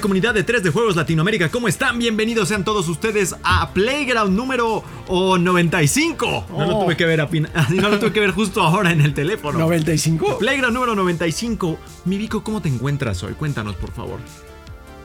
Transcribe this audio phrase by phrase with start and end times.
[0.00, 1.98] Comunidad de 3 de Juegos Latinoamérica, ¿cómo están?
[1.98, 6.46] Bienvenidos sean todos ustedes a Playground número oh, 95.
[6.50, 6.84] No lo Oh.
[6.84, 9.58] tuve que ver a pin- no lo tuve que ver justo ahora en el teléfono.
[9.66, 10.38] ¿95?
[10.38, 11.78] Playground número 95.
[12.04, 13.34] Mi Vico, ¿cómo te encuentras hoy?
[13.34, 14.18] Cuéntanos, por favor.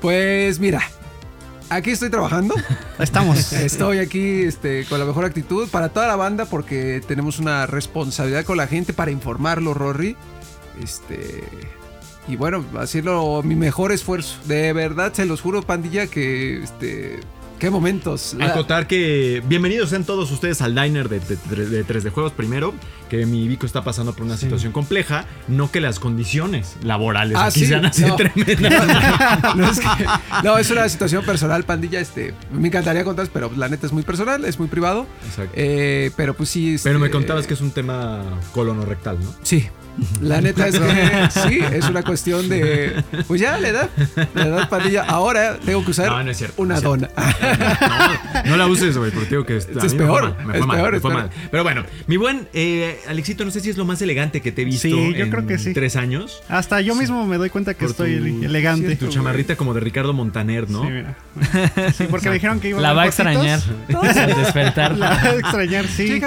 [0.02, 0.82] Pues mira,
[1.70, 2.56] aquí estoy trabajando.
[3.00, 3.54] Estamos.
[3.54, 8.44] Estoy aquí este, con la mejor actitud para toda la banda porque tenemos una responsabilidad
[8.44, 10.16] con la gente para informarlo, Rory.
[10.82, 11.44] Este.
[12.30, 14.38] Y bueno, hacerlo mi mejor esfuerzo.
[14.46, 17.20] De verdad, se los juro, pandilla, que este.
[17.58, 18.38] Qué momentos.
[18.40, 22.74] Acotar que bienvenidos sean todos ustedes al diner de, de, de 3 de Juegos primero,
[23.10, 27.48] que mi Vico está pasando por una situación compleja, no que las condiciones laborales Ah,
[27.48, 28.16] aquí sí, sean así no.
[28.16, 28.88] tremendas.
[29.58, 30.06] no, es que-
[30.46, 32.00] no, es una situación personal, pandilla.
[32.00, 35.06] Este, me encantaría contar, pero la neta es muy personal, es muy privado.
[35.28, 35.52] Exacto.
[35.56, 36.76] Eh, pero pues sí.
[36.76, 39.34] este, Pero me contabas que es un tema colonorrectal, ¿no?
[39.42, 39.68] Sí.
[40.22, 43.04] La neta es que sí, es una cuestión de.
[43.28, 43.90] Pues ya, la edad.
[44.36, 45.04] La edad pandilla.
[45.08, 47.10] Ahora tengo que usar No, no es cierto, una no es dona.
[48.46, 50.44] No, no la uses, güey, porque digo que Es mí me fue peor, mal, Me
[50.54, 51.24] fue es mal, peor, me es fue peor.
[51.24, 51.32] mal.
[51.52, 54.62] Pero bueno, mi buen eh, Alexito, no sé si es lo más elegante que te
[54.62, 55.74] he visto Sí, yo en creo que sí.
[55.74, 56.42] tres años.
[56.50, 58.96] Hasta yo mismo me doy cuenta que Por estoy tu- elegante.
[58.96, 60.84] Tu chamarrita como de Ricardo Montaner, ¿no?
[60.84, 61.16] Sí, mira.
[61.98, 64.98] Sí, porque me dijeron que iba La a va a extrañar al despertar.
[64.98, 66.20] La va a extrañar, sí.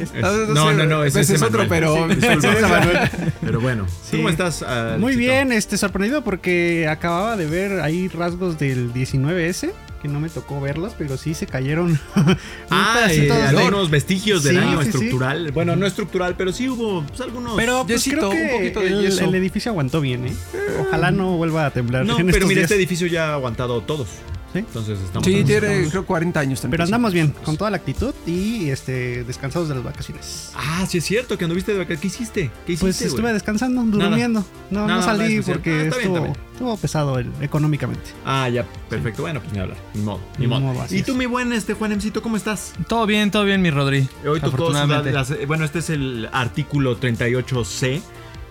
[0.00, 0.12] Es-
[0.48, 2.08] no, no, no, ese ese es es otro, pero.
[3.40, 4.16] Pero bueno, Sí.
[4.16, 4.62] ¿cómo estás?
[4.66, 9.70] ah, Muy bien, este sorprendido porque acababa de ver ahí rasgos del 19S,
[10.02, 11.98] que no me tocó verlos, pero sí se cayeron
[12.70, 14.98] Ah, eh, de- algunos vestigios de Sí, daño sí, sí.
[15.04, 15.50] estrucral.
[15.52, 17.56] Bueno, no estructal, pero sí hubo pues, algunos.
[17.56, 19.24] Pero pues, creo que un poquito de el, yeso.
[19.24, 20.32] el edificio aguantó bien, ¿eh?
[20.80, 22.04] Ojalá no vuelva a temblar.
[22.04, 22.70] no, en pero estos mira, días.
[22.70, 24.08] este edificio ya ha aguantado todos.
[24.52, 24.60] ¿Sí?
[24.60, 25.24] Entonces estamos.
[25.26, 26.70] Sí, tiene estamos- creo 40 años también.
[26.72, 30.52] Pero andamos bien, con toda la actitud y este descansados de las vacaciones.
[30.54, 32.00] Ah, sí es cierto que anduviste de vacaciones.
[32.00, 32.50] ¿Qué hiciste?
[32.66, 32.84] ¿Qué hiciste?
[32.86, 34.44] Pues estuve descansando, durmiendo.
[34.70, 36.36] No, Nada no salí porque Ah, está bien, estuvo, está bien.
[36.52, 38.10] estuvo pesado el- económicamente.
[38.24, 39.22] Ah, ya, perfecto.
[39.22, 39.76] Bueno, pues ni hablar.
[39.94, 40.84] Ni modo, ni Ni modo.
[40.90, 41.18] y tú, es.
[41.18, 42.72] mi buen este Juanemcito, ¿cómo estás?
[42.88, 44.08] Todo bien, todo bien, mi Rodri.
[44.26, 48.00] Hoy tocó las- bueno, este es el artículo 38C.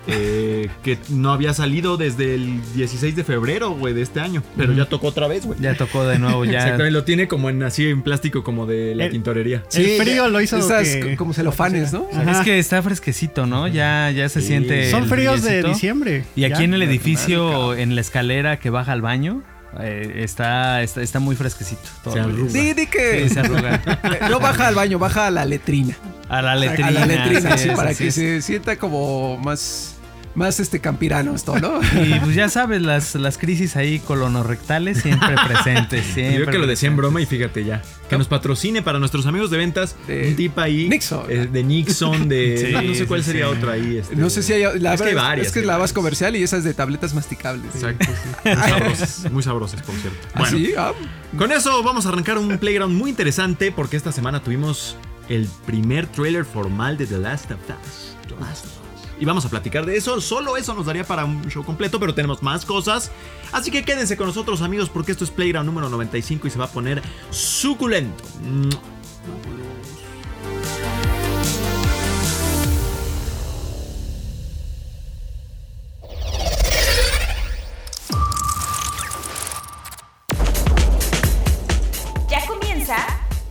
[0.07, 4.43] Eh, que no había salido desde el 16 de febrero, güey, de este año.
[4.55, 5.59] Pero ya tocó otra vez, güey.
[5.59, 6.51] Ya tocó de nuevo, ya.
[6.59, 9.63] Exactamente, lo tiene como en así en plástico como de la El- tintorería.
[9.73, 12.07] el frío lo hizo Esas que- como celofanes, ¿no?
[12.13, 12.31] Ajá.
[12.31, 13.67] Es que está fresquecito, ¿no?
[13.67, 14.47] Ya, ya se Sí.
[14.47, 14.91] siente.
[14.91, 16.23] Son el fríos de diciembre.
[16.35, 16.63] Y aquí Ya.
[16.65, 19.43] en el edificio, en la escalera que baja al baño,
[19.79, 21.81] eh, está, está, está muy fresquecito.
[22.03, 22.13] todo.
[22.13, 22.49] Se arruga.
[22.51, 23.23] Sí, di que.
[23.27, 23.81] Sí, se arruga.
[24.29, 25.95] No baja al baño, baja a la letrina.
[26.29, 26.87] A la letrina.
[26.87, 28.15] a la letrina, sí, para que es.
[28.15, 29.94] se sienta como más.
[30.35, 31.79] Más este campirano esto, ¿no?
[32.05, 36.05] Y pues ya sabes, las, las crisis ahí colonorrectales siempre presentes.
[36.05, 36.97] Siempre Yo que lo decía en presentes.
[36.97, 37.81] broma y fíjate ya.
[38.09, 39.95] Que nos patrocine para nuestros amigos de ventas.
[40.07, 40.89] De un tip ahí.
[40.89, 41.25] Nixon.
[41.29, 42.57] eh, de Nixon, de.
[42.67, 43.53] Sí, no, no sé cuál sí, sería sí.
[43.57, 43.97] otra ahí.
[43.97, 44.79] este, No sé si hay.
[44.79, 45.47] La es que hay varias.
[45.47, 45.93] Es que hay la vas varias.
[45.93, 47.73] comercial y esa es de tabletas masticables.
[47.73, 48.05] Exacto.
[48.43, 50.19] Muy sabrosas, muy sabrosas, por cierto.
[50.33, 50.73] ¿Ah, Bueno, sí?
[50.77, 50.91] Ah,
[51.37, 54.97] con eso vamos a arrancar un playground muy interesante porque esta semana tuvimos
[55.29, 58.15] el primer trailer formal de The Last of Us.
[58.27, 58.74] The Last of Us.
[59.19, 60.19] Y vamos a platicar de eso.
[60.21, 63.11] Solo eso nos daría para un show completo, pero tenemos más cosas.
[63.51, 66.65] Así que quédense con nosotros, amigos, porque esto es Playground número 95 y se va
[66.65, 68.23] a poner suculento.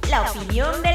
[0.08, 0.93] La opinión de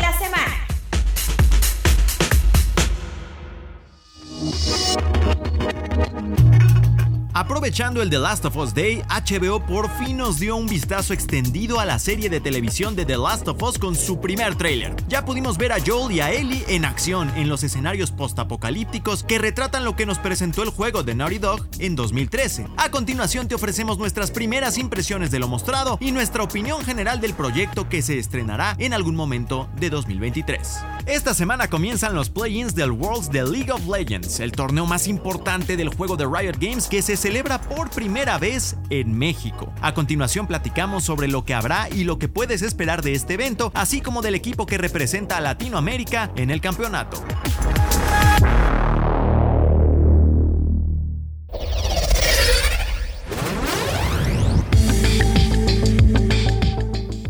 [7.39, 11.79] Aprovechando el The Last of Us Day, HBO por fin nos dio un vistazo extendido
[11.79, 14.93] a la serie de televisión de The Last of Us con su primer tráiler.
[15.07, 19.39] Ya pudimos ver a Joel y a Ellie en acción en los escenarios postapocalípticos que
[19.39, 22.67] retratan lo que nos presentó el juego de Naughty Dog en 2013.
[22.75, 27.35] A continuación te ofrecemos nuestras primeras impresiones de lo mostrado y nuestra opinión general del
[27.35, 30.79] proyecto que se estrenará en algún momento de 2023.
[31.05, 35.77] Esta semana comienzan los play-ins del Worlds de League of Legends, el torneo más importante
[35.77, 39.71] del juego de Riot Games que se celebra por primera vez en México.
[39.83, 43.71] A continuación platicamos sobre lo que habrá y lo que puedes esperar de este evento,
[43.75, 47.23] así como del equipo que representa a Latinoamérica en el campeonato.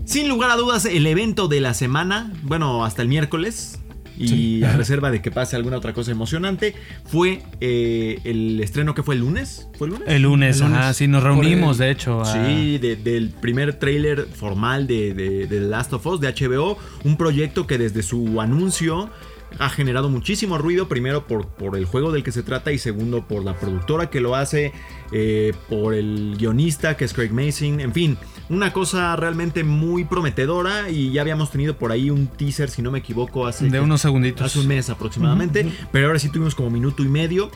[0.05, 3.78] Sin lugar a dudas, el evento de la semana, bueno, hasta el miércoles,
[4.19, 6.75] y a reserva de que pase alguna otra cosa emocionante,
[7.05, 9.67] fue eh, el estreno que fue el lunes.
[9.77, 10.07] ¿Fue el lunes?
[10.09, 10.77] El lunes, El lunes.
[10.79, 12.21] ajá, sí, nos reunimos, de hecho.
[12.21, 16.27] a- Sí, de- del primer tráiler formal de, de, de The Last of Us de
[16.27, 19.09] HBO, un proyecto que desde su anuncio
[19.57, 23.27] ha generado muchísimo ruido, primero por, por el juego del que se trata y segundo
[23.27, 24.73] por la productora que lo hace,
[25.11, 28.17] eh, por el guionista que es Craig Mason, en fin,
[28.49, 32.91] una cosa realmente muy prometedora y ya habíamos tenido por ahí un teaser, si no
[32.91, 34.45] me equivoco, hace, De unos segunditos.
[34.45, 37.49] hace un mes aproximadamente, pero ahora sí tuvimos como minuto y medio.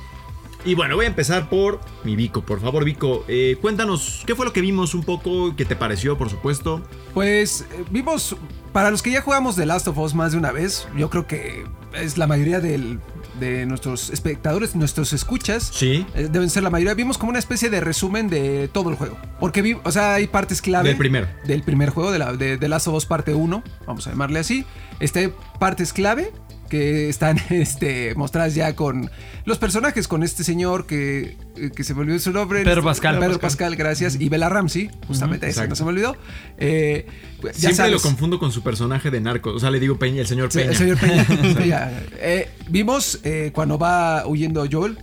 [0.66, 3.25] Y bueno, voy a empezar por mi Vico, por favor, Vico.
[3.28, 5.54] eh, cuéntanos, ¿qué fue lo que vimos un poco?
[5.57, 6.81] ¿Qué te pareció, por supuesto?
[7.13, 8.38] Pues eh, vimos,
[8.72, 11.28] para los que ya jugamos The Last of Us más de una vez, yo creo
[11.28, 13.00] que es la mayoría del-
[13.40, 15.69] de nuestros espectadores, nuestros escuchas.
[15.74, 16.06] Sí.
[16.16, 16.94] eh, Deben ser la mayoría.
[16.94, 19.18] Vimos como una especie de resumen de todo el juego.
[19.40, 20.90] Porque vi, o sea, hay partes clave.
[20.90, 21.28] Del primero.
[21.45, 23.63] Del primer juego, de, la, de, The Last of Us parte 1.
[23.88, 24.66] Vamos a llamarle así.
[25.00, 26.31] Este, partes clave
[26.73, 29.11] que están este, mostradas ya con
[29.45, 32.63] los personajes, con este señor que, eh, que se me olvidó su nombre.
[32.63, 33.19] Pedro Pascal.
[33.19, 34.19] Pedro Pascal, gracias.
[34.19, 35.75] Y Bella Ramsey, justamente ese no exacto.
[35.75, 36.15] se me olvidó.
[36.57, 37.05] Eh,
[37.41, 39.51] pues, ya Siempre lo confundo con su personaje de narco.
[39.51, 40.71] O sea, le digo Peña, el señor Sí, Peña.
[40.71, 41.25] el señor Peña.
[41.55, 41.91] Peña.
[42.17, 44.97] Eh, vimos eh, cuando va huyendo Joel.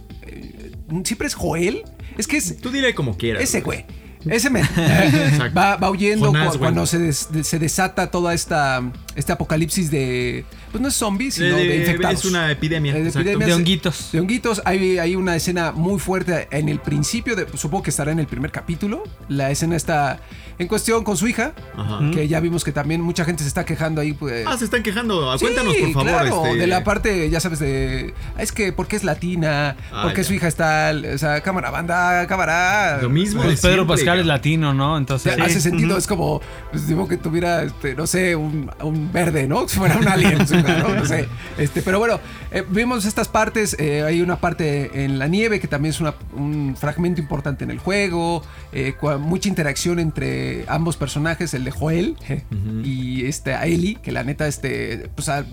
[1.05, 1.85] Siempre es Joel.
[2.19, 3.43] Es que es Tú dile como quieras.
[3.45, 3.85] ese güey.
[4.29, 4.65] Ese men.
[4.77, 5.55] Exacto.
[5.59, 6.59] va, va huyendo Jonás, cu- güey.
[6.61, 8.83] cuando se, des- se desata toda esta
[9.15, 10.45] este apocalipsis de.
[10.71, 12.21] Pues no es zombies, sino de, Eh, infectados.
[12.21, 12.97] es una epidemia.
[12.97, 13.49] Eh, de epidemias.
[13.49, 14.13] De honguitos.
[14.13, 18.13] De honguitos, hay, hay una escena muy fuerte en el principio, de, supongo que estará
[18.13, 19.03] en el primer capítulo.
[19.29, 20.21] La escena está
[20.59, 22.01] en cuestión con su hija, Ajá.
[22.13, 24.13] que ya vimos que también mucha gente se está quejando ahí.
[24.13, 25.37] Pues, Ah, se están quejando.
[25.39, 26.09] Sí, Cuéntanos, por favor.
[26.09, 28.15] claro, este- de la parte, ya sabes, de.
[28.39, 29.77] Es que, ¿por qué es latina?
[29.93, 30.29] Ah, ¿Por qué ya.
[30.29, 30.93] su hija está.
[31.15, 32.99] O sea, cámara, banda, cámara.
[33.03, 34.97] Lo mismo Pues de Pedro siempre, Pascal es latino, ¿no?
[34.99, 35.35] Entonces.
[35.35, 35.41] sí.
[35.41, 36.41] hace sentido, es como,
[36.71, 39.67] pues digo que tuviera, este, no sé, un, un verde, ¿no?
[39.67, 40.95] Si fuera un alien, su hija, ¿no?
[40.95, 41.29] No sé.
[41.59, 42.21] Este, pero bueno,
[42.51, 46.15] eh, vimos estas partes, eh, hay una parte en la nieve que también es una-
[46.35, 48.43] un fragmento importante en el juego,
[48.73, 52.17] eh, mucha interacción entre ambos personajes, el de Joel
[52.85, 55.45] y este, a Ellie, que la neta, este, pues a-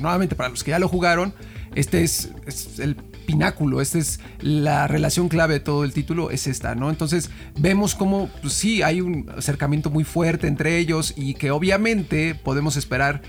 [0.00, 1.32] nuevamente para los que ya lo jugaron,
[1.74, 6.46] este es, es el pináculo, esta es la relación clave de todo el título, es
[6.46, 6.88] esta, ¿no?
[6.90, 12.34] Entonces vemos como pues, sí hay un acercamiento muy fuerte entre ellos y que obviamente
[12.34, 13.22] podemos esperar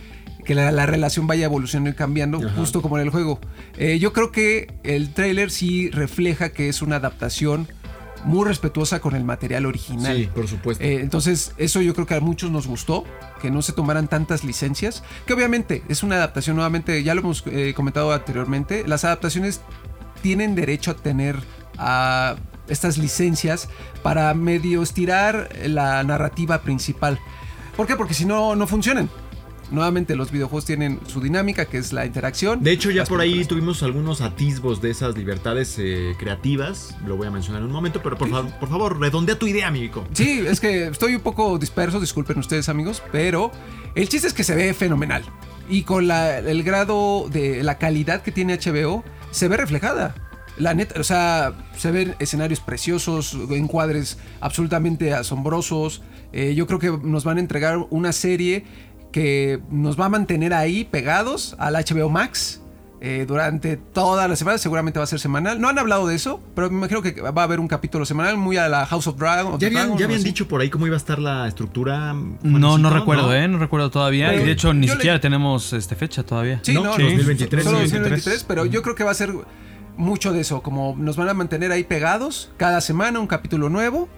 [0.50, 2.56] que la, la relación vaya evolucionando y cambiando, Ajá.
[2.56, 3.40] justo como en el juego.
[3.78, 7.68] Eh, yo creo que el tráiler sí refleja que es una adaptación
[8.24, 10.18] muy respetuosa con el material original.
[10.18, 10.84] Sí, por supuesto.
[10.84, 13.04] Eh, entonces, eso yo creo que a muchos nos gustó,
[13.40, 17.44] que no se tomaran tantas licencias, que obviamente es una adaptación, nuevamente, ya lo hemos
[17.46, 19.62] eh, comentado anteriormente, las adaptaciones
[20.24, 21.36] tienen derecho a tener
[21.78, 22.38] a
[22.68, 23.70] estas licencias
[24.02, 27.20] para medio estirar la narrativa principal.
[27.78, 27.96] ¿Por qué?
[27.96, 29.12] Porque si no, no funcionan.
[29.72, 32.64] Nuevamente, los videojuegos tienen su dinámica, que es la interacción.
[32.64, 36.96] De hecho, ya por ahí tuvimos algunos atisbos de esas libertades eh, creativas.
[37.06, 39.68] Lo voy a mencionar en un momento, pero por, fa- por favor, redondea tu idea,
[39.68, 40.06] amigo.
[40.14, 43.52] Sí, es que estoy un poco disperso, disculpen ustedes amigos, pero
[43.96, 45.24] el chiste es que se ve fenomenal.
[45.70, 50.16] Y con la- el grado de la calidad que tiene HBO, se ve reflejada.
[50.58, 56.02] La neta, o sea, se ven escenarios preciosos, encuadres absolutamente asombrosos.
[56.34, 58.66] Eh, yo creo que nos van a entregar una serie
[59.12, 62.62] que nos va a mantener ahí pegados al HBO Max.
[63.02, 65.62] eh, durante toda la semana, seguramente va a ser semanal.
[65.62, 68.36] No han hablado de eso, pero me imagino que va a haber un capítulo semanal
[68.36, 69.54] muy a la House of Dragon.
[69.54, 72.14] of ¿Ya habían, Dragon, ya habían dicho por ahí cómo iba a estar la estructura?
[72.44, 73.48] No, no recuerdo, ¿eh?
[73.48, 74.28] No recuerdo todavía.
[74.32, 76.60] Pero y de hecho, ni le- siquiera tenemos este, fecha todavía.
[76.62, 77.04] Sí, No, no, sí.
[77.04, 78.26] 2023, Solo 2023.
[78.26, 79.32] 2023, pero yo creo que va a ser
[79.96, 84.10] mucho de eso, como nos van a mantener ahí pegados cada semana un capítulo nuevo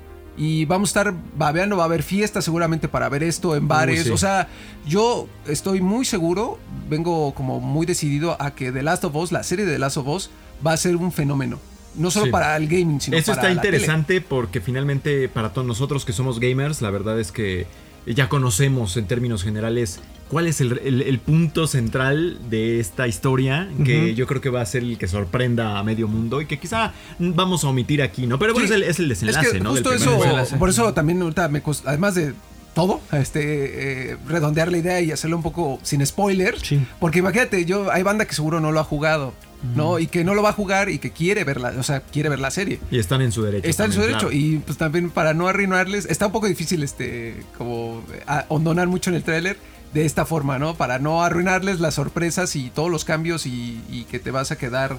[0.44, 4.06] y vamos a estar babeando, va a haber fiestas seguramente para ver esto en bares,
[4.06, 4.10] sí.
[4.10, 4.48] o sea,
[4.88, 6.58] yo estoy muy seguro,
[6.90, 9.98] vengo como muy decidido a que The Last of Us, la serie de The Last
[9.98, 10.30] of Us
[10.66, 11.60] va a ser un fenómeno,
[11.94, 12.32] no solo Sí.
[12.32, 13.78] para el gaming, sino Eso para está la tele.
[13.78, 17.68] interesante porque finalmente para todos nosotros que somos gamers, la verdad es que
[18.06, 23.70] ya conocemos en términos generales cuál es el, el- el punto central de esta historia,
[23.86, 26.58] que yo creo que va a ser el que sorprenda a medio mundo y que
[26.58, 28.40] quizá vamos a omitir aquí, ¿no?
[28.40, 28.74] Pero bueno, Sí.
[28.74, 29.72] es, el, es el desenlace, Es que ¿no?
[29.72, 30.56] Justo eso, desenlace.
[30.58, 32.34] por eso también ahorita me cost- además de
[32.74, 36.80] todo, este, eh, redondear la idea y hacerlo un poco sin spoiler, Sí.
[37.02, 39.34] porque imagínate, yo hay banda que seguro no lo ha jugado,
[39.76, 40.00] ¿no?
[40.00, 42.40] Y que no lo va a jugar y que quiere verla, o sea, quiere ver
[42.40, 42.80] la serie.
[42.92, 43.68] Y están en su derecho.
[43.68, 44.34] Está en su derecho claro.
[44.36, 49.10] y pues también para no arruinarles, está un poco difícil este como a- hondonar mucho
[49.10, 49.58] en el tráiler
[49.94, 50.76] de esta forma, ¿no?
[50.76, 54.58] Para no arruinarles las sorpresas y todos los cambios y, y que te vas a
[54.58, 54.98] quedar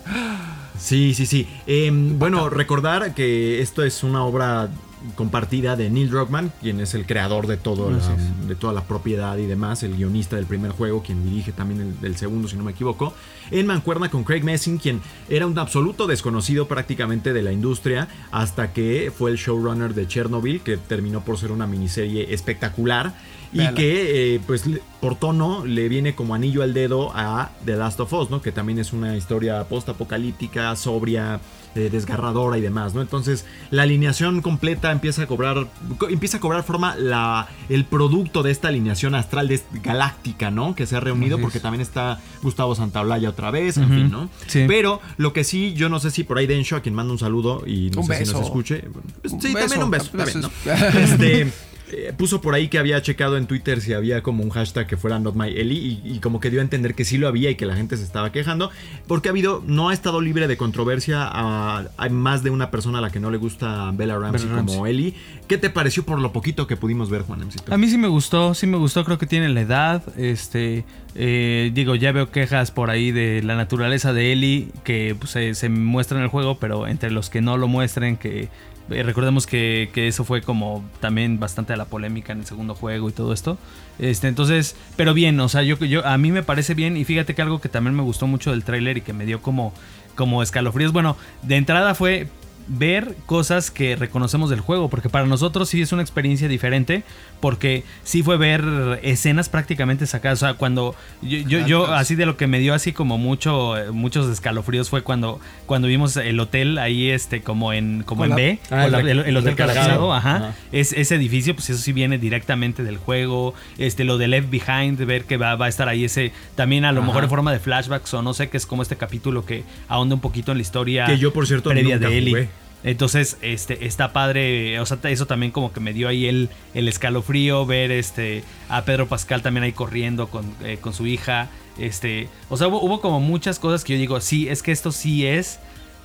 [0.78, 1.46] Sí, sí, sí.
[1.66, 4.68] Eh, bueno, recordar que esto es una obra
[5.14, 7.98] compartida de Neil Druckmann, quien es el creador de, todo la,
[8.46, 12.00] de toda la propiedad y demás, el guionista del primer juego, quien dirige también el,
[12.00, 13.14] del segundo, si no me equivoco,
[13.50, 18.72] en mancuerna con Craig Messing, quien era un absoluto desconocido prácticamente de la industria, hasta
[18.72, 23.14] que fue el showrunner de Chernobyl, que terminó por ser una miniserie espectacular
[23.52, 24.64] y que, eh, pues,
[25.00, 28.40] por tono le viene como anillo al dedo a The Last of Us, ¿no?
[28.40, 31.40] Que también es una historia post-apocalíptica, sobria,
[31.74, 33.00] eh, desgarradora y demás, ¿no?
[33.00, 35.66] Entonces, la alineación completa empieza a cobrar,
[36.10, 40.74] empieza a cobrar forma la, el producto de esta alineación astral de, galáctica, ¿no?
[40.74, 44.28] Que se ha reunido porque también está Gustavo Santaolalla otra vez, en fin, ¿no?
[44.46, 44.64] Sí.
[44.68, 47.18] Pero lo que sí, yo no sé si por ahí Densho, a quien mando un
[47.18, 48.32] saludo y no Un sé si beso.
[48.38, 48.84] nos escuche.
[49.22, 50.10] pues, Un sí, beso, también un beso.
[50.12, 50.50] besos.
[50.64, 51.00] también, ¿no?
[51.00, 51.52] Este,
[51.92, 54.96] eh, puso por ahí que había checado en Twitter si había como un hashtag que
[54.96, 57.50] fuera Not My Ellie y, y como que dio a entender que sí lo había
[57.50, 58.70] y que la gente se estaba quejando
[59.06, 61.28] porque ha habido, no ha estado libre de controversia.
[61.30, 64.64] a- hay más de una persona a la que no le gusta Bella Ramsey Bella
[64.64, 65.14] como Ellie.
[65.48, 67.72] ¿Qué te pareció por lo poquito que pudimos ver, Juan Emcito?
[67.74, 70.84] A mí sí me gustó, sí me gustó, creo que tiene la edad, este,
[71.14, 75.54] eh, digo, ya veo quejas por ahí de la naturaleza de Ellie que pues, se,
[75.54, 78.48] se muestra en el juego, pero entre los que no lo muestren, que
[78.92, 82.74] eh, recordemos que, que eso fue como también bastante a la polémica en el segundo
[82.74, 83.58] juego y todo esto,
[83.98, 87.34] este, entonces, pero bien, o sea, yo, yo, a mí me parece bien y fíjate
[87.34, 89.72] que algo que también me gustó mucho del tráiler y que me dio como,
[90.14, 92.28] como escalofríos, bueno, de entrada fue
[92.68, 97.02] ver cosas que reconocemos del juego, porque para nosotros sí es una experiencia diferente,
[97.40, 98.64] porque sí fue ver
[99.02, 102.74] escenas prácticamente sacadas, o sea, cuando yo, yo, yo así de lo que me dio
[102.74, 108.02] así como mucho, muchos escalofríos fue cuando, cuando vimos el hotel ahí, este, como en,
[108.04, 110.54] como en B, Ah, el- el, el hotel colapsado, ajá, Ajá.
[110.72, 114.98] Es, ese edificio, pues eso sí viene directamente del juego, este, lo de Left Behind,
[115.04, 117.06] ver que va, va a estar ahí ese, también a lo Ajá.
[117.08, 120.14] mejor en forma de flashbacks o no sé, que es como este capítulo que ahonda
[120.14, 122.30] un poquito en la historia Que yo, por cierto, previa nunca de Ellie.
[122.30, 122.48] jugué.
[122.84, 126.88] Entonces, este, está padre, o sea, eso también como que me dio ahí el, el
[126.88, 131.48] escalofrío, ver este, a Pedro Pascal también ahí corriendo con, eh, con su hija,
[131.78, 134.90] este, o sea, hubo, hubo como muchas cosas que yo digo, sí, es que esto
[134.90, 135.60] sí es,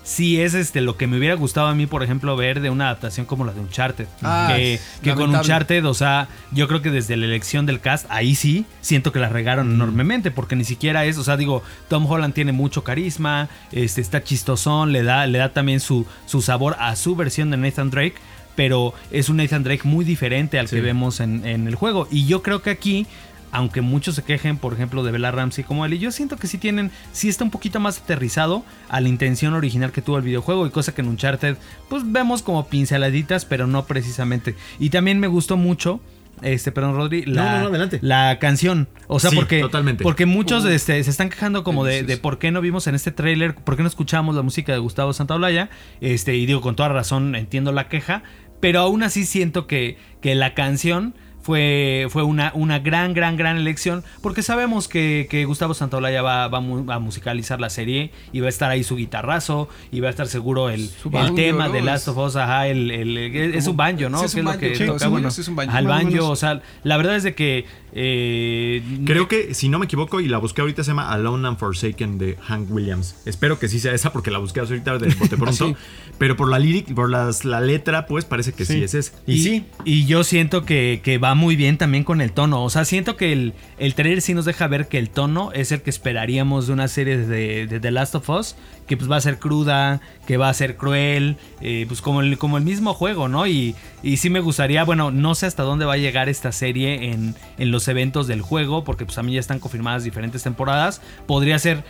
[0.07, 2.85] sí es este, lo que me hubiera gustado a mí, por ejemplo, ver de una
[2.85, 5.35] adaptación como la de Uncharted, Ah, que, que con.
[5.35, 9.19] Uncharted, o sea, yo creo que desde la elección del cast, ahí sí, siento que
[9.19, 13.49] la regaron enormemente, porque ni siquiera es, o sea, digo, Tom Holland tiene mucho carisma,
[13.73, 17.57] este, está chistosón, le da, le da también su, su sabor a su versión de
[17.57, 18.15] Nathan Drake,
[18.55, 20.77] pero es un Nathan Drake muy diferente al Sí.
[20.77, 22.07] que vemos en, en el juego.
[22.09, 23.05] Y yo creo que aquí,
[23.51, 26.57] aunque muchos se quejen, por ejemplo, de Bella Ramsey como él, yo siento que sí
[26.57, 30.65] tienen, sí está un poquito más aterrizado a la intención original que tuvo el videojuego
[30.67, 31.57] y cosa que en Uncharted,
[31.89, 34.55] pues vemos como pinceladitas, pero no precisamente.
[34.79, 35.99] Y también me gustó mucho.
[36.43, 38.87] Este, perdón, Rodri, la, No, no, la canción.
[39.07, 40.03] O sea, Sí, porque, totalmente.
[40.03, 43.11] porque muchos este, se están quejando como de, de por qué no vimos en este
[43.11, 45.69] tráiler, por qué no escuchamos la música de Gustavo Santaolalla.
[45.99, 48.21] Este, y digo, con toda razón entiendo la queja,
[48.59, 51.15] pero aún así siento que, que la canción
[51.47, 56.49] fue, fue una, una gran, gran, gran elección, porque sabemos que, que Gustavo Santaolalla va,
[56.49, 60.01] va a mu- a musicalizar la serie y va a estar ahí su guitarrazo y
[60.01, 61.73] va a estar seguro el, el tema ¿no?
[61.73, 64.19] de Last of Us, ajá, el, el- el- es un banjo, ¿no?
[64.19, 67.33] Sí, es ¿Qué un lo banjo, es al banjo, o sea, la verdad es de
[67.33, 67.63] que
[67.99, 71.57] eh, Creo que, si no me equivoco, y la busqué ahorita, se llama Alone and
[71.57, 73.15] Forsaken de Hank Williams.
[73.25, 75.67] Espero que sí sea esa porque la busqué ahorita de pronto.
[75.69, 75.75] Sí.
[76.17, 78.83] Pero por la lyric, por las, la letra, pues parece que sí, Sí.
[78.83, 79.13] es esa.
[79.25, 82.63] Y, Y, sí, y yo siento que, que va muy bien también con el tono.
[82.63, 85.71] O sea, siento que el, el trailer sí nos deja ver que el tono es
[85.71, 88.55] el que esperaríamos de una serie de, de The Last of Us.
[88.87, 92.37] Que pues va a ser cruda, que va a ser cruel, eh, pues como el,
[92.37, 93.45] como el mismo juego, ¿no?
[93.45, 97.11] Y, y sí me gustaría, bueno, no sé hasta dónde va a llegar esta serie
[97.11, 101.01] en, en los eventos del juego, porque pues a mí ya están confirmadas diferentes temporadas.
[101.25, 101.83] Podría ser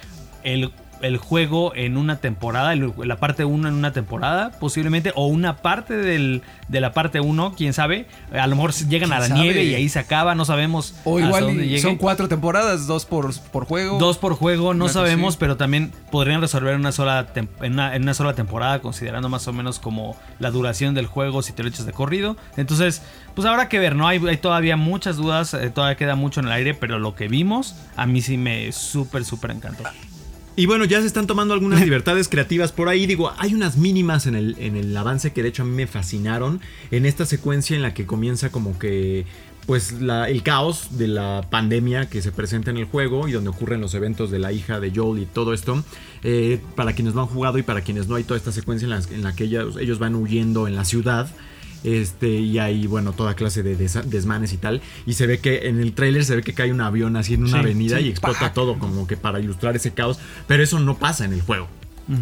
[0.44, 5.28] el, el juego en una temporada, el- la parte 1 en una temporada, posiblemente, o
[5.28, 8.08] una parte del, de la parte 1, quién sabe.
[8.32, 10.96] A lo mejor llegan a la nieve y ahí se acaba, no sabemos.
[11.04, 13.98] O hasta igual dónde son cuatro temporadas, dos por, por juego.
[14.00, 15.38] Dos por juego, no sabemos, sí.
[15.40, 19.48] pero también podrían resolver en una, sola en, una, en una sola temporada, considerando más
[19.48, 22.38] o menos como la duración del juego si te lo echas de corrido.
[22.58, 23.02] Entonces,
[23.36, 24.08] pues habrá que ver, ¿no?
[24.08, 27.28] Hay, hay todavía muchas dudas, eh, todavía queda mucho en el aire, pero lo que
[27.28, 29.84] vimos a mí sí me súper, súper encantó.
[30.58, 33.06] Y bueno, ya se están tomando algunas libertades creativas por ahí.
[33.06, 35.88] Digo, hay unas mínimas en el, en el avance que de hecho a mí me
[35.88, 36.60] fascinaron.
[36.92, 39.26] En esta secuencia en la que comienza como que
[39.68, 43.50] pues la- el caos de la pandemia que se presenta en el juego y donde
[43.50, 45.84] ocurren los eventos de la hija de Joel y todo esto.
[46.24, 48.90] Eh, para quienes lo han jugado y para quienes no hay toda esta secuencia en
[48.92, 51.30] la, en la que ellos, ellos van huyendo en la ciudad.
[51.84, 54.82] Este, y hay, bueno, toda clase de desmanes y tal.
[55.06, 57.44] Y se ve que en el tráiler se ve que cae un avión así en
[57.44, 60.20] una Sí, avenida sí, y explota todo, como que para ilustrar ese caos.
[60.48, 61.68] Pero eso no pasa en el juego.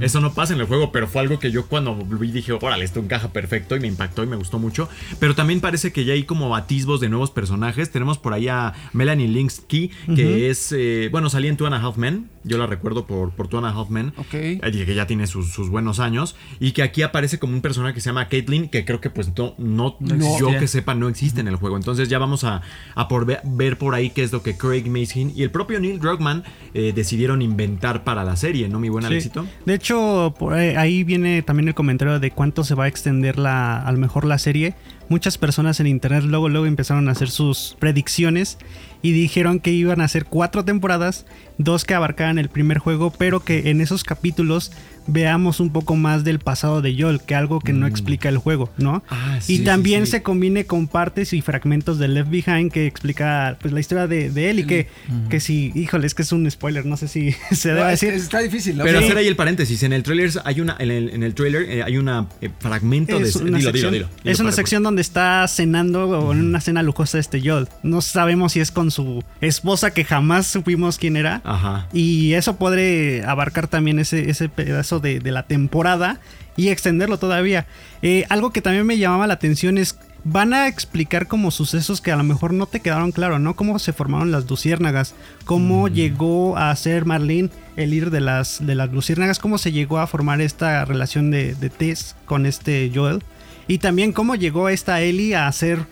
[0.01, 2.83] Eso no pasa en el juego, pero fue algo que yo cuando vi dije, órale,
[2.83, 4.89] esto encaja perfecto y me impactó y me gustó mucho.
[5.19, 7.91] Pero también parece que ya hay como atisbos de nuevos personajes.
[7.91, 11.81] Tenemos por ahí a Melanie Linsky, que es, eh, bueno, salía en Two and a
[11.81, 12.29] Half Men.
[12.45, 14.13] Yo la recuerdo por, por Two and a Half Men.
[14.17, 14.33] Ok.
[14.33, 16.35] Eh, que ya tiene sus, sus buenos años.
[16.59, 19.31] Y que aquí aparece como un personaje que se llama Caitlyn, que creo que pues
[19.37, 20.39] no, no, No.
[20.39, 21.75] yo que sepa no existe en el juego.
[21.75, 22.61] Entonces ya vamos a,
[22.93, 25.79] a por ver, ver por ahí qué es lo que Craig Mazin y el propio
[25.79, 28.79] Neil Druckmann eh, decidieron inventar para la serie, ¿no?
[28.79, 29.07] Mi buen Sí.
[29.07, 29.45] Alexito.
[29.65, 33.37] De hecho, por ahí, ahí viene también el comentario de cuánto se va a extender
[33.39, 34.75] la, a lo mejor la serie.
[35.07, 38.57] Muchas personas en internet luego, luego empezaron a hacer sus predicciones
[39.03, 41.27] y dijeron que iban a ser cuatro temporadas,
[41.59, 44.71] dos que abarcaban el primer juego, pero que en esos capítulos
[45.07, 48.69] veamos un poco más del pasado de Joel, que algo que no explica el juego,
[48.77, 48.97] ¿no?
[48.97, 49.01] Mm.
[49.09, 50.13] Ah, y sí, sí, también sí.
[50.13, 54.29] se combine con partes y fragmentos de Left Behind que explica pues la historia de,
[54.29, 54.87] de él y que,
[55.29, 58.01] que si, híjole, es que es un spoiler, no sé si se debe No, es-
[58.01, 58.13] decir.
[58.15, 58.83] Está difícil, ¿no?
[58.83, 59.05] Pero Sí.
[59.05, 61.83] hacer ahí el paréntesis, en el trailer hay una, en el, en el trailer eh,
[61.83, 64.83] hay una eh, fragmento de Es una dilo, sección, dilo, dilo, dilo es una sección
[64.83, 67.67] donde está cenando o en una cena lujosa este Joel.
[67.83, 71.41] No sabemos si es con su esposa que jamás supimos quién era.
[71.43, 71.87] Ajá.
[71.93, 76.19] Y eso puede abarcar también ese, ese pedazo de, de la temporada
[76.57, 77.65] y extenderlo todavía.
[78.01, 82.11] Eh, algo que también me llamaba la atención es, van a explicar como sucesos que
[82.11, 83.55] a lo mejor no te quedaron claro, ¿no?
[83.55, 88.75] Cómo se formaron las luciérnagas, cómo llegó a ser Marlene el líder de las, de
[88.75, 93.21] las luciérnagas, cómo se llegó a formar esta relación de, de Tess con este Joel.
[93.67, 95.85] Y también cómo llegó esta Ellie a hacer...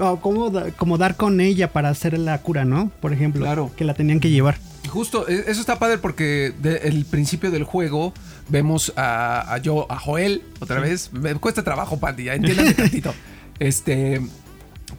[0.00, 2.90] o Cómo, como dar con ella para hacer la cura, ¿no?
[3.00, 3.70] Por ejemplo, Claro.
[3.76, 4.56] que la tenían que llevar.
[4.88, 8.12] Justo, e- eso está padre porque desde el principio del juego
[8.48, 11.12] vemos a, a, yo, a Joel, otra vez.
[11.12, 13.14] Me cuesta trabajo, pandilla, entiéndanme tantito.
[13.58, 14.20] Este,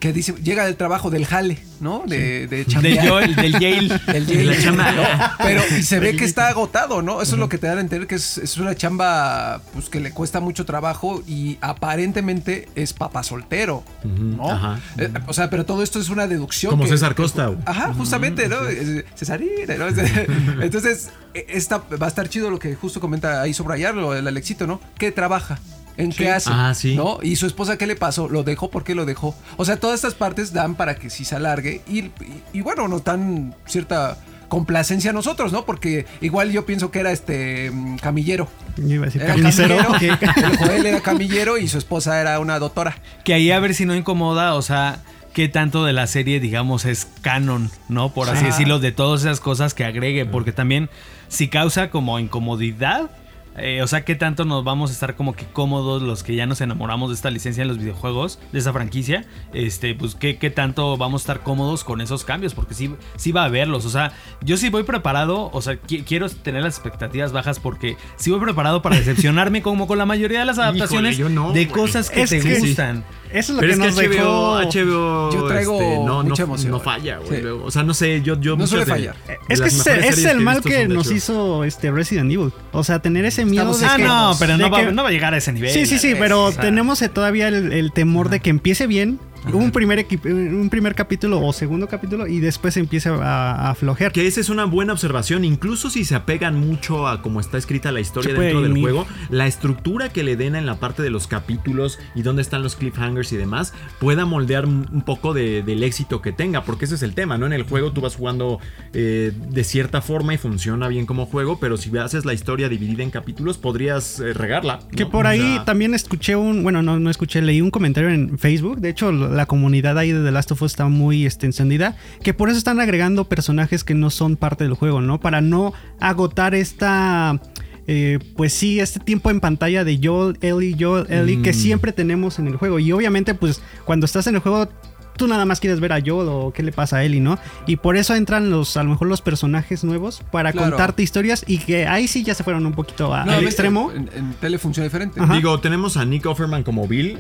[0.02, 2.04] que dice, llega del trabajo del jale, ¿no?
[2.06, 3.08] De, de Del chambear.
[3.08, 4.02] Joel, del Yale.
[4.08, 4.92] El de la Yale, chama.
[4.92, 5.04] ¿no?
[5.38, 7.22] Pero y se ve que está agotado, ¿no?
[7.22, 10.00] Eso es lo que te dan a entender que es, es una chamba pues que
[10.02, 14.50] le cuesta mucho trabajo y aparentemente es papá soltero, ¿no?
[14.52, 14.80] ajá.
[14.98, 16.72] Eh, o sea, pero todo esto es una deducción.
[16.72, 17.52] Como que- César Costa.
[17.66, 18.68] Ajá, justamente, ¿no?
[18.68, 19.88] Es- Cesarina, ¿no?
[20.64, 24.66] Entonces, e- esta, va a estar chido lo que justo comenta ahí subrayarlo, el Alexito,
[24.66, 24.82] ¿no?
[24.98, 25.60] ¿Qué trabaja?
[25.98, 26.50] ¿En qué hace?
[26.54, 26.96] Ah, sí.
[26.96, 27.20] ¿No?
[27.22, 28.28] Y su esposa, ¿qué le pasó?
[28.30, 28.70] ¿Lo dejó?
[28.72, 29.36] ¿Por qué lo dejó?
[29.58, 32.12] O sea, todas estas partes dan para que sí se alargue y, y-
[32.54, 35.66] y bueno, nos dan cierta complacencia a nosotros, ¿no?
[35.66, 38.50] Porque igual yo pienso que era este mm, camillero.
[38.78, 42.60] Yo iba a decir Era camillero, el Joel era camillero y su esposa era una
[42.60, 42.98] doctora.
[43.24, 45.00] Que ahí a ver si no incomoda, o sea,
[45.34, 48.14] qué tanto de la serie, digamos, es canon, ¿no?
[48.14, 48.48] Por así Ah.
[48.48, 50.90] decirlo, de todas esas cosas que agregue, porque también
[51.30, 53.10] si causa como incomodidad.
[53.58, 56.46] Eh, o sea, qué tanto nos vamos a estar como que cómodos los que ya
[56.46, 59.26] nos enamoramos de esta licencia en los videojuegos, de esa franquicia.
[59.54, 63.32] Este, pues qué, qué tanto vamos a estar cómodos con esos cambios, porque sí, sí
[63.32, 63.86] va a haberlos.
[63.86, 67.98] O sea, yo sí voy preparado, o sea, qui- quiero tener las expectativas bajas porque
[68.16, 72.10] sí voy preparado para decepcionarme como con la mayoría de las adaptaciones no, de cosas
[72.10, 73.04] que Es te que- gustan.
[73.34, 74.70] Eso es lo Pero que es nos que HBO, dejó.
[74.70, 76.72] HBO Yo traigo este, no, mucha no, emoción.
[76.72, 77.42] no falla, güey.
[77.42, 77.48] Sí.
[77.48, 79.16] O sea, no sé, yo, yo No suele de- fallar.
[79.28, 82.52] de Es que ese, es el mal que de nos hizo este Resident Evil.
[82.72, 85.04] O sea, tener ese miedo de Estamos que, Ah, no, pero de no va, no
[85.04, 85.72] va a llegar a ese nivel.
[85.72, 86.62] Sí, sí, sí, pero o sea.
[86.62, 89.20] tenemos todavía el, el temor de que empiece bien,
[89.54, 94.12] un primer, un primer capítulo o segundo capítulo y después empiece a, a flojear.
[94.12, 97.92] Que esa es una buena observación, incluso si se apegan mucho a cómo está escrita
[97.92, 98.84] la historia dentro del ir.
[98.84, 102.64] juego, la estructura que le den en la parte de los capítulos y dónde están
[102.64, 106.96] los cliffhangers y demás, pueda moldear un poco de- del éxito que tenga, porque ese
[106.96, 107.46] es el tema, ¿no?
[107.46, 108.60] En el juego tú vas jugando
[108.94, 113.04] eh, de cierta forma y funciona bien como juego, pero si haces la historia dividida
[113.04, 114.80] en capítulos, podrías eh, regarla.
[114.84, 114.90] ¿no?
[114.90, 118.10] Que por O ahí sea, también escuché un, bueno, no, no escuché, leí un comentario
[118.10, 118.80] en Facebook.
[118.80, 121.96] De hecho, la comunidad ahí de The Last of Us está muy este, encendida.
[122.24, 125.20] Que por eso están agregando personajes que no son parte del juego, ¿no?
[125.20, 127.40] Para no agotar esta.
[127.88, 132.38] eh, pues sí, este tiempo en pantalla de Joel, Ellie, Joel, Ellie, que siempre tenemos
[132.40, 132.80] en el juego.
[132.80, 134.70] Y obviamente, pues cuando estás en el juego,
[135.18, 137.38] tú nada más quieres ver a Joel o qué le pasa a Ellie, ¿no?
[137.68, 140.70] Y por eso entran los, a lo mejor los personajes nuevos para Claro.
[140.70, 143.92] contarte historias y que ahí sí ya se fueron un poquito a- No, al extremo.
[143.92, 145.20] En, en tele funciona diferente.
[145.20, 145.36] Ajá.
[145.36, 147.18] Digo, tenemos a Nick Offerman como Bill.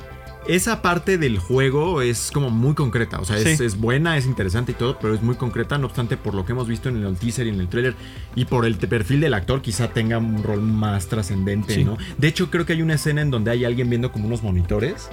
[0.47, 3.19] Esa parte del juego es como muy concreta.
[3.19, 3.63] O sea, es, Sí.
[3.63, 5.77] es buena, es interesante y todo, pero es muy concreta.
[5.77, 7.95] No obstante, por lo que hemos visto en el teaser y en el trailer
[8.35, 11.83] y por el perfil del actor, quizá tenga un rol más trascendente, Sí.
[11.83, 11.97] ¿no?
[12.17, 15.09] De hecho, creo que hay una escena en donde hay alguien viendo como unos monitores.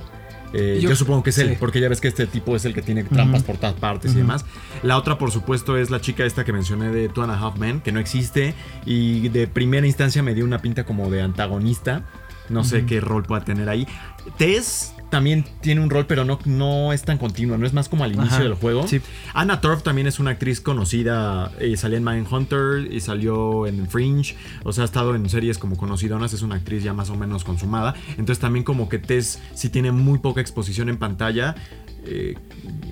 [0.54, 2.72] Eh, yo, Yo- supongo que es él, porque ya ves que este tipo es el
[2.72, 4.46] que tiene trampas por todas partes y demás.
[4.82, 7.58] La otra, por supuesto, es la chica esta que mencioné de Two and a Half
[7.58, 8.54] Men, que no existe
[8.86, 12.04] y de primera instancia me dio una pinta como de antagonista.
[12.48, 13.86] No sé qué rol pueda tener ahí.
[14.38, 18.04] Tess también tiene un rol, pero no, no es tan continuo, no es más como
[18.04, 18.86] al inicio Ajá, del juego.
[18.86, 19.00] sí.
[19.34, 24.36] Anna Torv también es una actriz conocida, eh, salía en Mindhunter y salió en Fringe,
[24.64, 27.44] o sea, ha estado en series como conocidonas, es una actriz ya más o menos
[27.44, 31.54] consumada, entonces también como que Tess si tiene muy poca exposición en pantalla.
[32.04, 32.34] eh,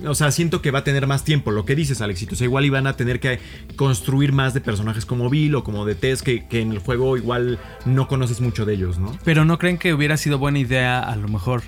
[0.06, 2.34] o sea, siento que va a tener más tiempo, lo que dices, Alexito.
[2.34, 3.40] O sea, igual iban a tener que
[3.76, 7.16] construir más de personajes como Bill o como de Tess, que, que en el juego
[7.16, 9.16] igual no conoces mucho de ellos, ¿no?
[9.24, 11.62] Pero no creen que hubiera sido buena idea a lo mejor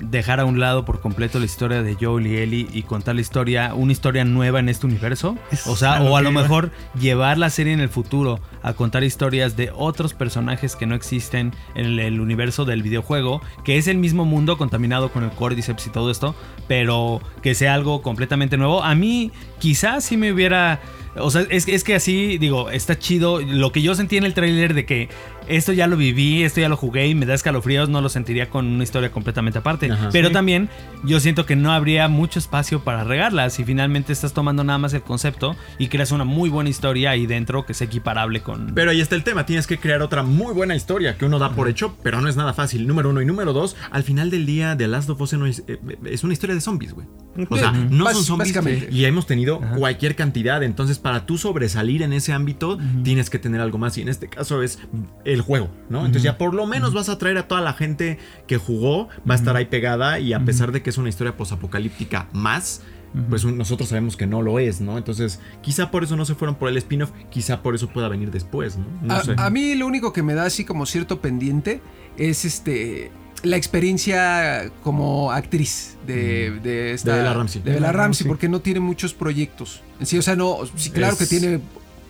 [0.00, 3.20] dejar a un lado por completo la historia de Joel y Ellie y contar la
[3.20, 5.36] historia, una historia nueva en este universo.
[5.50, 6.42] Es O sea, a o a lo iba.
[6.42, 10.94] mejor llevar la serie en el futuro a contar historias de otros personajes que no
[10.94, 15.30] existen en el, el universo del videojuego, que es el mismo mundo contaminado con el
[15.30, 16.34] Cordyceps y todo esto,
[16.66, 18.82] pero que sea algo completamente nuevo.
[18.82, 20.80] A mí quizás sí me hubiera...
[21.16, 23.40] O sea, es, es que así, digo, está chido.
[23.40, 25.08] Lo que yo sentí en el tráiler de que
[25.48, 28.48] esto ya lo viví, esto ya lo jugué y me da escalofríos, no lo sentiría
[28.50, 29.90] con una historia completamente aparte.
[29.90, 30.10] Ajá.
[30.12, 30.34] Pero Sí.
[30.34, 30.68] también
[31.04, 34.94] yo siento que no habría mucho espacio para regarla si finalmente estás tomando nada más
[34.94, 38.72] el concepto y creas una muy buena historia ahí dentro que sea equiparable con...
[38.74, 41.50] Pero ahí está el tema, tienes que crear otra muy buena historia que uno da
[41.54, 42.86] por hecho, pero no es nada fácil.
[42.86, 45.78] Número uno y número dos, al final del día, The Last of Us es, eh,
[46.04, 47.06] es una historia de zombies, güey.
[47.50, 48.88] O sea, no son zombies básicamente.
[48.90, 50.60] y hemos tenido cualquier cantidad.
[50.64, 53.96] Entonces, para tú sobresalir en ese ámbito, tienes que tener algo más.
[53.96, 54.80] Y en este caso es
[55.24, 55.98] el juego, ¿no?
[56.00, 59.34] Entonces, ya por lo menos vas a traer a toda la gente que jugó, va
[59.34, 60.18] a estar ahí pegada.
[60.18, 62.82] Y a pesar de que es una historia posapocalíptica más.
[63.30, 64.98] Pues nosotros sabemos que no lo es, ¿no?
[64.98, 68.30] Entonces, quizá por eso no se fueron por el spin-off, quizá por eso pueda venir
[68.30, 68.84] después, ¿no?
[69.02, 69.34] No a, sé.
[69.38, 71.80] a mí lo único que me da así como cierto pendiente
[72.18, 73.10] es este
[73.44, 77.12] la experiencia como actriz de, de esta.
[77.14, 77.62] De Bella Ramsey.
[77.62, 79.80] de Bella Ramsey, porque no tiene muchos proyectos.
[80.02, 81.60] Sí, o sea, no, sí, claro Es- que tiene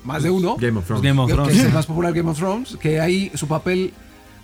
[0.09, 0.57] más de uno.
[0.59, 1.03] Game of Thrones.
[1.05, 1.57] Game of que- que Thrones.
[1.59, 3.93] es el más popular Game of Thrones, que ahí su papel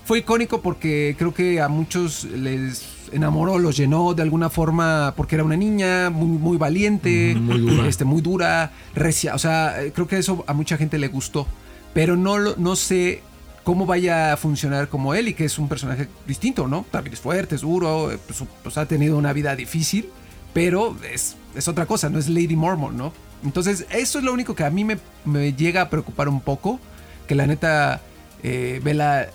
[0.05, 5.35] fue icónico porque creo que a muchos les enamoró, los llenó de alguna forma porque
[5.37, 7.89] era una niña muy, muy valiente, muy dura.
[7.89, 11.47] este, muy dura, recia, o sea, creo que eso a mucha gente le gustó,
[11.95, 13.23] pero no, no sé
[13.63, 16.85] cómo vaya a funcionar como él y que es un personaje distinto, ¿no?
[16.91, 20.11] También es fuerte, es duro, eh, pues, pues, ha tenido una vida difícil,
[20.53, 23.13] pero es, es otra cosa, no es Lady Mormon, ¿no?
[23.45, 26.81] Entonces, eso es lo único que a mí me, me llega a preocupar un poco,
[27.29, 28.01] que la neta
[28.43, 29.29] eh, Bella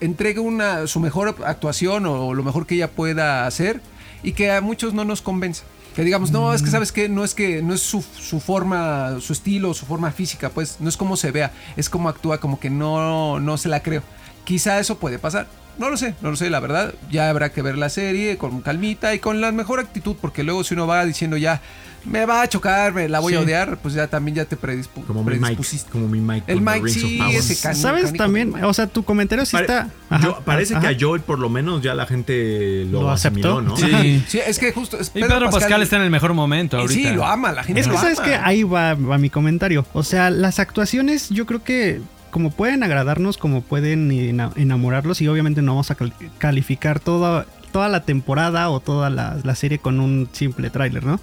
[0.00, 3.80] entregue una, su mejor actuación o lo mejor que ella pueda hacer
[4.22, 5.62] y que a muchos no nos convence.
[5.94, 9.20] Que digamos, no, es que sabes que no es que no es su, su forma,
[9.20, 12.58] su estilo, su forma física, pues no es como se vea, es como actúa, como
[12.58, 14.02] que no, no se la creo.
[14.44, 15.46] Quizá eso puede pasar.
[15.76, 16.94] No lo sé, no lo sé, la verdad.
[17.10, 20.62] Ya habrá que ver la serie con calmita y con la mejor actitud, porque luego
[20.62, 21.60] si uno va diciendo ya,
[22.04, 25.04] me va a chocar, me la voy a odiar, pues ya también ya te predispu-
[25.04, 25.40] Como mi Mike.
[25.40, 25.90] predispusiste.
[25.90, 26.52] Como mi Mike.
[26.52, 28.54] El Mike sí, ese can- ¿Sabes también?
[28.62, 29.88] O sea, tu comentario sí Pare- está...
[30.10, 30.88] ajá, yo- parece ajá.
[30.90, 33.58] que a Joel por lo menos ya la gente lo, ¿Lo aceptó?
[33.58, 33.76] asimiló, ¿no?
[33.76, 34.22] Sí.
[34.28, 35.00] Sí, es que justo.
[35.00, 37.08] es Y Pedro Pascal, está en el mejor momento y ahorita.
[37.10, 38.28] Sí, lo ama, la gente Es que lo sabes ama.
[38.28, 39.84] que ahí va, va mi comentario.
[39.92, 42.00] O sea, las actuaciones yo creo que
[42.34, 47.46] como pueden agradarnos, como pueden ena- enamorarlos y obviamente no vamos a cal- calificar toda,
[47.70, 51.20] toda la temporada o toda la, la serie con un simple tráiler, ¿no?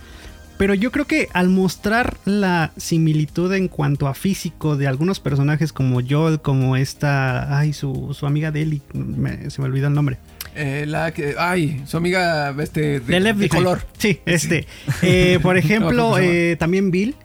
[0.58, 5.74] Pero yo creo que al mostrar la similitud en cuanto a físico de algunos personajes
[5.74, 9.94] como Joel, como esta, ay, su, su amiga de Ellie, me- se me olvidó el
[9.94, 10.18] nombre.
[10.56, 11.36] Eh, la que.
[11.38, 13.86] Ay, su amiga este, de, De color.
[13.98, 14.66] Sí, este.
[15.02, 17.16] Eh, por ejemplo, eh, también Bill.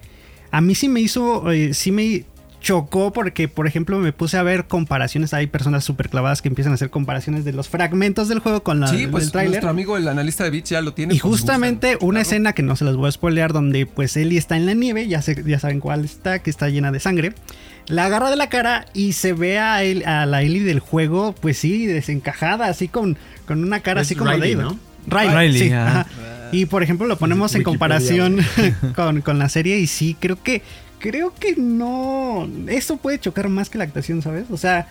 [0.51, 2.25] A mí sí me hizo, sí me
[2.67, 5.33] chocó porque, por ejemplo, me puse a ver comparaciones.
[5.33, 8.81] Hay personas súper clavadas que empiezan a hacer comparaciones de los fragmentos del juego con
[8.81, 9.51] la, sí, pues el tráiler.
[9.53, 11.15] nuestro amigo, el analista de Beats, ya lo tiene.
[11.15, 14.17] Y pues, justamente gusta una escena que no se las voy a spoilear, donde pues
[14.17, 16.99] Ellie está en la nieve, ya, sé- ya saben cuál está, que está llena de
[16.99, 17.35] sangre.
[17.87, 21.37] La agarra de la cara y se ve a, él, a la Ellie del juego,
[21.41, 24.79] pues sí, desencajada, así con, con una cara Es así como Riley, de ¿no?
[25.07, 25.73] Riley, sí.
[26.51, 28.39] Y por ejemplo lo ponemos en comparación
[28.97, 30.63] con, con la serie y sí, creo que
[30.99, 34.47] creo que no esto puede chocar más que la actuación, ¿sabes?
[34.51, 34.89] O sea,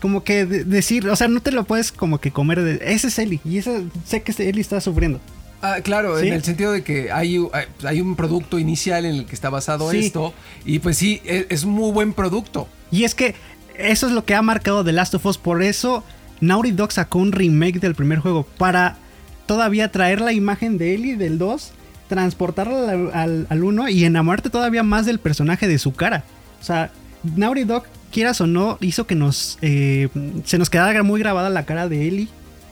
[0.00, 3.08] como que de- decir, o sea, no te lo puedes como que comer de ese
[3.08, 5.20] es Ellie y esa sé que Ellie está sufriendo.
[5.62, 6.26] Ah, claro, ¿Sí?
[6.28, 9.48] en el sentido de que hay, hay- hay un producto inicial en el que está
[9.48, 9.98] basado Sí.
[9.98, 10.34] esto.
[10.66, 12.68] Y pues sí, es, es muy buen producto.
[12.90, 13.34] Y es que
[13.78, 15.38] eso es lo que ha marcado The Last of Us.
[15.38, 16.04] Por eso
[16.42, 18.42] Naughty Dog sacó un remake del primer juego.
[18.58, 18.98] Para
[19.46, 21.72] todavía traer la imagen de Ellie del 2,
[22.08, 26.24] transportarla al, al, al 1 y enamorarte todavía más del personaje de su cara.
[26.60, 26.90] O sea,
[27.36, 30.08] Naughty Dog, quieras o no, hizo que nos eh,
[30.44, 32.28] se nos quedara muy grabada la cara de Ellie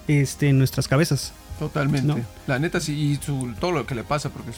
[0.09, 1.33] este, en nuestras cabezas.
[1.59, 2.07] Totalmente.
[2.09, 2.19] No.
[2.49, 4.51] La neta sí, y su- todo lo que le pasa, porque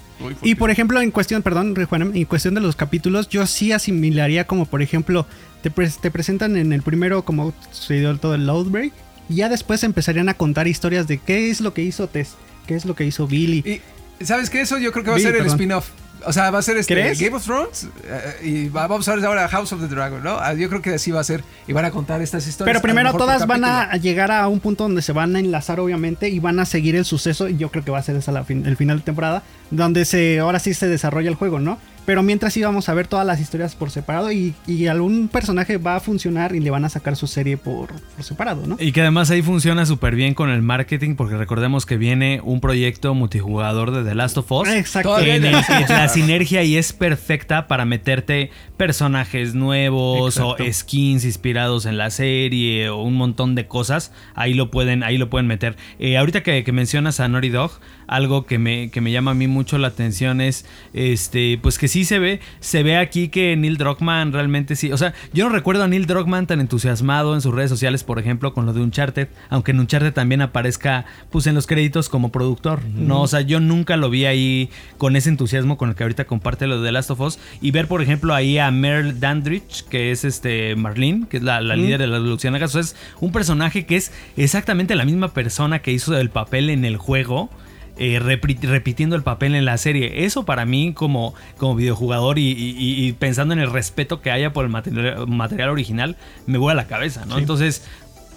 [0.43, 4.47] Y por ejemplo, en cuestión, perdón, Juan, en cuestión de los capítulos, yo sí asimilaría
[4.47, 5.27] como, por ejemplo,
[5.63, 8.93] te, pre- te presentan en el primero como sucedió todo el Outbreak
[9.29, 12.75] Y ya después empezarían a contar historias de qué es lo que hizo Tess, qué
[12.75, 13.59] es lo que hizo Billy.
[13.67, 13.81] Y
[14.27, 14.61] ¿sabes qué?
[14.61, 15.89] Eso yo creo que va a ser el spin-off.
[16.27, 17.21] O sea, va a ser este ¿Crees?
[17.21, 20.39] Game of Thrones eh, y va- vamos a ver ahora House of the Dragon, ¿no?
[20.39, 22.73] Ah, Yo creo que así va a ser y van a contar estas historias.
[22.73, 26.31] Pero primero todas van a llegar a un punto donde se van a enlazar obviamente
[26.31, 28.43] y van a seguir el suceso y yo creo que va a ser esa la
[28.43, 31.79] fin- el final de temporada donde se ahora sí se desarrolla el juego, ¿no?
[32.07, 35.79] Pero mientras sí vamos a ver todas las historias por separado y, y algún personaje
[35.79, 38.77] va a funcionar y le van a sacar su serie por, por separado, ¿no?
[38.79, 42.61] Y que además ahí funciona súper bien con el marketing, porque recordemos que viene un
[42.61, 44.69] proyecto multijugador de The Last of Us.
[44.69, 45.19] Exacto.
[45.19, 45.19] No.
[45.19, 50.64] el que la sinergia ahí es perfecta para meterte personajes nuevos Exacto.
[50.64, 54.12] o skins inspirados en la serie o un montón de cosas.
[54.35, 55.77] Ahí lo pueden, ahí lo pueden meter.
[55.99, 57.73] Eh, ahorita que, que mencionas a Naughty Dog,
[58.07, 61.88] algo que me, que me llama a mí mucho la atención es este, pues que
[61.95, 64.91] sí se ve, se ve aquí que Neil Druckmann realmente sí.
[64.91, 68.19] O sea, yo no recuerdo a Neil Druckmann tan entusiasmado en sus redes sociales, por
[68.19, 72.33] ejemplo, con lo de Uncharted, aunque en Uncharted también aparezca pues en los créditos como
[72.33, 72.85] productor.
[72.85, 76.25] No, o sea, yo nunca lo vi ahí con ese entusiasmo con el que ahorita
[76.25, 77.39] comparte lo de The Last of Us.
[77.61, 81.61] Y ver, por ejemplo, ahí a Merle Dandridge, que es este Marlene, que es la,
[81.61, 82.71] la líder de las Lucianagas.
[82.71, 86.71] O sea, es un personaje que es exactamente la misma persona que hizo el papel
[86.71, 87.51] en el juego.
[87.97, 90.25] Eh, repitiendo el papel en la serie.
[90.25, 94.53] Eso para mí como, como videojugador y, y- y pensando en el respeto que haya
[94.53, 97.39] por el material, material original, me voy a la cabeza, ¿no?
[97.39, 97.85] Entonces,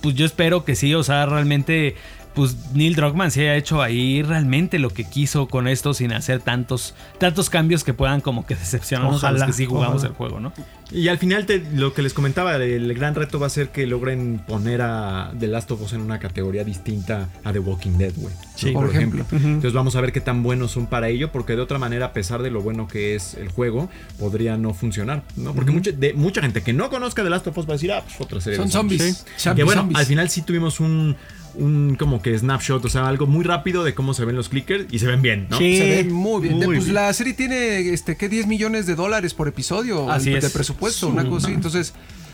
[0.01, 1.95] pues yo espero que sí, o sea, realmente,
[2.35, 6.39] pues Neil Druckmann se haya hecho ahí realmente lo que quiso con esto sin hacer
[6.39, 10.09] tantos, tantos cambios que puedan como que decepcionarnos a los Ojalá, que sí jugamos ojalá.
[10.09, 10.53] el juego, ¿no?
[10.91, 13.85] Y al final te- lo que les comentaba, el gran reto va a ser que
[13.85, 18.13] logren poner a The Last of Us en una categoría distinta a The Walking Dead,
[18.15, 18.33] güey.
[18.55, 19.25] Sí, por ejemplo.
[19.31, 22.13] Entonces vamos a ver qué tan buenos son para ello, porque de otra manera, a
[22.13, 25.53] pesar de lo bueno que es el juego, podría no funcionar, ¿no?
[25.53, 27.91] Porque mucha, de, mucha gente que no conozca The Last of Us va a decir,
[27.91, 28.57] ah, pues otra serie.
[28.57, 29.01] Son de zombies.
[29.01, 29.13] Sí.
[29.37, 29.99] Zombies, Que bueno, zombies.
[29.99, 31.17] al final sí tuvimos un,
[31.57, 34.85] un como que snapshot, o sea, algo muy rápido de cómo se ven los clickers
[34.91, 35.57] y se ven bien, ¿no?
[35.57, 35.77] Sí.
[35.77, 36.55] Se ve muy bien.
[36.55, 36.95] Muy pues bien.
[36.95, 38.29] la serie tiene, este, ¿qué?
[38.29, 40.49] 10 millones de dólares por episodio Así de, es.
[40.51, 41.55] presupuesto, una cosa así.
[41.55, 41.93] Entonces,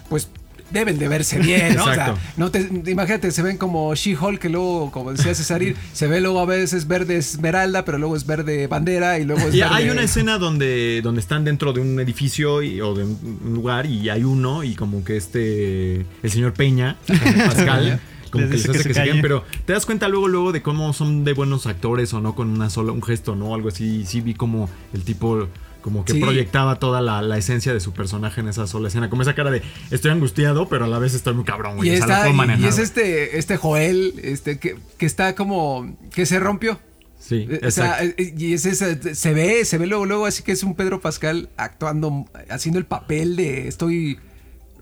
[0.10, 0.30] pues
[0.72, 1.84] deben de verse bien, ¿no?
[1.86, 6.08] O sea, no te, imagínate, se ven como She-Hulk, que luego, como decía Cesarir, se
[6.08, 9.60] ve luego a veces verde esmeralda, pero luego es verde bandera y luego es Y
[9.60, 9.72] verde...
[9.76, 13.54] hay una escena donde, donde están dentro de un edificio y- o de un un
[13.54, 18.00] lugar y hay uno y como que este, el señor Peña, Pascal,
[18.34, 20.92] como que les hace que que, se pero te das cuenta luego luego de cómo
[20.94, 23.54] son de buenos actores o no con una sola, un gesto, ¿no?
[23.56, 25.48] Algo así, sí vi como el tipo
[25.82, 26.20] como que Sí.
[26.22, 29.52] proyectaba toda la, la esencia de su personaje en esa sola escena, como esa cara
[29.52, 31.90] de estoy angustiado, pero a la vez estoy muy cabrón, güey.
[31.90, 34.78] Y, o sea, la está, puedo y- manejar, y es este, este Joel, este, que,
[34.98, 36.80] que está como, que se rompió.
[37.20, 38.22] Sí, Eh, O sea, exacto.
[38.22, 41.02] eh, y es ese- se ve, se ve luego, luego así que es un Pedro
[41.02, 44.20] Pascal actuando, haciendo el papel de estoy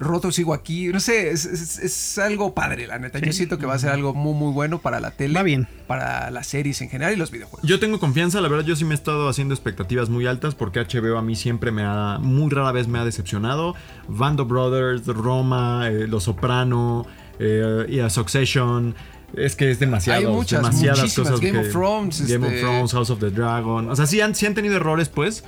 [0.02, 0.88] roto, sigo aquí.
[0.88, 3.20] No sé, es, es- es algo padre, la neta.
[3.20, 5.34] Yo siento que va a ser algo muy, muy bueno para la tele.
[5.36, 5.68] Va bien.
[5.88, 7.68] Para las series en general y los videojuegos.
[7.68, 10.80] Yo tengo confianza, la verdad yo sí me he estado haciendo expectativas muy altas porque
[10.82, 13.76] HBO a mí siempre me ha, muy rara vez me ha decepcionado.
[14.08, 17.06] Band of Brothers, Roma, eh, Los Soprano,
[17.40, 18.96] eh, y a Succession.
[19.36, 20.20] Es que es demasiado.
[20.20, 21.40] Hay muchas, demasiadas cosas.
[21.40, 23.90] Game que- of Thrones, Game este- of Thrones, House of the Dragon.
[23.90, 25.44] O sea, sí han, sí han tenido errores, pues,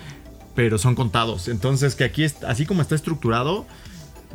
[0.55, 1.47] pero son contados.
[1.49, 3.65] Entonces, que aquí, es- así como está estructurado,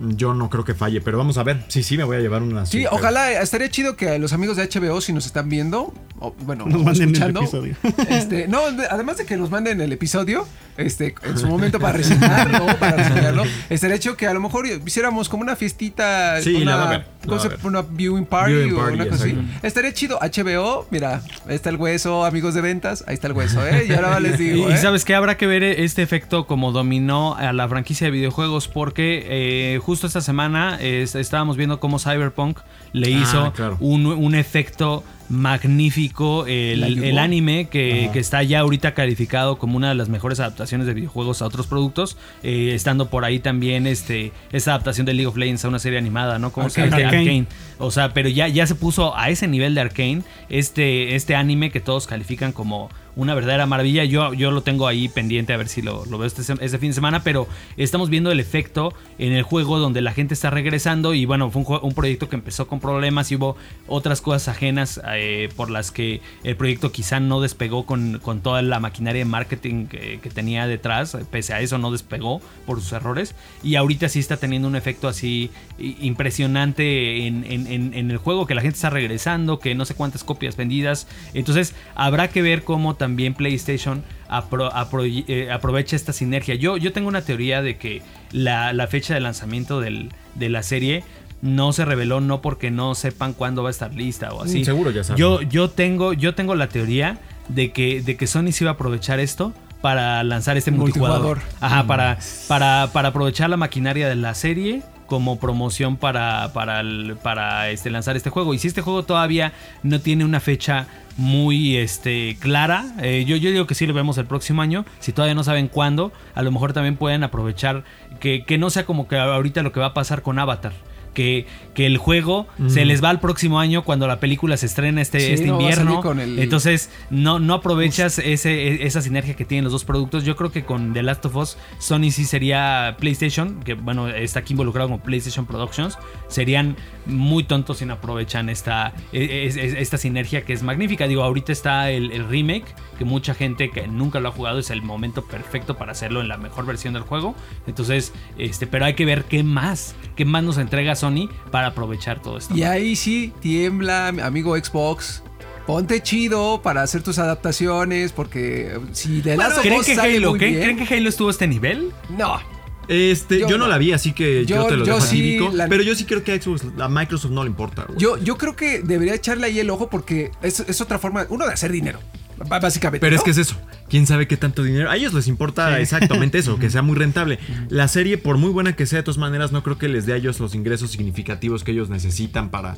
[0.00, 1.00] yo no creo que falle.
[1.00, 1.64] Pero vamos a ver.
[1.68, 2.66] Sí, sí, me voy a llevar una.
[2.66, 6.66] Sí, ojalá, estaría chido que los amigos de HBO, si nos están viendo, o, bueno,
[6.66, 7.76] Nos o manden el episodio.
[8.08, 11.96] este, no, de- además de que nos manden el episodio, este, en su momento para
[11.98, 12.66] reseñar, ¿no?
[12.78, 16.86] Para reseñarlo, estaría chido que a lo mejor hiciéramos como una fiestita, Sí, una, la
[16.88, 17.48] ver, cosa-
[17.90, 19.38] viewing party, Viewing o party, una cosa así.
[19.62, 23.66] Estaría chido, HBO, mira, ahí está el hueso, amigos de ventas, ahí está el hueso,
[23.66, 23.86] ¿eh?
[23.88, 24.76] Y ahora les Y, digo, y ¿eh?
[24.76, 29.24] sabes que habrá que ver este efecto como dominó a la franquicia de videojuegos porque
[29.28, 32.58] eh, justo esta semana eh, estábamos viendo cómo Cyberpunk
[32.92, 33.76] le Ah, hizo claro.
[33.80, 39.94] un, un efecto magnífico el, anime que, que está ya ahorita calificado como una de
[39.94, 44.72] las mejores adaptaciones de videojuegos a otros productos eh, estando por ahí también este esa
[44.72, 47.02] adaptación de League of Legends a una serie animada no como se Arcane.
[47.02, 47.08] llama?
[47.18, 47.30] Arcane.
[47.40, 47.46] Arcane.
[47.78, 51.70] O sea, pero ya, ya se puso a ese nivel de Arcane este, este anime
[51.70, 54.04] que todos califican como una verdadera maravilla.
[54.04, 56.90] Yo, yo lo tengo ahí pendiente a ver si lo, lo veo este, este fin
[56.90, 61.14] de semana, pero estamos viendo el efecto en el juego donde la gente está regresando
[61.14, 63.56] y bueno, fue un, proyecto que empezó con problemas y hubo
[63.88, 68.62] otras cosas ajenas eh, por las que el proyecto quizá no despegó con, con toda
[68.62, 73.34] la maquinaria de marketing que, tenía detrás, pese a eso no despegó por sus errores
[73.64, 78.46] y ahorita sí está teniendo un efecto así impresionante en, en- en- en el juego,
[78.46, 81.08] que la gente está regresando, que no sé cuántas copias vendidas.
[81.34, 86.54] Entonces habrá que ver cómo también PlayStation apro- apro- eh, aprovecha esta sinergia.
[86.54, 90.62] Yo, yo tengo una teoría de que la, la fecha de lanzamiento del- de la
[90.62, 91.04] serie
[91.40, 94.60] no se reveló no porque no sepan cuándo va a estar lista o así.
[94.60, 95.20] Mm, seguro ya saben.
[95.20, 97.18] Yo, yo, tengo, yo tengo la teoría
[97.48, 101.36] de que, de que Sony se iba a aprovechar esto para lanzar este multijugador.
[101.38, 101.62] Multijugador.
[101.64, 102.18] Ajá, para,
[102.48, 106.82] para, para aprovechar la maquinaria de la serie como promoción para, para,
[107.22, 108.54] para este, lanzar este juego.
[108.54, 113.50] Y si este juego todavía no tiene una fecha muy este, clara, eh, yo, yo
[113.50, 114.84] digo que sí lo vemos el próximo año.
[115.00, 117.82] Si todavía no saben cuándo, a lo mejor también pueden aprovechar
[118.20, 120.72] que, que no sea como que ahorita lo que va a pasar con Avatar.
[121.18, 125.00] Que, que el juego se les va al próximo año cuando la película se estrena
[125.02, 126.00] este, Sí, este no, invierno.
[126.12, 130.22] el- Entonces no, no aprovechas ese, e, esa sinergia que tienen los dos productos.
[130.22, 134.38] Yo creo que con The Last of Us, Sony sí sería PlayStation, que bueno, está
[134.38, 135.98] aquí involucrado como PlayStation Productions.
[136.28, 136.76] Serían
[137.08, 141.08] muy tontos si no aprovechan esta, e- es- esta sinergia que es magnífica.
[141.08, 142.66] Digo, ahorita está el, el remake,
[142.98, 146.28] que mucha gente que nunca lo ha jugado es el momento perfecto para hacerlo en
[146.28, 147.34] la mejor versión del juego.
[147.66, 152.20] Entonces, este, pero hay que ver qué más, qué más nos entrega Sony para aprovechar
[152.22, 152.54] todo esto.
[152.56, 155.22] Y ahí sí tiembla, amigo Xbox.
[155.66, 160.30] Ponte chido para hacer tus adaptaciones, porque si de Last of ¿Creen que, sale Halo,
[160.30, 161.92] muy ¿creen, bien- creen que Halo estuvo a este nivel?
[162.08, 162.40] No,
[162.88, 165.38] Este, yo, Yo no la vi, así que yo, Yo- te lo yo dejo sí,
[165.52, 168.38] la- Pero yo sí creo que a, Xbox, a Microsoft no le importa, yo, yo
[168.38, 171.70] creo que debería echarle ahí el ojo porque es, es otra forma, uno de hacer
[171.70, 172.00] dinero,
[172.48, 173.00] básicamente.
[173.00, 173.18] Pero ¿no?
[173.18, 173.56] es que es eso.
[173.90, 174.90] ¿Quién sabe qué tanto dinero?
[174.90, 177.38] A ellos les importa exactamente eso, que sea muy rentable.
[177.68, 180.14] La serie, por muy buena que sea, de todas maneras, no creo que les dé
[180.14, 182.76] a ellos los ingresos significativos que ellos necesitan para.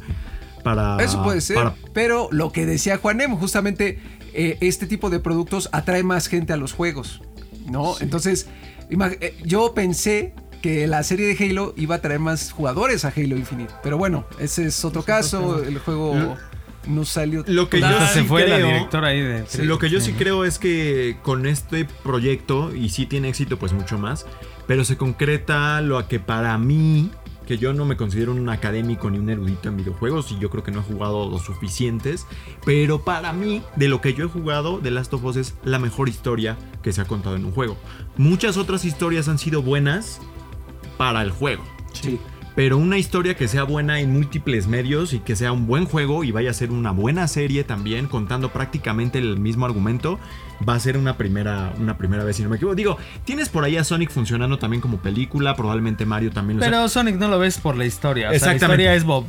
[0.65, 1.57] para Eso puede ser.
[1.57, 3.99] para- Pero lo que decía Juanem, justamente
[4.35, 7.21] eh, este tipo de productos atrae más gente a los juegos.
[7.69, 7.95] ¿No?
[8.01, 8.47] Entonces,
[9.45, 13.73] yo pensé que la serie de Halo iba a traer más jugadores a Halo Infinite.
[13.83, 15.63] Pero bueno, ese es otro caso.
[15.65, 16.37] El juego
[16.87, 17.45] no salió.
[17.47, 19.45] Lo que yo Hasta sí se fue la creo- directora ahí de...
[19.65, 23.73] Lo que yo sí creo es que con este proyecto, y sí tiene éxito, pues
[23.73, 24.27] mucho más,
[24.67, 27.11] pero se concreta lo que para mí,
[27.51, 30.63] que yo no me considero un académico ni un erudito en videojuegos, y yo creo
[30.63, 32.29] que no he jugado los suficientes,
[32.65, 35.81] pero para mí, de lo que yo he jugado, The Last of Us es la
[35.81, 37.77] mejor historia que se ha contado en un juego.
[38.17, 40.21] Muchas otras historias han sido buenas
[40.97, 41.65] para el juego.
[41.93, 42.21] Sí.
[42.55, 46.23] Pero una historia que sea buena en múltiples medios y que sea un buen juego
[46.23, 50.21] y vaya a ser una buena serie también, contando prácticamente el mismo argumento,
[50.69, 52.75] va a ser una primera, una primera vez, si no me equivoco.
[52.75, 56.89] Digo, tienes por ahí a Sonic funcionando también como película, probablemente Mario también lo Pero
[56.89, 58.31] Sonic no lo ves por la historia.
[58.31, 58.83] O sea, la Exactamente.
[58.83, 59.25] historia es Bob,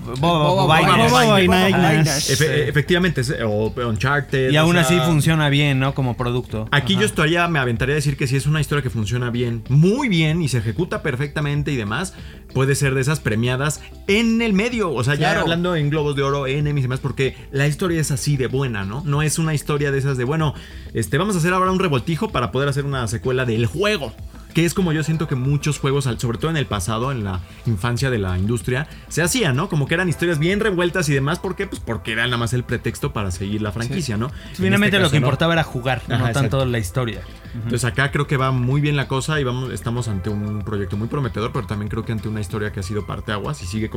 [2.32, 4.52] Efe- efectivamente, o Uncharted.
[4.52, 5.94] Y o aún sea, así funciona bien, ¿no?
[5.94, 6.68] Como producto.
[6.72, 7.02] Aquí Ajá.
[7.02, 10.10] yo estaría, me aventaría a decir que si es una historia que funciona bien, muy
[10.10, 12.14] bien y se ejecuta perfectamente y demás,
[12.54, 14.92] puede ser de esas premiadas en el medio.
[14.94, 18.12] O sea, ya hablando en Globos de Oro, en y demás, porque la historia es
[18.12, 19.02] así de buena, ¿no?
[19.06, 20.54] No es una historia de esas de, bueno,
[20.94, 24.14] este, vamos a hacer ahora un revoltijo para poder hacer una secuela del juego.
[24.54, 27.40] Que es como yo siento que muchos juegos, sobre todo en el pasado, en la
[27.66, 29.70] infancia de la industria, se hacían, ¿no?
[29.70, 31.40] Como que eran historias bien revueltas y demás.
[31.40, 31.68] ¿Por qué?
[31.68, 34.26] Pues porque era nada más el pretexto para seguir la franquicia, ¿no?
[34.28, 35.28] En Finalmente este lo que ¿no?
[35.28, 36.66] importaba era jugar, no tanto exacto.
[36.66, 37.22] la historia.
[37.54, 40.98] Entonces acá creo que va muy bien la cosa y vamos, estamos ante un proyecto
[40.98, 43.90] muy prometedor, pero también creo que ante una historia que ha sido parteaguas y sigue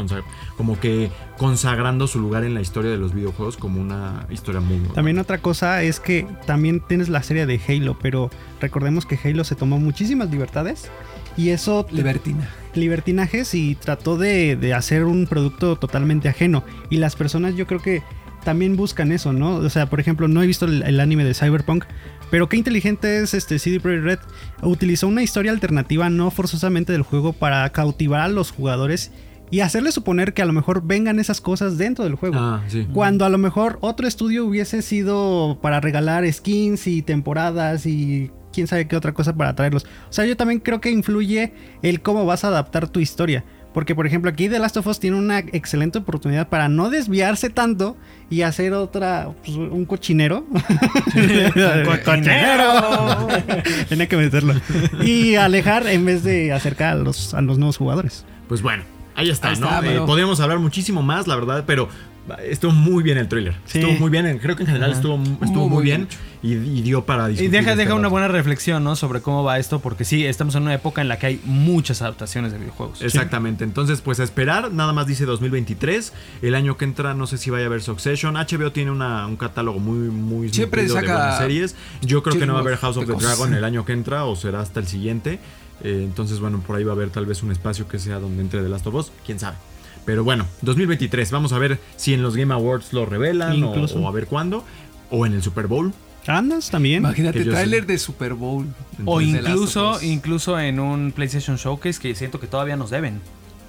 [0.57, 4.79] como que consagrando su lugar en la historia de los videojuegos como una historia muy
[4.79, 4.95] buena.
[4.95, 9.45] También otra cosa es que también tienes la serie de Halo, pero recordemos que Halo
[9.45, 10.91] se tomó muchísimas libertades
[11.37, 12.49] y eso Libertina.
[12.75, 16.65] libertinajes y trató de, de hacer un producto totalmente ajeno.
[16.91, 18.03] Y las personas yo creo que
[18.45, 19.57] también buscan eso, ¿no?
[19.57, 21.85] O sea, por ejemplo, no he visto el, el anime de Cyberpunk,
[22.35, 24.19] pero qué inteligente es este CD Projekt Red.
[24.65, 29.13] Utilizó una historia alternativa, no forzosamente del juego, para cautivar a los jugadores
[29.53, 32.35] y hacerles suponer que a lo mejor vengan esas cosas dentro del juego.
[32.37, 32.89] Ah, sí.
[32.93, 38.67] Cuando a lo mejor otro estudio hubiese sido para regalar skins y temporadas y quién
[38.67, 39.85] sabe qué otra cosa para traerlos.
[40.11, 43.45] O sea, yo también creo que influye el cómo vas a adaptar tu historia.
[43.75, 47.51] Porque, por ejemplo, aquí The Last of Us tiene una excelente oportunidad para no desviarse
[47.51, 47.97] tanto
[48.31, 50.47] y hacer otra, pues, un cochinero.
[52.05, 53.29] cochinero.
[53.89, 54.55] Tenía que meterlo.
[55.03, 58.25] Y alejar en vez de acercar a los, a los nuevos jugadores.
[58.49, 58.85] Pues bueno,
[59.15, 59.67] ahí está, Ahí ¿no?
[59.67, 61.89] está, Eh, podríamos hablar muchísimo más, la verdad, pero
[62.45, 63.55] estuvo muy bien el tráiler.
[63.67, 63.79] Sí.
[63.81, 66.09] Estuvo muy bien, creo que en general estuvo, estuvo muy, muy bien
[66.43, 67.51] y, y dio para Y discutir.
[67.51, 68.97] deja, este deja una buena reflexión, ¿no?
[68.97, 72.01] Sobre cómo va esto, porque sí, estamos en una época en la que hay muchas
[72.03, 73.03] adaptaciones de videojuegos.
[73.03, 77.37] Exactamente, entonces pues a esperar, nada más dice 2023, el año que entra no sé
[77.39, 81.13] si vaya a haber Succession, HBO tiene una- un catálogo muy muy Siempre de saca
[81.15, 83.21] buenas series, yo creo que no va a haber House of de the.
[83.23, 85.39] Dragon el año que entra o será hasta el siguiente,
[85.83, 88.41] Eh, entonces bueno, por ahí va a haber tal vez un espacio que sea donde
[88.43, 89.57] entre The Last of Us, quién sabe.
[90.05, 94.13] Pero bueno, 2023, vamos a ver si en los Game Awards lo revelan o, a
[94.13, 94.65] ver cuándo,
[95.11, 95.93] o en el Super Bowl.
[96.27, 96.99] Andas también.
[96.99, 97.87] Imagínate, tráiler sé.
[97.87, 98.67] de Super Bowl.
[99.05, 103.21] O incluso, incluso en un PlayStation Showcase que siento que todavía nos deben.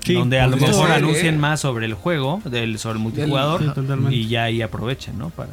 [0.04, 3.70] Sí, donde a lo mejor anuncien más sobre el juego, del, sobre el multijugador, Sí,
[3.74, 4.16] totalmente.
[4.16, 5.32] y ya ahí aprovechen, ¿no?
[5.32, 5.50] Para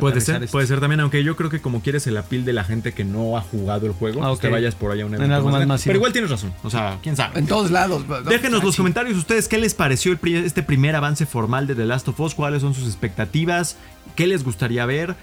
[0.00, 0.52] Puede ser, esto.
[0.52, 3.04] puede ser también, aunque yo creo que como quieres el apil de la gente que
[3.04, 5.36] no ha jugado el juego, Ah, pues te vayas por allá a un En evento
[5.36, 5.82] algo más.
[5.84, 7.38] Pero igual tienes razón, o sea, quién sabe.
[7.38, 8.04] En todos lados.
[8.26, 11.74] Déjenos los Ah, comentarios ustedes qué les pareció el pri- este primer avance formal de
[11.74, 13.76] The Last of Us, cuáles son sus expectativas,
[14.14, 15.14] qué les gustaría ver.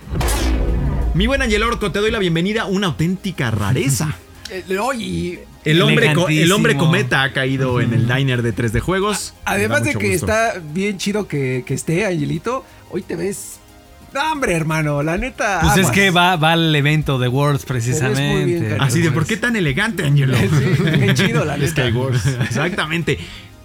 [1.14, 4.16] Mi buen Angel Orco, te doy la bienvenida, una auténtica rareza.
[5.00, 9.34] Y El hombre, el hombre cometa ha caído en el diner de 3D Juegos.
[9.46, 10.26] además de que gusto.
[10.28, 13.60] está bien chido que, que esté, Angelito, hoy te ves.
[14.14, 15.60] No, hombre, hermano, la neta.
[15.62, 18.68] Pues es que va, va al evento de Worlds muy bien, precisamente.
[18.70, 18.84] cariño.
[18.84, 20.38] Así de, ¿por qué tan elegante, Angelo?
[20.38, 20.48] Sí,
[21.00, 21.88] bien chido, la neta.
[21.88, 22.26] Skywars.
[22.42, 23.18] Exactamente.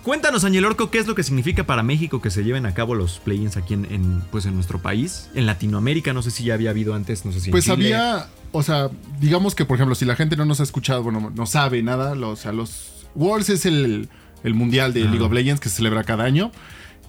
[0.02, 2.94] Cuéntanos, Ángel Orco, qué es lo que significa para México que se lleven a cabo
[2.94, 6.14] los play-ins aquí en, en, pues, en nuestro país, en Latinoamérica.
[6.14, 7.94] No sé si ya había habido antes, no sé si en Pues Chile.
[7.94, 8.88] había, o sea,
[9.20, 12.14] digamos que por ejemplo, si la gente no nos ha escuchado, bueno, no sabe nada,
[12.14, 14.08] lo- o sea, los Worlds es el,
[14.44, 16.52] el mundial de League of Legends que se celebra cada año.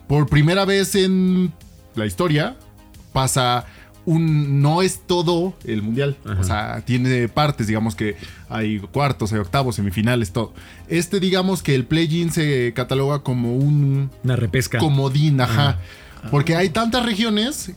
[0.09, 1.53] Por primera vez en
[1.95, 2.57] la historia
[3.21, 3.65] pasa
[4.05, 6.39] un, no es todo el mundial, Ajá.
[6.39, 8.15] o sea, tiene partes, digamos que
[8.49, 10.53] hay cuartos, hay octavos, semifinales, todo.
[10.87, 14.79] Este, digamos que el play-in se cataloga como un Una repesca.
[14.79, 15.77] comodín, ajá.
[16.31, 17.71] Porque hay tantas regiones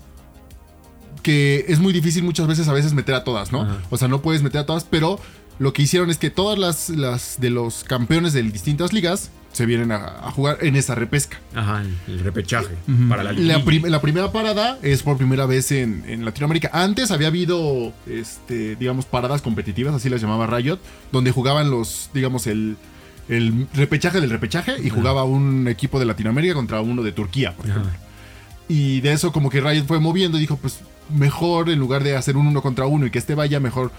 [1.23, 3.67] que es muy difícil muchas veces a veces meter a todas, ¿no?
[3.91, 5.19] O sea, no puedes meter a todas, pero
[5.59, 9.67] lo que hicieron es que todas las, las de los campeones de distintas ligas se
[9.67, 9.97] vienen a,
[10.27, 11.39] a jugar en esa repesca.
[11.55, 12.75] Ajá, el, repechaje
[13.09, 16.71] para la La, prim- la primera parada es por primera vez en, en Latinoamérica.
[16.73, 20.79] Antes había habido, este, digamos, paradas competitivas, así las llamaba Riot,
[21.13, 22.77] donde jugaban los, digamos, el,
[23.29, 27.69] el repechaje del repechaje y jugaba un equipo de Latinoamérica contra uno de Turquía, por
[27.69, 27.91] ejemplo.
[28.69, 30.81] Y de eso como que Riot fue moviendo y dijo, pues
[31.15, 33.91] mejor en lugar de hacer un uno contra uno y que este vaya, mejor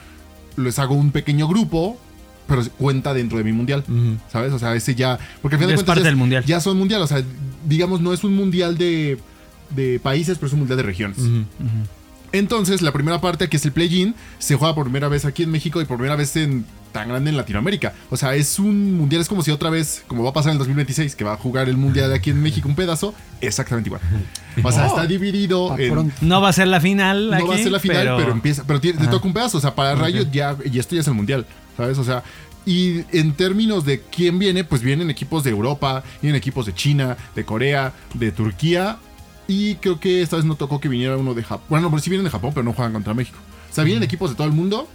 [0.58, 2.00] les hago un pequeño grupo,
[2.48, 3.84] pero cuenta dentro de mi mundial.
[4.32, 4.52] ¿Sabes?
[4.54, 5.18] O sea, ese ya.
[5.42, 5.86] Porque al final Ya de es cuentas.
[5.96, 6.44] parte del mundial.
[6.46, 7.02] Ya son mundial.
[7.02, 7.22] O sea,
[7.66, 9.18] digamos, no es un mundial de,
[9.76, 11.18] de países, pero es un mundial de regiones.
[12.32, 15.52] Entonces, la primera parte, que es el play-in, se juega por primera vez aquí en
[15.52, 17.94] México y por primera vez en tan grande en Latinoamérica.
[18.10, 20.54] O sea, es un mundial, es como si otra vez, como va a pasar en
[20.56, 24.02] el 2026, que va a jugar el mundial aquí en México un pedazo, exactamente igual.
[24.64, 26.12] O sea, está dividido en.
[26.22, 27.30] No va a ser la final.
[27.32, 28.64] No va a ser la final, pero, pero, empieza.
[28.66, 29.58] Pero tiene- te toca un pedazo.
[29.60, 30.56] O sea, para Riot ya.
[30.72, 31.46] Y esto ya es el mundial.
[31.78, 31.98] ¿Sabes?
[31.98, 32.24] O sea.
[32.66, 37.18] Y en términos de quién viene, pues vienen equipos de Europa, vienen equipos de China,
[37.36, 39.00] de Corea, de Turquía.
[39.48, 41.66] Y creo que esta vez no tocó que viniera uno de Japón.
[41.70, 43.38] Bueno, pero sí vienen de Japón, pero no juegan contra México.
[43.70, 44.88] O sea, vienen equipos de todo el mundo.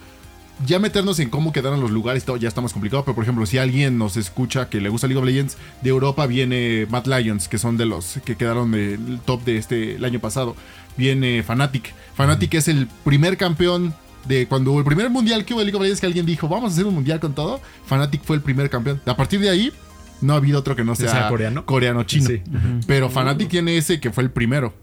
[0.66, 3.05] Ya meternos en cómo quedaron los lugares y todo ya está más complicado.
[3.05, 6.26] Pero por ejemplo, si alguien nos escucha que le gusta League of Legends, de Europa
[6.26, 10.20] viene Mad Lions, que son de los que quedaron del top de este el año
[10.20, 10.57] pasado.
[10.97, 11.93] Viene Fnatic.
[12.16, 13.95] Fnatic es el primer campeón
[14.29, 16.49] de cuando hubo el primer mundial que hubo de League of Legends que alguien dijo,
[16.49, 17.61] vamos a hacer un mundial con todo.
[17.87, 19.01] Fnatic fue el primer campeón.
[19.07, 19.72] A partir de ahí,
[20.20, 21.64] no ha habido otro que no sea, sea coreano?
[21.64, 22.26] coreano-chino.
[22.26, 22.43] Sí.
[22.87, 24.74] Pero Fnatic tiene ese que fue el primero.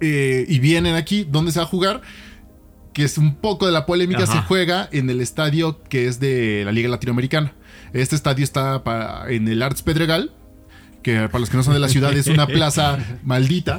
[0.00, 2.00] Eh, y vienen aquí, ¿dónde se va a jugar?
[2.92, 4.32] Que es un poco de la polémica, Ajá.
[4.32, 7.54] se juega en el estadio que es de la Liga Latinoamericana.
[7.92, 8.82] Este estadio está
[9.28, 10.32] en el Arts Pedregal,
[11.02, 13.78] que para los que no son de la ciudad es una plaza maldita.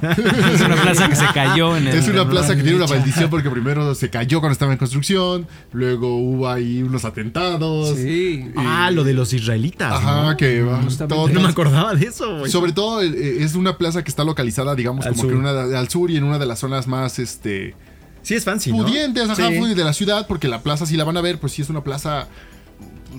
[0.54, 1.96] Es una plaza que se cayó en el.
[1.96, 5.48] Es una plaza que tiene una maldición porque primero se cayó cuando estaba en construcción,
[5.72, 7.98] luego hubo ahí unos atentados.
[7.98, 8.52] Sí.
[8.58, 9.92] Ah, lo de los israelitas.
[9.94, 10.38] Ajá, ¿no?
[10.38, 10.66] que
[11.08, 12.52] todo- No me acordaba de eso, güey.
[12.52, 15.30] Sobre todo eh, es una plaza que está localizada, digamos, Al como sur.
[15.32, 17.76] que en una de- al sur y en una de las zonas más este
[18.24, 18.78] Sí, es fancy, ¿no?
[18.86, 19.74] pudientes, ajá, Sí.
[19.74, 21.84] de la ciudad, porque la plaza si la van a ver, pues sí es una
[21.84, 22.28] plaza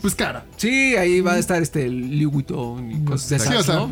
[0.00, 0.44] pues cara.
[0.56, 3.74] Sí, ahí va a estar este Louis Vuitton y cosas de Sí, esas, o sea,
[3.74, 3.86] ¿no?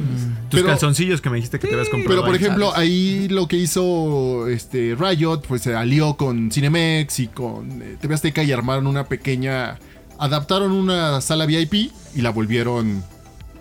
[0.48, 2.22] Tus pero- calzoncillos que me dijiste que te habías comprado.
[2.22, 7.26] Pero por ejemplo, ahí lo que hizo este Riot, pues se alió con Cinemex y
[7.28, 9.78] con eh, TV Azteca y armaron una pequeña.
[10.18, 11.72] Adaptaron una sala VIP
[12.14, 13.02] y la volvieron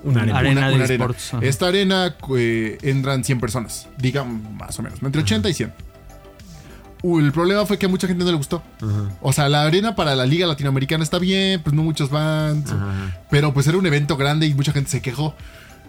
[0.04, 0.38] Una arena.
[0.38, 1.40] Arena de una ajá.
[1.42, 5.89] Esta arena eh, entran 100 personas, digamos más o menos, entre 80 y 100.
[7.04, 8.62] El problema fue que a mucha gente no le gustó.
[9.22, 12.64] O sea, la arena para la liga latinoamericana está bien, pues no muchos van.
[13.30, 15.36] Pero pues era un evento grande y mucha gente se quejó.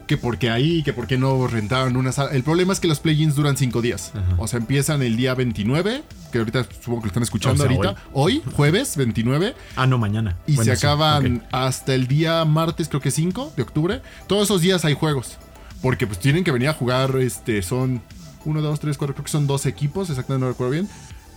[0.06, 2.30] Que porque ahí, que porque no rentaron una sala.
[2.32, 4.12] El problema es que los plugins duran 5 días.
[4.38, 6.02] O sea, empiezan el día 29,
[6.32, 8.02] que ahorita supongo que lo están escuchando O sea, ahorita.
[8.12, 8.42] Hoy.
[8.56, 9.54] jueves 29.
[9.76, 10.36] Ah, no, mañana.
[10.48, 14.02] Y Bueno, se sí, acaban hasta el día martes, creo que 5 de octubre.
[14.26, 15.38] Todos esos días hay juegos.
[15.80, 18.02] Porque pues tienen que venir a jugar, este, son
[18.44, 20.88] 1, 2, 3, 4, creo que son dos equipos, exactamente no recuerdo bien.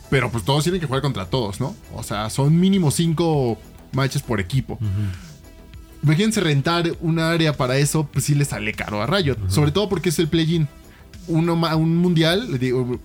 [0.09, 1.75] Pero pues todos tienen que jugar contra todos, ¿no?
[1.93, 3.57] O sea, son mínimo 5
[3.93, 4.77] matches por equipo.
[6.03, 9.37] Imagínense rentar un área para eso, pues sí le sale caro a Riot.
[9.47, 10.67] Sobre todo porque es el play-in.
[11.27, 12.59] Uno un mundial,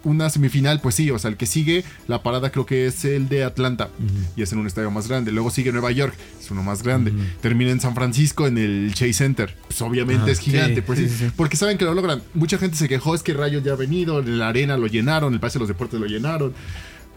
[0.04, 3.28] una semifinal, pues sí, o sea, el que sigue, la parada creo que es el
[3.28, 3.90] de Atlanta
[4.36, 5.32] y es en un estadio más grande.
[5.32, 7.12] Luego sigue Nueva York, es uno más grande.
[7.40, 10.98] Termina en San Francisco en el Chase Center, pues obviamente Ajá, es gigante, sí, pues
[10.98, 12.22] sí, porque saben que lo logran.
[12.34, 15.32] Mucha gente se quejó, es que Rayo ya ha venido, en la arena lo llenaron,
[15.32, 16.52] el Palacio de los Deportes lo llenaron.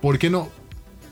[0.02, 0.50] ¿Por qué no?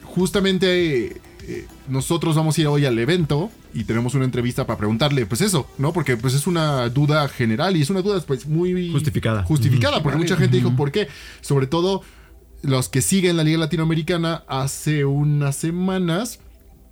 [0.03, 5.25] Justamente eh, nosotros vamos a ir hoy al evento y tenemos una entrevista para preguntarle,
[5.25, 5.93] pues eso, ¿no?
[5.93, 9.43] Porque pues es una duda general y es una duda pues muy Justificada.
[9.43, 11.07] Justificada, porque mucha gente dijo, ¿por qué?
[11.41, 12.01] Sobre todo
[12.61, 16.39] los que siguen la Liga Latinoamericana hace unas semanas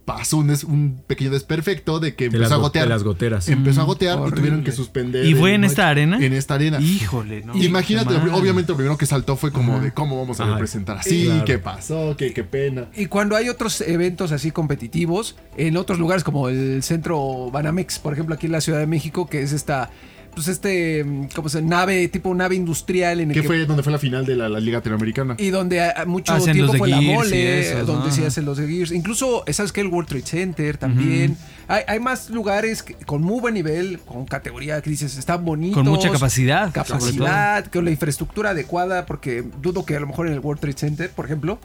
[0.08, 2.86] pasó un, des- un pequeño desperfecto de que De empezó a go- gotear.
[2.86, 3.50] de las goteras.
[3.50, 5.26] Empezó a gotear y tuvieron que suspender.
[5.26, 5.72] ¿Y fue en match.
[5.72, 6.18] esta arena?
[6.26, 6.80] En esta arena.
[6.80, 7.54] Híjole, no.
[7.62, 10.54] Imagínate, obviamente lo primero que saltó fue como de cómo vamos a Ajá.
[10.54, 11.44] representar así, Claro.
[11.46, 12.88] qué pasó, qué, qué pena.
[12.96, 18.14] Y cuando hay otros eventos así competitivos, en otros lugares como el centro Banamex, por
[18.14, 19.92] ejemplo, aquí en la Ciudad de México, que es esta,
[20.38, 21.78] pues este, ¿cómo se llama?
[21.78, 24.48] Nave, tipo nave industrial en el ¿Qué que fue donde fue la final de la,
[24.48, 25.34] la Liga Latinoamericana?
[25.40, 28.28] Y donde a- mucho Hacen tiempo fue la Gears mole, esos, donde ¿no?
[28.28, 28.92] hacen los de Gears.
[28.92, 29.82] Incluso, ¿sabes qué?
[29.82, 31.36] El World Trade Center también.
[31.68, 35.76] hay, hay más lugares que- con muy buen nivel, con categoría que dices, están bonitos.
[35.82, 40.34] Con mucha capacidad, Capacidad, con la infraestructura adecuada, porque dudo que a lo mejor en
[40.34, 41.60] el World Trade Center, por ejemplo.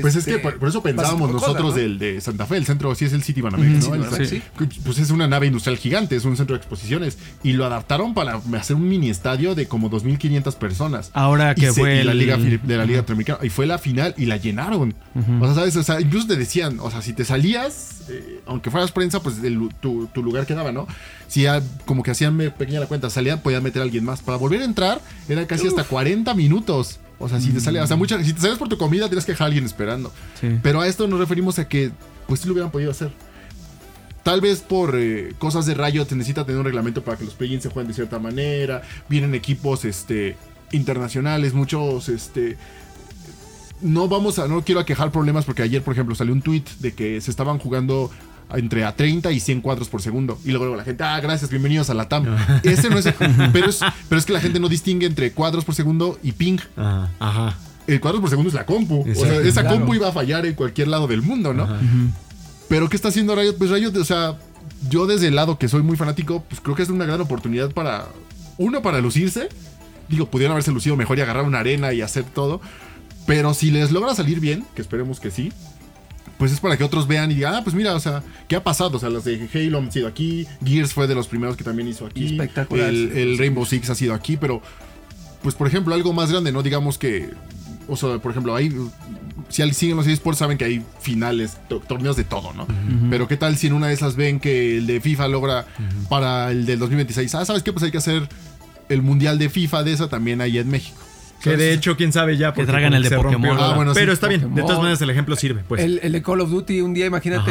[0.00, 1.80] Pues es este, que por, por eso pensábamos nosotros ¿no?
[1.80, 3.94] del de Santa Fe, el centro sí es el City Banamex, ¿no?
[3.94, 4.42] El- sí.
[4.84, 8.40] Pues es una nave industrial gigante, es un centro de exposiciones y lo adaptaron para
[8.58, 11.10] hacer un mini estadio de como 2500 personas.
[11.14, 13.48] Ahora Y que se- fue y la el- liga Fili- de la liga Latinoamericana y
[13.50, 14.94] fue la final y la llenaron.
[15.40, 18.70] O sea, sabes, o sea, incluso te decían, o sea, si te salías, eh, aunque
[18.70, 20.86] fueras prensa, pues el- tu, tu lugar quedaba, ¿no?
[21.28, 24.20] Si ya como que hacían pequeña la cuenta, salían, podían meter a alguien más.
[24.20, 26.98] Para volver a entrar, era casi hasta 40 minutos.
[27.20, 29.26] O sea, si te salías, o sea, mucha, si te salías por tu comida, tienes
[29.26, 30.10] que dejar a alguien esperando.
[30.40, 30.58] Sí.
[30.62, 31.92] Pero a esto nos referimos a que,
[32.26, 33.12] pues sí lo hubieran podido hacer.
[34.22, 37.34] Tal vez por eh, cosas de Riot se necesita tener un reglamento para que los
[37.34, 38.82] plugins se jueguen de cierta manera.
[39.08, 40.36] Vienen equipos este,
[40.72, 42.56] internacionales, muchos este,
[43.80, 46.92] no vamos a, no quiero quejar problemas porque ayer, por ejemplo, salió un tweet de
[46.92, 48.10] que se estaban jugando
[48.54, 50.38] entre a 30 y 100 cuadros por segundo.
[50.44, 52.36] Y luego la gente, ah, gracias, bienvenidos a la TAM.
[52.62, 53.06] Ese no es,
[53.52, 56.58] pero es, pero es que la gente no distingue entre cuadros por segundo y ping.
[56.76, 57.10] Ajá.
[57.18, 57.56] Ajá.
[57.86, 59.04] El cuadros por segundo es la compu.
[59.10, 59.78] o sea, esa claro.
[59.78, 61.68] compu iba a fallar en cualquier lado del mundo, ¿no?
[62.68, 63.54] Pero ¿qué está haciendo Riot?
[63.58, 64.38] Pues Riot, o sea,
[64.88, 67.72] yo desde el lado que soy muy fanático, pues creo que es una gran oportunidad
[67.72, 68.06] para,
[68.58, 69.48] uno, para lucirse.
[70.08, 72.60] Digo, pudieron haberse lucido mejor y agarrar una arena y hacer todo.
[73.26, 75.52] Pero si les logra salir bien, que esperemos que sí,
[76.40, 78.64] pues es para que otros vean y digan, ah, pues mira, o sea, ¿qué ha
[78.64, 78.96] pasado?
[78.96, 81.86] O sea, los de Halo han sido aquí, Gears fue de los primeros que también
[81.86, 84.60] hizo aquí, Espectacular, el, el Rainbow Six ha sido aquí, pero
[85.42, 86.62] pues por ejemplo, algo más grande, ¿no?
[86.62, 87.30] Digamos que,
[87.88, 88.74] o sea, por ejemplo, hay,
[89.48, 92.66] si al- siguen los eSports saben que hay finales, to- torneos de todo, ¿no?
[93.10, 95.66] Pero qué tal si en una de esas ven que el de FIFA logra
[96.08, 97.72] para el del 2026, ah, ¿sabes qué?
[97.72, 98.28] Pues hay que hacer
[98.88, 100.98] el mundial de FIFA de esa también ahí en México.
[101.40, 102.52] Que de hecho, quién sabe ya.
[102.52, 103.58] porque tragan el de se rompió Pokémon.
[103.58, 104.00] Ah, bueno, sí.
[104.00, 104.54] Pero está bien.
[104.54, 105.62] De todas maneras, el ejemplo sirve.
[105.66, 105.82] Pues.
[105.82, 107.50] el, el de Call of Duty, un día, imagínate.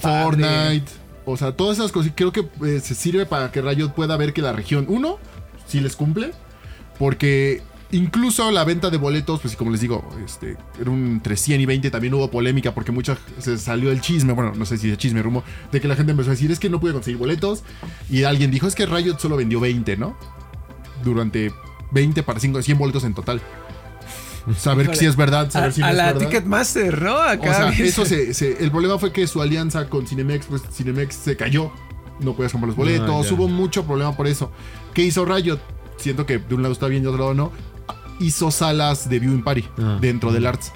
[0.00, 0.90] Fortnite,
[1.24, 4.32] o sea, todas esas cosas, creo que eh, se sirve para que Riot pueda ver
[4.32, 5.18] que la región, uno,
[5.66, 6.32] sí les cumple,
[6.98, 7.62] porque
[7.92, 11.66] incluso la venta de boletos, pues como les digo, este, era un entre 100 y
[11.66, 14.98] 20, también hubo polémica porque mucha se salió el chisme, bueno, no sé si es
[14.98, 17.62] chisme, rumor, de que la gente empezó a decir, es que no pude conseguir boletos,
[18.10, 20.16] y alguien dijo, es que Riot solo vendió 20, ¿no?
[21.02, 21.52] Durante
[21.94, 23.40] 20 para 5, 100 boletos en total.
[24.58, 24.98] Saber Híjole.
[24.98, 26.20] si es verdad, A, saber si no a es la verdad.
[26.20, 27.14] Ticketmaster, ¿no?
[27.14, 27.54] O Acá.
[27.54, 31.14] sea, dice- eso se, se- el problema fue que su alianza con Cinemex, pues Cinemex
[31.14, 31.72] se cayó.
[32.20, 33.08] No podías comprar los boletos.
[33.08, 33.34] Ah, ya.
[33.34, 34.52] hubo mucho problema por eso.
[34.92, 35.58] ¿Qué hizo Riot?
[35.96, 37.52] Siento que de un lado está bien y de otro lado no.
[38.20, 39.96] Hizo salas de viewing party Ah.
[40.00, 40.72] dentro del Arts.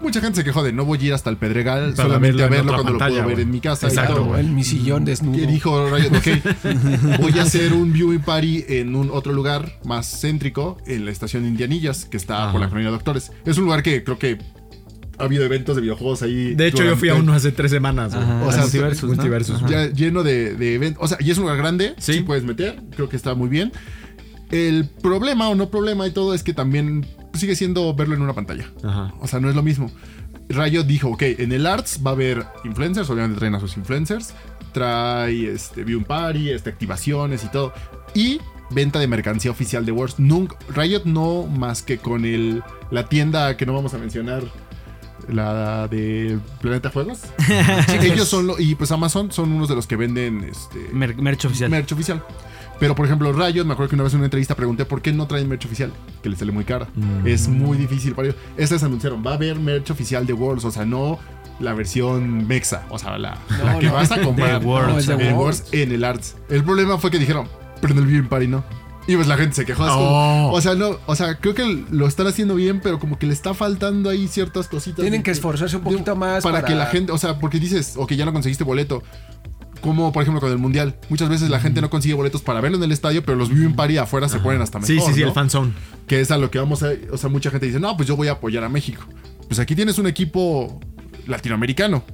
[0.00, 2.42] Mucha gente se quejó de no voy a ir hasta el Pedregal Para solamente verlo
[2.42, 3.88] a en verlo cuando lo puedo ver en mi casa.
[3.88, 5.46] Exacto, el mi sillón desnudo.
[5.46, 10.78] Dijo Riot, ok, voy a hacer un viewing party en un otro lugar más céntrico,
[10.86, 12.52] en la estación de Indianillas, que está Ajá.
[12.52, 13.32] por la colonia de Doctores.
[13.44, 14.38] Es un lugar que creo que
[15.18, 16.54] ha habido eventos de videojuegos ahí.
[16.54, 18.14] De hecho, yo fui a uno hace tres semanas.
[18.14, 19.16] Ajá, O sea, Multiversus, ¿no?
[19.16, 19.60] Multiversus.
[19.68, 21.02] Ya lleno de, de eventos.
[21.04, 22.14] O sea, y es un lugar grande, sí.
[22.14, 22.20] Sí.
[22.20, 23.70] puedes meter, creo que está muy bien.
[24.50, 28.32] El problema o no problema y todo es que también sigue siendo verlo en una
[28.34, 28.66] pantalla.
[28.82, 29.12] Ajá.
[29.20, 29.90] O sea, no es lo mismo.
[30.48, 34.34] Riot dijo, ok, en el Arts va a haber influencers, obviamente traen a sus influencers,
[34.72, 37.72] trae este, Party, este, activaciones y todo.
[38.14, 40.18] Y venta de mercancía oficial de Wars.
[40.18, 44.42] Nunca, Riot no más que con el, la tienda que no vamos a mencionar,
[45.28, 47.20] la de Planeta Juegos.
[48.02, 51.44] Ellos son, lo- y pues Amazon son unos de los que venden este, Mer- merch
[51.44, 51.70] oficial.
[51.70, 52.22] merch oficial.
[52.80, 55.12] Pero por ejemplo, Riot, me acuerdo que una vez en una entrevista pregunté por qué
[55.12, 56.88] no traen merch oficial, que les sale muy cara.
[56.96, 57.26] Mm.
[57.28, 58.40] Es muy difícil para ellos.
[58.56, 61.18] Estas anunciaron, va a haber merch oficial de Worlds, o sea, no
[61.60, 63.92] la versión Mexa, o sea, la, No, la que no.
[63.92, 65.06] vas a comprar Worlds.
[65.08, 65.36] No, en Worlds.
[65.36, 66.36] Worlds en el Arts.
[66.48, 67.46] El problema fue que dijeron,
[67.82, 68.64] pero en el Viewing Party no.
[69.06, 69.86] Y pues la gente se quejó.
[69.86, 70.52] como- Oh.
[70.52, 73.32] o sea, no, o sea, creo que lo están haciendo bien, pero como que le
[73.34, 75.00] está faltando ahí ciertas cositas.
[75.02, 77.94] Tienen que esforzarse un poquito más para, para- que la gente, o sea, porque dices,
[77.96, 79.02] ok, ya no conseguiste boleto.
[79.80, 80.96] Como por ejemplo con el mundial.
[81.08, 83.74] Muchas veces la gente no consigue boletos para verlo en el estadio, pero los viewing
[83.74, 84.94] party afuera se ponen hasta mejor.
[84.94, 85.28] Sí, sí, sí, ¿no?
[85.28, 85.72] el fanzone.
[86.06, 86.90] Que es a lo que vamos a.
[87.12, 89.02] O sea, mucha gente dice, no, pues yo voy a apoyar a México.
[89.48, 90.80] Pues aquí tienes un equipo
[91.26, 92.04] latinoamericano.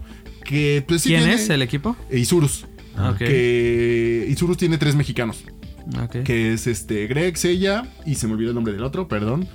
[0.45, 1.97] Que pues sí ¿Quién tiene- es el equipo?
[2.13, 2.67] Isurus.
[2.99, 3.19] Ok.
[3.19, 5.45] Que Isurus tiene tres mexicanos.
[6.25, 9.49] Que es este Greg, Sella y se me olvidó el nombre del otro, perdón.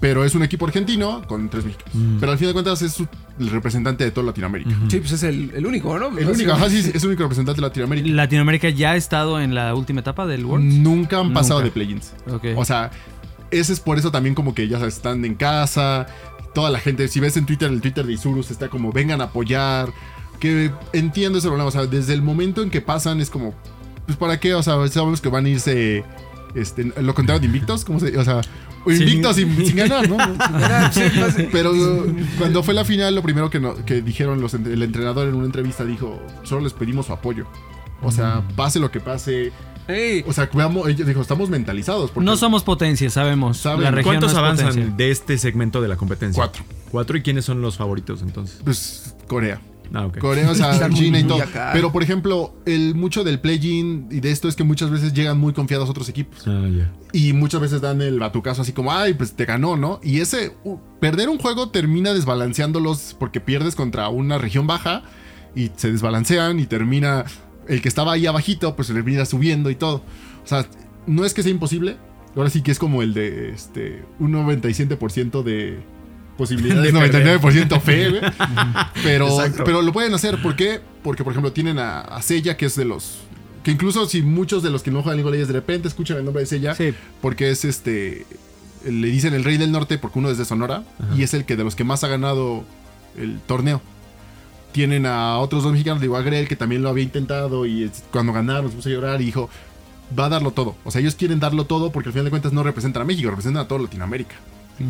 [0.00, 1.92] Pero es un equipo argentino con tres mexicanos.
[2.20, 3.08] Pero al fin de cuentas es su-
[3.40, 4.70] el representante de toda Latinoamérica.
[4.88, 6.16] Sí, pues es el, el único, ¿no?
[6.16, 8.08] El único, ajá, sí, es el único representante de Latinoamérica.
[8.08, 10.64] ¿Latinoamérica ya ha estado en la última etapa del World?
[10.64, 11.64] Nunca han pasado Nunca.
[11.64, 12.12] de play-ins.
[12.30, 12.44] Ok.
[12.56, 12.90] O sea,
[13.50, 16.06] ese es por eso también como que ya están en casa.
[16.54, 19.24] Toda la gente, si ves en Twitter, el Twitter de Isurus está como vengan a
[19.24, 19.92] apoyar.
[20.38, 21.68] Que entiendo ese problema.
[21.68, 23.54] O sea, desde el momento en que pasan es como,
[24.06, 26.04] pues para qué, o sea, sabemos que van a irse.
[26.60, 28.40] Este, lo contrario de invictos, ¿cómo se O sea,
[28.86, 30.16] invictos sin, sin ganar, ¿no?
[30.92, 31.72] Sí, más- Pero
[32.38, 35.46] cuando fue la final, lo primero que, no- que dijeron los, el entrenador en una
[35.46, 37.46] entrevista dijo: solo les pedimos su apoyo.
[38.02, 39.52] O sea, pase lo que pase.
[40.26, 42.10] O sea, veamos, ellos dijo, estamos mentalizados.
[42.10, 43.56] Porque No somos potencia, sabemos.
[43.56, 43.84] Saben.
[43.84, 44.94] La región ¿Cuántos no es avanzan potencia.
[44.96, 46.38] de este segmento de la competencia?
[46.40, 46.62] Cuatro.
[46.90, 47.16] ¿Cuatro?
[47.16, 48.60] ¿Y quiénes son los favoritos entonces?
[48.64, 49.60] Pues Corea.
[49.92, 50.18] Ah, ok.
[50.18, 51.40] Corea, o sea, Están muy- China y todo.
[51.72, 55.38] Pero, por ejemplo, el mucho del play-in y de esto es que muchas veces llegan
[55.38, 56.46] muy confiados otros equipos.
[56.46, 56.68] Ah.
[57.12, 60.00] Y muchas veces dan el batucazo así como, ay, pues te ganó, ¿no?
[60.02, 65.02] Y ese, uh, perder un juego termina desbalanceándolos porque pierdes contra una región baja
[65.54, 67.24] y se desbalancean y termina,
[67.66, 70.02] el que estaba ahí abajito, pues se termina subiendo y todo.
[70.44, 70.66] O sea,
[71.06, 71.96] no es que sea imposible.
[72.36, 75.80] Ahora sí que es como el de este, un 97% de
[76.38, 78.22] posibilidades, 99% fe, güey.
[79.02, 79.64] Pero, Exacto.
[79.64, 80.40] pero lo pueden hacer.
[80.40, 80.80] ¿Por qué?
[81.02, 83.18] Porque, por ejemplo, tienen a, a Sella, que es de los.
[83.62, 86.16] Que incluso si muchos de los que no juegan League of Legends de repente escuchan
[86.16, 86.94] el nombre de Sella, Sí.
[87.20, 88.24] porque es este.
[88.86, 90.84] Le dicen el Rey del Norte porque uno es de Sonora
[91.16, 92.64] y es el que de los que más ha ganado
[93.18, 93.82] el torneo.
[94.72, 98.04] Tienen a otros dos mexicanos, digo a Grel, que también lo había intentado y es-
[98.12, 99.50] cuando ganaron se puso a llorar y dijo:
[100.18, 100.76] Va a darlo todo.
[100.84, 103.28] O sea, ellos quieren darlo todo porque al final de cuentas no representan a México,
[103.30, 104.36] representan a toda Latinoamérica.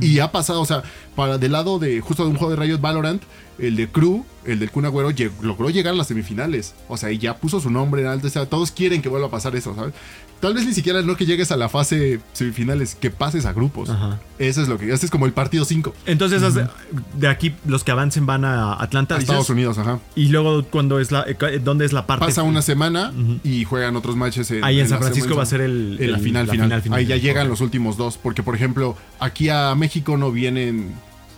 [0.00, 0.82] Y ha pasado, o sea,
[1.16, 3.22] para del lado de justo de un juego de Riot Valorant,
[3.58, 5.10] el de Crew, el del Kun Agüero,
[5.42, 6.74] logró llegar a las semifinales.
[6.88, 8.26] O sea, y ya puso su nombre en alto.
[8.26, 9.94] O sea, todos quieren que vuelva a pasar eso, ¿sabes?
[10.40, 13.90] Tal vez ni siquiera no que llegues a la fase semifinales, que pases a grupos.
[13.90, 14.20] Ajá.
[14.38, 14.92] Eso es lo que.
[14.92, 16.68] Este es como el partido 5 Entonces, de,
[17.16, 19.30] de aquí los que avancen van a Atlanta, a dices?
[19.30, 19.98] Estados Unidos, ajá.
[20.14, 22.24] Y luego, cuando es la, eh, ¿dónde es la parte?
[22.24, 23.12] Pasa una semana
[23.42, 26.18] y juegan otros matches en, Ahí en San Francisco semana- va a ser el, la
[26.18, 26.82] final, final.
[26.82, 26.98] final.
[27.00, 28.16] Ahí ya llegan los últimos dos.
[28.16, 30.92] Porque, por ejemplo, aquí a México no vienen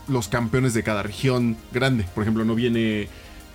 [0.09, 2.05] los campeones de cada región grande.
[2.15, 3.09] Por ejemplo, no viene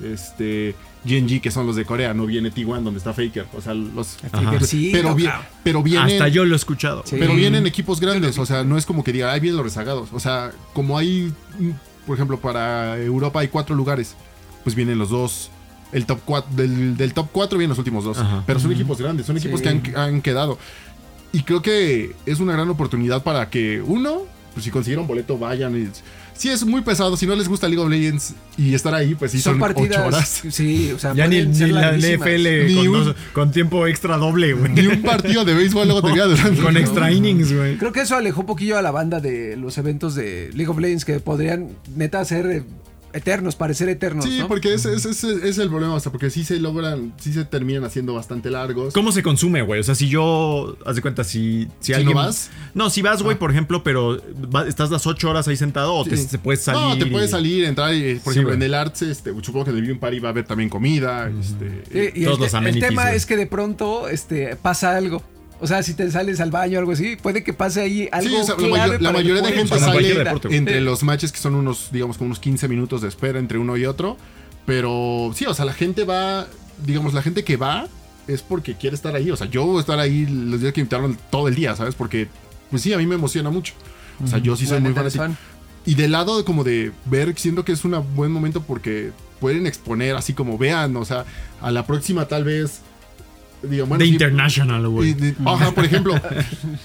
[0.04, 2.14] este GNG, que son los de Corea.
[2.14, 3.46] No viene T1, donde está Faker.
[3.56, 4.18] O sea, los.
[4.64, 5.30] Sí, pero, no, vi-
[5.64, 6.14] pero vienen.
[6.14, 7.04] Hasta yo lo he escuchado.
[7.06, 7.16] Sí.
[7.20, 10.10] Pero vienen equipos grandes, o sea, no es como que diga, ahí vienen los rezagados.
[10.14, 11.70] O sea, como hay, mm,
[12.08, 14.16] por ejemplo, para Europa hay cuatro lugares,
[14.64, 15.50] pues vienen los dos.
[15.92, 18.18] El top 4, del, del top 4 vienen los últimos dos.
[18.18, 18.44] Ajá.
[18.46, 19.64] Pero son equipos grandes, son equipos Sí.
[19.64, 20.58] que han, han quedado.
[21.32, 24.24] Y creo que es una gran oportunidad para que, uno,
[24.56, 25.76] pues si consiguieron boleto, vayan.
[25.78, 25.90] Y,
[26.34, 27.16] sí, es muy pesado.
[27.18, 29.98] Si no les gusta League of Legends y estar ahí, pues sí, son, son partidas.
[30.00, 30.44] ocho horas.
[30.50, 31.92] Sí, o sea, Ya ni, ni la.
[31.98, 34.72] NFL Ni con, un- dos- con tiempo extra doble, güey.
[34.72, 36.62] Ni un partido de béisbol luego termina durando.
[36.64, 37.78] Con extra innings, güey.
[37.78, 40.80] Creo que eso alejó un poquillo a la banda de los eventos de League of
[40.80, 42.64] Legends que podrían neta ser eh,
[43.16, 44.26] eternos, parecer eternos.
[44.26, 44.48] Sí, ¿no?
[44.48, 47.84] porque ese ese es el problema, o sea, porque sí se logran, sí se terminan
[47.84, 48.94] haciendo bastante largos.
[48.94, 49.80] ¿Cómo se consume, güey?
[49.80, 52.16] O sea, si yo, haz de cuenta, si, si, ¿Si alguien...
[52.16, 52.50] no vas?
[52.74, 53.40] No, si vas, güey, Ah.
[53.40, 54.22] por ejemplo, pero
[54.54, 56.28] va- estás las ocho horas ahí sentado o te, Sí.
[56.28, 56.82] te puedes salir.
[56.82, 59.66] No, te y- puedes salir, entrar, y, por Sí, ejemplo, en el Arts, este, supongo
[59.66, 61.84] que en el Viewing Party va a haber también comida, este...
[61.92, 64.96] Sí, y Todos el, los te- el amenities, tema es que de pronto este, pasa
[64.96, 65.22] algo.
[65.62, 68.30] O sea, si te sales al baño o algo así, puede que pase ahí algo.
[68.30, 71.90] Sí, o sea, la, mayor- mayoría de gente sale entre los matches que son unos,
[71.92, 74.18] digamos, como unos 15 minutos de espera entre uno y otro.
[74.66, 76.48] Pero sí, o sea, la gente va,
[76.86, 77.88] digamos, la gente que va
[78.28, 79.30] es porque quiere estar ahí.
[79.32, 81.96] O sea, yo voy a estar ahí los días que invitaron todo el día, ¿sabes?
[81.96, 82.28] Porque,
[82.70, 83.74] pues sí, a mí me emociona mucho.
[84.24, 85.38] O sea, yo sí soy muy fan.
[85.86, 89.68] Y del lado de como de ver, siento que es un buen momento porque pueden
[89.68, 91.26] exponer así como vean, o sea,
[91.62, 92.80] a la próxima tal vez,
[93.70, 95.16] digo, bueno, sí, International, güey.
[95.46, 96.16] Ajá, por ejemplo,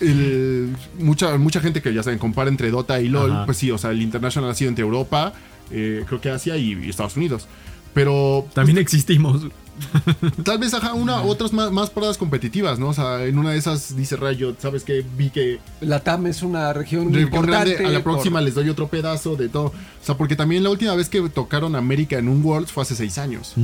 [0.01, 3.47] el- mucha, mucha gente que ya saben, compara entre Dota y LOL, Ajá.
[3.47, 5.33] pues sí, o sea, el International ha sido entre Europa,
[5.70, 7.49] eh, creo que Asia y, y Estados Unidos.
[7.95, 9.47] Pero También existimos.
[10.45, 12.89] tal vez ajá, una, otras más, más paradas competitivas, ¿no?
[12.89, 15.05] O sea, en una de esas dice Rayo, ¿sabes qué?
[15.16, 17.72] Vi que La TAM es una región importante.
[17.74, 19.66] grande, a la por- próxima les doy otro pedazo de todo.
[19.66, 19.72] O
[20.03, 23.18] sea, porque también la última vez que tocaron América en un Worlds fue hace seis
[23.18, 23.55] años.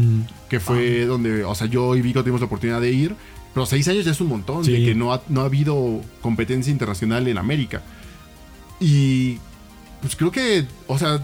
[0.49, 1.07] Que fue Ah.
[1.07, 3.15] donde, o sea, yo y Vico tuvimos la oportunidad de ir.
[3.55, 6.71] Pero seis años ya es un montón de que no ha, no ha habido competencia
[6.71, 7.81] internacional en América.
[8.81, 9.39] Y
[10.03, 11.23] pues creo que, o sea,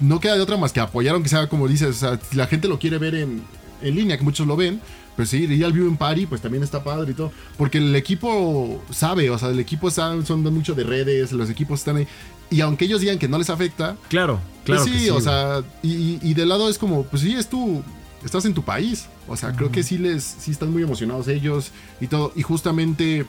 [0.00, 2.46] no queda de otra más que apoyar, aunque sea como dices, o sea, si la
[2.46, 3.42] gente lo quiere ver en,
[3.84, 4.80] en línea, que muchos lo ven,
[5.16, 7.30] pues sí, ir al viewing party, pues también está padre y todo.
[7.56, 11.80] Porque el equipo sabe, o sea, el equipo sabe, son mucho de redes, los equipos
[11.80, 12.06] están ahí.
[12.50, 14.84] Y aunque ellos digan que no les afecta, Claro, pues claro.
[14.84, 15.24] sí, que sí, o güey.
[15.24, 17.82] sea, y, y- de lado es como, pues sí, es tu,
[18.24, 19.06] estás en tu país.
[19.28, 21.70] O sea, creo que sí les, sí están muy emocionados ellos
[22.00, 22.32] y todo.
[22.36, 23.24] Y justamente,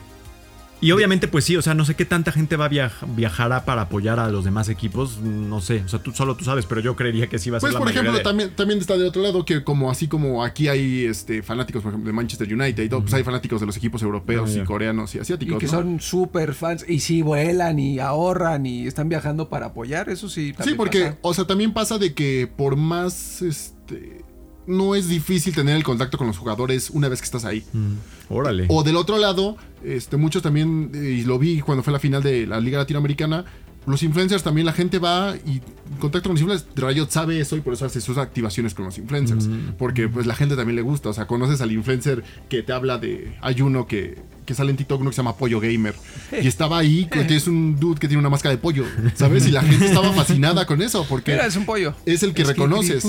[0.82, 3.64] Y obviamente, pues sí, o sea, no sé qué tanta gente va a viaj- viajará
[3.66, 6.82] para apoyar a los demás equipos, no sé, o sea, tú solo tú sabes, pero
[6.82, 8.98] yo creería que sí va a ser pues la por ejemplo, de- también, también está
[8.98, 12.54] de otro lado que como así como aquí hay este, fanáticos, por ejemplo, de Manchester
[12.54, 14.66] United y todo, pues hay fanáticos de los equipos europeos Ah, y ya.
[14.66, 15.60] coreanos y Y asiáticos.
[15.60, 15.72] que ¿no?
[15.72, 16.86] son súper fans.
[16.88, 20.10] Y sí vuelan y ahorran y están viajando para apoyar.
[20.10, 20.54] Eso sí.
[20.64, 21.18] Sí, porque, pasa.
[21.22, 24.24] o sea, también pasa de que por más, este,
[24.68, 27.64] no es difícil tener el contacto con los jugadores una vez que estás ahí.
[27.74, 27.94] Mm,
[28.30, 28.66] Órale.
[28.70, 29.56] O del otro lado,
[29.86, 33.46] este, muchos también, eh, y lo vi cuando fue la final de la Liga Latinoamericana,
[33.88, 35.62] los influencers también, la gente va y
[36.00, 36.72] contacta con los influencers.
[36.76, 39.48] Riot sabe eso y por eso hace sus activaciones con los influencers.
[39.78, 41.10] Porque pues la gente también le gusta.
[41.10, 43.36] O sea, conoces al influencer que te habla de...
[43.42, 45.94] Hay uno que, que sale en TikTok, uno que se llama Pollo Gamer.
[46.42, 49.46] Y estaba ahí, que es un dude que tiene una máscara de pollo, ¿sabes?
[49.48, 51.94] Y la gente estaba fascinada con eso porque Mira, es un pollo.
[52.08, 53.04] es el que Es reconoces.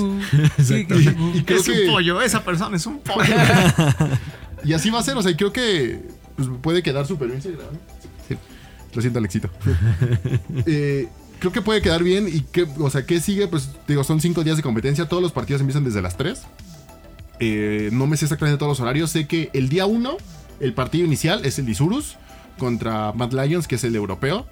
[0.57, 1.31] Kikiriku.
[1.33, 1.85] Y, y creo es que...
[1.87, 3.33] un pollo, esa persona es un pollo.
[4.63, 6.01] Y así va a ser, o sea, y creo que
[6.37, 7.41] pues, puede quedar súper bien.
[8.93, 9.49] Lo siento, Alexito.
[10.65, 11.07] Eh,
[11.39, 12.27] creo que puede quedar bien.
[12.27, 13.47] Y que, o sea, ¿qué sigue?
[13.47, 15.07] Pues digo, son cinco días de competencia.
[15.07, 16.41] Todos los partidos empiezan desde las 3.
[17.39, 19.11] Eh, no me sé exactamente todos los horarios.
[19.11, 20.17] Sé que el día 1,
[20.59, 22.15] el partido inicial es el Isurus
[22.57, 24.47] contra Mad Lions, que es el europeo.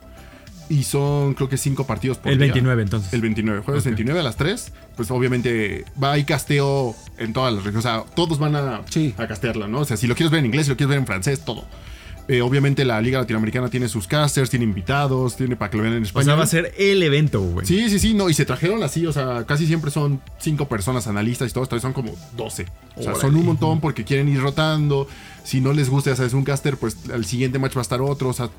[0.70, 2.47] Y son, creo que, cinco partidos por El día.
[2.47, 3.13] 29, entonces.
[3.13, 3.86] El 29, jueves Ok.
[3.88, 4.72] 29 a las 3.
[4.95, 7.86] Pues obviamente va a ir casteo en todas las regiones.
[7.86, 9.13] O sea, todos van a, Sí.
[9.18, 9.80] a castearla, ¿no?
[9.82, 11.66] O sea, si lo quieres ver en inglés, si lo quieres ver en francés, todo.
[12.28, 15.93] Eh, obviamente la Liga Latinoamericana tiene sus casters, tiene invitados, tiene para que lo vean
[15.93, 16.26] en O español.
[16.26, 17.68] sea, va a ser el evento, güey.
[17.68, 21.05] Sí, sí, sí, no, y se trajeron así, o sea, casi siempre son cinco personas
[21.05, 22.66] analistas y todos, esta vez son como 12.
[22.95, 25.07] O sea, son un montón porque quieren ir rotando.
[25.43, 28.01] Si no les gusta, ya sabes, un caster, pues al siguiente match va a estar
[28.01, 28.49] otro, o sea,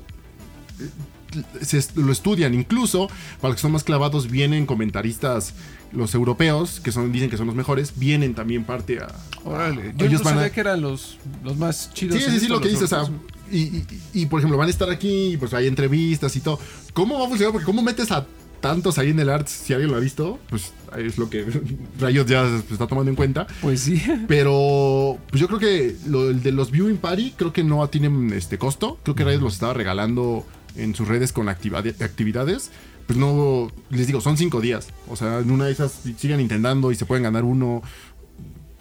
[1.61, 2.53] se lo estudian.
[2.53, 3.07] Incluso,
[3.41, 5.53] para los que son más clavados, vienen comentaristas,
[5.91, 9.07] los europeos, que son, dicen que son los mejores, vienen también parte a...
[9.45, 9.93] Órale.
[9.97, 12.21] Yo ellos no a- sabía que eran los, los más chidos.
[12.21, 13.21] Sí, sí, sí, lo que dices, o sea, europeos.
[13.51, 16.59] y, y- y, por ejemplo, van a estar aquí, y pues hay entrevistas y todo.
[16.93, 17.51] ¿Cómo va a funcionar?
[17.53, 18.25] Porque ¿cómo metes a
[18.59, 19.51] tantos ahí en el Arts?
[19.51, 21.45] Si alguien lo ha visto, pues es lo que
[21.99, 23.47] Riot ya se está tomando en cuenta.
[23.61, 24.01] Pues sí.
[24.27, 28.33] Pero pues yo creo que lo el de los Viewing Party creo que no tienen
[28.33, 28.99] este costo.
[29.03, 30.45] Creo que Riot los estaba regalando
[30.77, 32.71] en sus redes con actividades.
[33.07, 34.89] Pues no, les digo, son cinco días.
[35.09, 37.81] O sea, en una de esas sigan intentando y se pueden ganar uno.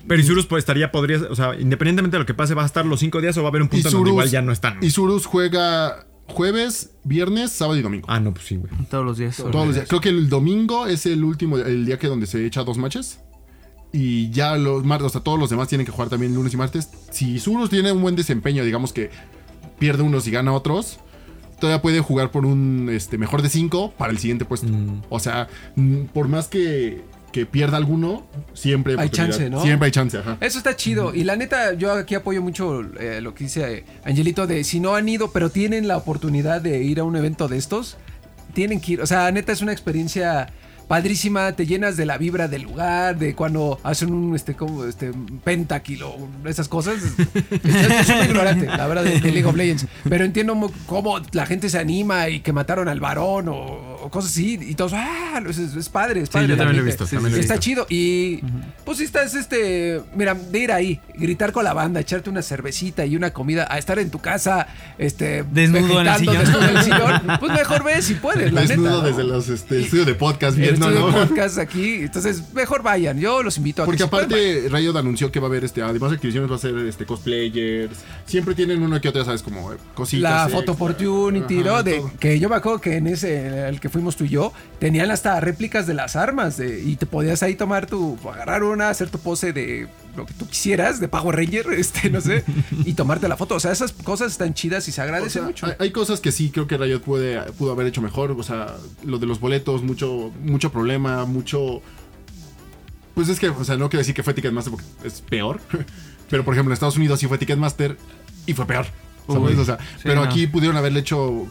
[0.09, 2.87] Pero Isurus pues estaría, podría, o sea, independientemente de lo que pase, va a estar
[2.87, 4.53] los cinco días o va a haber un punto en donde Isurus- igual ya no
[4.53, 4.79] están.
[4.83, 8.07] Isurus juega jueves, viernes, sábado y domingo.
[8.09, 8.73] Ah, no, pues sí, güey.
[8.91, 9.37] Todos los días.
[9.37, 9.89] Todos los días.
[9.89, 13.21] Creo que el domingo es el último, el día que donde se echa dos matches.
[13.93, 16.57] Y ya los martes, o sea, todos los demás tienen que jugar también lunes y
[16.57, 16.91] martes.
[17.11, 19.11] Si Surus tiene un buen desempeño, digamos que
[19.79, 20.99] pierde unos y gana otros,
[21.59, 24.69] todavía puede jugar por un este, mejor de cinco para el siguiente puesto.
[25.09, 27.03] O sea, mm, por más que,
[27.33, 29.31] que pierda alguno, siempre Hay oportunidad.
[29.37, 29.63] chance, ¿no?
[29.63, 30.37] Siempre hay chance, ajá.
[30.41, 31.15] Eso está chido.
[31.15, 34.95] Y la neta, yo aquí apoyo mucho eh, lo que dice Angelito de si no
[34.95, 37.97] han ido, pero tienen la oportunidad de ir a un evento de estos,
[38.55, 39.01] tienen que ir.
[39.03, 40.49] O sea, neta es una experiencia
[40.89, 45.11] padrísima, te llenas de la vibra del lugar, de cuando hacen un este como este
[45.45, 46.15] pentakilo,
[46.45, 46.97] esas cosas.
[47.65, 49.87] Yo soy muy ignorante, la verdad, de, de League of Legends.
[50.09, 54.11] Pero entiendo mo- cómo la gente se anima y que mataron al varón o, o
[54.11, 54.59] cosas así.
[54.61, 56.49] Y todos, ah, es, es padre, es padre.
[56.49, 57.65] yo la también lo he visto, también lo he Está visto.
[57.65, 57.87] chido.
[57.89, 58.41] Y
[58.85, 63.05] pues si estás este, mira, de ir ahí, gritar con la banda, echarte una cervecita
[63.07, 64.67] y una comida, a estar en tu casa,
[64.99, 66.39] este, Desnudo en el sillón.
[66.39, 69.07] desnudo en el sillón, pues mejor ve si puedes, la Desnudo neta.
[69.09, 69.35] desde ¿no?
[69.35, 73.83] los este, estudios de podcast viendo, estudio podcast aquí, entonces mejor vayan, yo los invito
[73.83, 76.57] a Porque que aparte Riot anunció que va a haber este, además de Activisiones va
[76.57, 77.97] a ser este cosplayers.
[78.27, 80.23] Siempre tienen uno que otro, sabes, como eh, cositas.
[80.23, 80.59] la extra.
[80.61, 81.83] photo opportunity, Ajá, ¿no?
[81.83, 82.13] De, todo.
[82.19, 85.39] que yo me acuerdo que en ese, el que fuimos tú y yo, tenían hasta
[85.41, 89.19] réplicas de las armas de- y te podías ahí tomar tu, agarrar una, hacer tu
[89.19, 92.45] pose de lo que tú quisieras, de Power Ranger, este, no sé,
[92.85, 93.55] y tomarte la foto.
[93.55, 95.67] O sea, esas cosas están chidas y se O agradecen sea, mucho.
[95.67, 98.31] hay, hay cosas que sí creo que Riot puede, pudo haber hecho mejor.
[98.33, 101.83] O sea, lo de los boletos, mucho, mucho problema, mucho.
[103.15, 105.61] Pues es que, o sea, no quiero decir que fue Ticketmaster porque es peor.
[106.31, 107.97] Pero por ejemplo, en Estados Unidos sí fue Ticketmaster
[108.47, 108.87] y fue peor.
[109.27, 109.57] ¿sabes?
[109.57, 110.23] Uy, o sea, pero no.
[110.23, 111.47] aquí pudieron haberle hecho.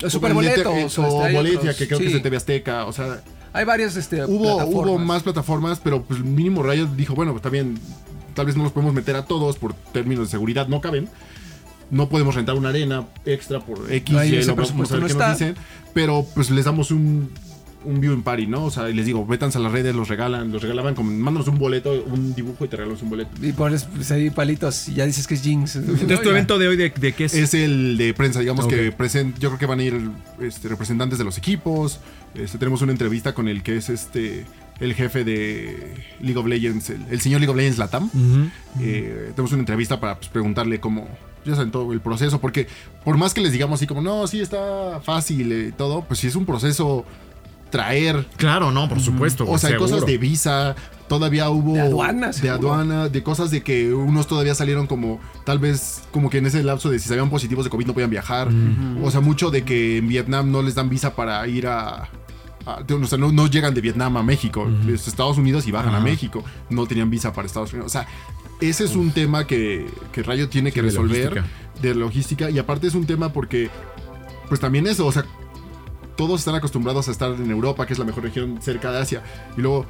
[0.00, 0.98] Los superboletos.
[0.98, 2.86] O este, Boletia, que creo que es de TV Azteca.
[2.86, 3.22] O sea,
[3.54, 5.06] Hay varias este, hubo, hubo plataformas.
[5.06, 7.78] más plataformas, pero pues mínimo Riot dijo, bueno, pues también,
[8.34, 11.08] tal vez no los podemos meter a todos por términos de seguridad, no caben.
[11.90, 14.94] No podemos rentar una arena extra por X, No, Y, ese lo vamos a presupuesto
[14.94, 15.54] ver no qué nos dicen.
[15.92, 17.30] Pero pues les damos un,
[17.84, 18.64] un viewing party, ¿no?
[18.64, 21.46] O sea, y les digo, métanse a las redes, los regalan, los regalaban, como, mándanos
[21.46, 23.30] un boleto, un dibujo y te regalamos un boleto.
[23.40, 25.76] Y pones pues, ahí palitos y ya dices que es Jinx.
[25.76, 27.34] Entonces, tu evento de hoy, ¿de, de qué es?
[27.34, 28.70] Es el de prensa, digamos Ok.
[28.72, 32.00] que present, yo creo que van a ir este, representantes de los equipos.
[32.34, 34.44] Este, tenemos una entrevista con el que es este
[34.80, 38.10] el jefe de League of Legends, el, el señor League of Legends Latam.
[38.80, 41.06] Eh, tenemos una entrevista para pues, preguntarle cómo,
[41.44, 42.66] ya saben, todo el proceso, porque
[43.04, 46.26] por más que les digamos así como, no, sí está fácil y todo, pues sí
[46.26, 47.04] es un proceso
[47.70, 48.26] traer.
[48.36, 49.44] Claro, no, por supuesto.
[49.48, 49.90] O sea, hay seguro.
[49.90, 50.74] cosas de visa,
[51.08, 51.74] todavía hubo...
[51.74, 56.30] De aduana, De aduana, de cosas de que unos todavía salieron como, tal vez, como
[56.30, 58.48] que en ese lapso de si salían positivos de COVID no podían viajar.
[59.02, 62.08] O sea, mucho de que en Vietnam no les dan visa para ir a...
[62.66, 65.70] a- de- o sea, no, no llegan de Vietnam a México, es Estados Unidos y
[65.72, 66.00] bajan a.
[66.00, 66.42] México.
[66.70, 67.86] No tenían visa para Estados Unidos.
[67.86, 68.06] O sea,
[68.60, 71.80] ese es un tema que, que Rayo tiene que de resolver logística.
[71.82, 72.50] de logística.
[72.50, 73.68] Y aparte es un tema porque,
[74.48, 75.24] pues también eso, o sea,
[76.16, 79.22] todos están acostumbrados a estar en Europa, que es la mejor región cerca de Asia.
[79.56, 79.84] Y luego,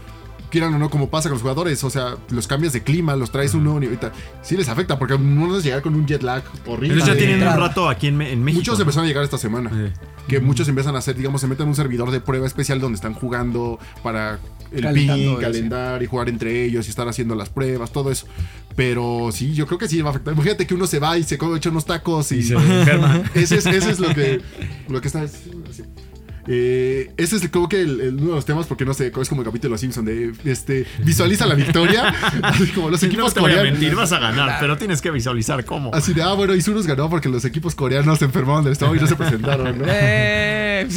[0.55, 3.33] quieran o no, como pasa con los jugadores, o sea, los cambias de clima, los
[3.33, 6.23] traes uno y ahorita sí les afecta, porque no vas a llegar con un jet
[6.23, 6.95] lag horrible.
[6.95, 8.41] Entonces ya tienen un rato aquí en, México.
[8.41, 8.83] Muchos ¿no?
[8.83, 9.71] empezaron a llegar esta semana.
[9.71, 9.93] Sí.
[10.29, 12.95] Que muchos empiezan a hacer, digamos, se meten en un servidor de prueba especial donde
[12.95, 14.39] están jugando para
[14.71, 18.29] el ping, calendar y jugar entre ellos y estar haciendo las pruebas, todo eso.
[18.77, 20.35] Pero sí, yo creo que sí va a afectar.
[20.35, 23.23] Imagínate que uno se va y se come echa unos tacos y, Y se enferma.
[23.35, 24.41] ese es, ese es lo que,
[24.89, 25.23] lo que está.
[25.23, 25.51] así.
[26.47, 29.29] Eh, ese es creo que el, el- uno de los temas, porque no sé, es
[29.29, 32.09] como el capítulo de los Simpson de este visualiza la victoria.
[32.43, 33.81] así como los No equipos te voy a coreanos.
[33.81, 35.91] mentir, vas a ganar, pero tienes que visualizar cómo.
[35.95, 39.01] Así de, ah, bueno, Isurus ganó porque los equipos coreanos se enfermaron del estómago y
[39.01, 39.85] no se presentaron, ¿no?
[39.89, 40.89] Eh,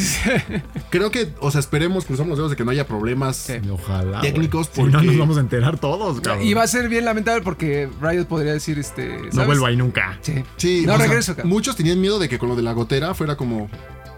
[0.89, 3.37] Creo que, o sea, esperemos, cruzamos los dedos de que no haya problemas.
[3.37, 3.53] Sí.
[3.71, 4.21] Ojalá.
[4.21, 4.69] Técnicos.
[4.73, 6.45] Si no porque- nos vamos a enterar todos, cabrón.
[6.45, 9.17] y va a ser bien lamentable porque Riot podría decir este.
[9.33, 10.17] No vuelvo ahí nunca.
[10.21, 10.43] Sí.
[10.57, 11.49] Sí, no sea, regreso, cabrón.
[11.53, 13.69] muchos tenían miedo de que con lo de la gotera fuera como.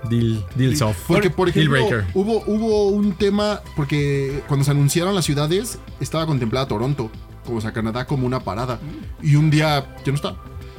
[0.10, 0.97] Deal, deal soft.
[1.08, 2.12] Porque, por Deal ejemplo, breaker.
[2.14, 3.62] hubo, hubo un tema.
[3.76, 7.10] Porque cuando se anunciaron las ciudades, estaba contemplada Toronto,
[7.45, 8.80] como o sea, Canadá, como una parada.
[9.22, 10.36] Y un día ya no está.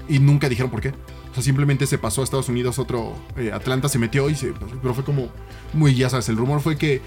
[0.09, 0.89] Y nunca dijeron por qué.
[1.31, 3.15] O sea, simplemente se pasó a Estados Unidos otro.
[3.37, 4.53] eh, Atlanta se metió y se.
[4.83, 5.29] Pero fue como.
[5.73, 7.03] Muy, ya sabes, el rumor fue que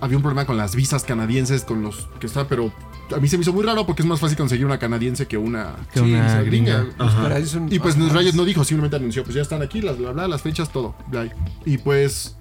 [0.00, 2.72] había un problema con las visas canadienses, con los que está, pero
[3.14, 5.36] a mí se me hizo muy raro porque es más fácil conseguir una canadiense que
[5.36, 6.86] una, Que una gringa.
[6.98, 7.22] Ajá.
[7.22, 8.18] Pero ahí es un- Y pues Ajá.
[8.18, 10.94] Riot no dijo, simplemente anunció, pues ya están aquí, las bla bla, las fechas, todo.
[11.08, 11.28] bla.
[11.64, 12.36] Y pues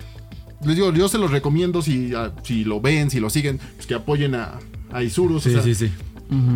[0.66, 3.86] les digo, yo se los recomiendo si, ah, si lo ven, si lo siguen, pues
[3.88, 4.60] que apoyen a,
[4.92, 5.44] a Isurus.
[5.44, 5.92] Sí, o sea, sí, sí.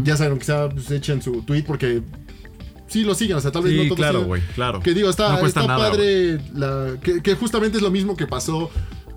[0.04, 2.02] Ya saben, quizá pues, echen su tweet porque
[2.88, 4.82] sí lo siguen, o sea, tal vez no Sí, todos claro, güey, claro.
[4.82, 8.28] Que digo, está, No está nada, padre, la, que, que justamente es lo mismo que
[8.28, 8.70] pasó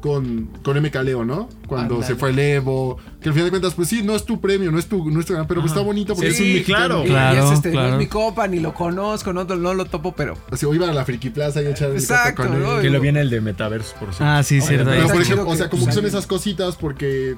[0.04, 1.48] con, con MK Leo, ¿no?
[1.66, 4.38] Cuando se fue el Evo, que al final de cuentas, pues sí, no es tu
[4.38, 6.52] premio, no es tu, no es tu pero pues está bonito porque Sí, es un
[6.58, 6.86] mexicano.
[6.86, 7.04] claro.
[7.04, 7.88] Y- Claro, y es este, no claro.
[7.94, 10.36] es mi copa, ni lo conozco, no, no lo topo, pero.
[10.50, 12.68] Así, o iban a la Friki Plaza y echar el Exacto, coto con él.
[12.76, 12.80] ¿no?
[12.82, 14.24] Que lo viene el de Metaverse, por cierto.
[14.26, 14.90] Ah, sí, cierto.
[14.90, 16.08] Pero por ejemplo, o sea, como que son sale.
[16.08, 17.36] esas cositas porque.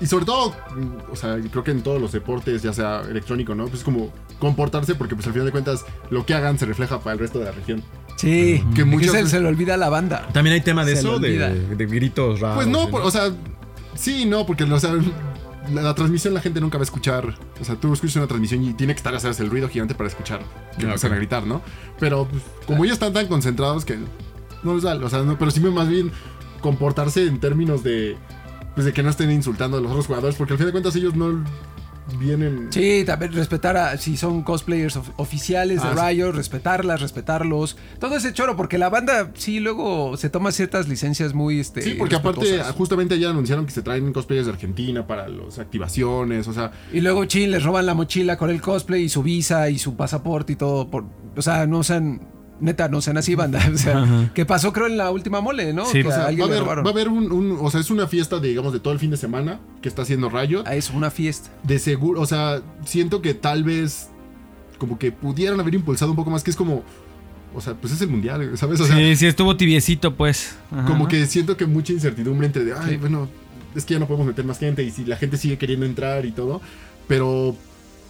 [0.00, 0.54] Y sobre todo,
[1.10, 3.66] o sea, creo que en todos los deportes, ya sea electrónico, ¿no?
[3.68, 7.14] Pues como comportarse porque pues al final de cuentas lo que hagan se refleja para
[7.14, 7.82] el resto de la región.
[8.16, 10.28] Sí, Que que muchas se, veces- se le olvida a la banda.
[10.32, 12.56] También hay tema de Se eso, de, gritos raros.
[12.56, 13.30] Pues no, o sea,
[13.94, 14.92] sí, no, porque o sea,
[15.72, 17.34] la, la transmisión la gente nunca va a escuchar.
[17.60, 19.94] O sea, tú escuchas una transmisión y tiene que estar a hacer el ruido gigante
[19.94, 21.14] para escuchar que Ah, empiezan ok.
[21.14, 21.62] a gritar, ¿no?
[22.00, 23.96] Pero pues, como ellos están tan concentrados que
[24.64, 26.10] no les da, o sea, no, pero sí más bien
[26.60, 28.16] comportarse en términos de
[28.74, 30.94] pues de que no estén insultando a los otros jugadores, porque al fin de cuentas
[30.96, 31.42] ellos no
[32.18, 36.22] vienen Sí, también respetar a si son cosplayers of- oficiales de Ah, sí.
[36.22, 37.76] Respetarlas, respetarlos.
[37.98, 41.80] Todo ese choro, porque la banda sí luego se toma ciertas licencias muy este.
[41.80, 46.46] Sí, porque aparte justamente ayer anunciaron que se traen cosplayers de Argentina para las activaciones,
[46.46, 49.70] o sea, Y luego chin, les roban la mochila con el cosplay y su visa
[49.70, 50.90] y su pasaporte y todo.
[50.90, 51.04] Por,
[51.36, 52.20] o sea, no sean.
[52.64, 53.60] Neta, no sean así, banda.
[53.74, 55.84] O sea, que pasó creo en la última mole, ¿no?
[55.86, 56.84] Sí, que o sea, va a haber, robaron.
[56.84, 58.98] va a haber un, un- o sea, es una fiesta de, digamos, de todo el
[58.98, 60.62] fin de semana que está haciendo Riot.
[60.66, 61.50] Ah, es una fiesta.
[61.62, 64.08] De seguro, o sea, siento que tal vez
[64.78, 66.82] como que pudieran haber impulsado un poco más, que es como,
[67.54, 68.80] o sea, pues es el mundial, ¿sabes?
[68.80, 70.56] O sea, sí, sí, estuvo tibiecito, pues.
[70.72, 70.84] Ajá.
[70.86, 72.96] como que siento que mucha incertidumbre entre de, ay, Sí.
[72.96, 73.28] bueno,
[73.74, 76.24] es que ya no podemos meter más gente y si la gente sigue queriendo entrar
[76.26, 76.60] y todo,
[77.08, 77.56] pero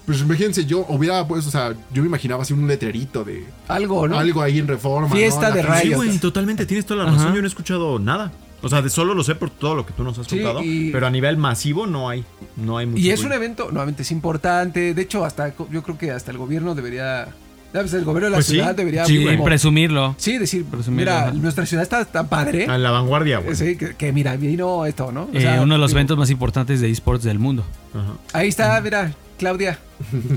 [0.06, 4.06] pues imagínense, yo hubiera pues, o sea, yo me imaginaba así un letrerito de Algo,
[4.08, 4.18] ¿no?
[4.18, 5.08] algo ahí en reforma.
[5.14, 5.54] Fiesta ¿no?
[5.56, 7.26] de La- Sí, güey, totalmente, tienes toda la razón.
[7.26, 7.34] Ajá.
[7.34, 8.32] Yo no he escuchado nada.
[8.62, 10.62] O sea, de solo lo sé por todo lo que tú nos has Sí, contado.
[10.64, 12.24] y- Pero a nivel masivo no hay.
[12.56, 12.98] No hay mucho.
[12.98, 14.94] Y es un evento, nuevamente, es importante.
[14.94, 17.28] De hecho, hasta yo creo que hasta el gobierno debería.
[17.74, 18.52] El gobierno de la Pues sí.
[18.52, 19.04] ciudad debería.
[19.04, 20.14] Sí, como- presumirlo.
[20.16, 22.66] sí, decir, Presumir, mira, nuestra ciudad está tan padre.
[22.66, 23.56] A la vanguardia, güey.
[23.56, 25.24] Sí, que, que mira, vino esto, ¿no?
[25.24, 27.64] O Eh, sea, uno de los digo, eventos más importantes de esports del mundo.
[27.92, 28.12] Ajá.
[28.32, 29.78] Ahí está, mira, Claudia,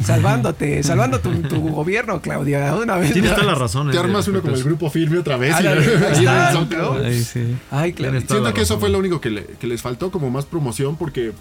[0.03, 3.13] salvándote, salvando tu, tu gobierno, Claudia, una vez.
[3.13, 3.89] Tienes toda la razón.
[3.91, 5.55] Te eh, armas uno como el grupo firme otra vez.
[5.61, 6.25] y-.
[6.27, 7.55] Ay, sí.
[7.71, 8.21] Ay, Claudia.
[8.21, 11.31] Siento que eso fue lo único que, le- que les faltó como más promoción porque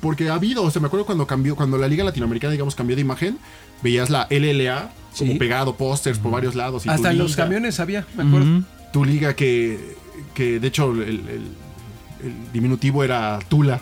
[0.00, 2.96] porque ha habido, o sea, me acuerdo cuando cambió cuando la Liga Latinoamericana digamos cambió
[2.96, 3.38] de imagen,
[3.82, 5.38] veías la LLA como Sí.
[5.38, 8.62] pegado pósters por varios lados y Hasta en los camiones había, me acuerdo.
[8.92, 9.94] Tu liga que
[10.34, 11.48] que de hecho el, el-
[12.24, 13.80] el diminutivo era Tula.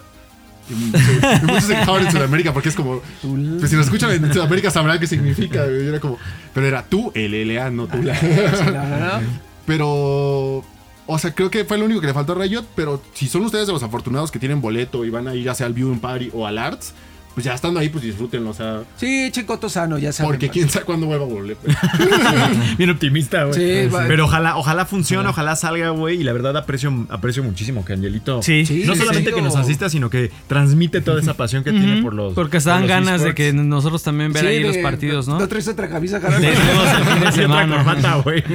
[0.75, 1.01] Muchos-
[1.43, 4.71] y muchos se quejaban en Sudamérica porque es como pues si lo escuchan en Sudamérica
[4.71, 6.18] sabrán qué significa, era como
[6.55, 9.21] pero era tú LLA, no no, no.
[9.66, 10.64] Pero.
[11.12, 12.64] O sea, creo que fue lo único que le faltó a Riot.
[12.77, 15.55] Pero si son ustedes de los afortunados que tienen boleto y van a ir ya
[15.55, 16.93] sea al Viewing Party o al Arts,
[17.35, 18.51] pues ya estando ahí, pues disfrútenlo.
[18.51, 20.31] O sea, Sí, chico Tosano, ya saben.
[20.33, 21.57] porque quién sabe cuándo vuelva a volver.
[22.78, 23.55] Bien optimista, güey.
[23.89, 26.20] Sí, Pero ojalá, ojalá funcione, ojalá salga, güey.
[26.20, 28.43] Y la verdad aprecio, aprecio muchísimo que Angelito.
[28.43, 28.66] Sí.
[28.66, 29.37] Sí, No sí, solamente sí.
[29.37, 32.35] que nos asista, sino que transmite toda esa pasión que tiene por los.
[32.35, 35.39] Porque los ganas de que nosotros también ver Sí, ahí los partidos, ¿no?
[35.39, 37.76] No traes otra camisa, otra semana.
[37.78, 38.43] corbata, güey.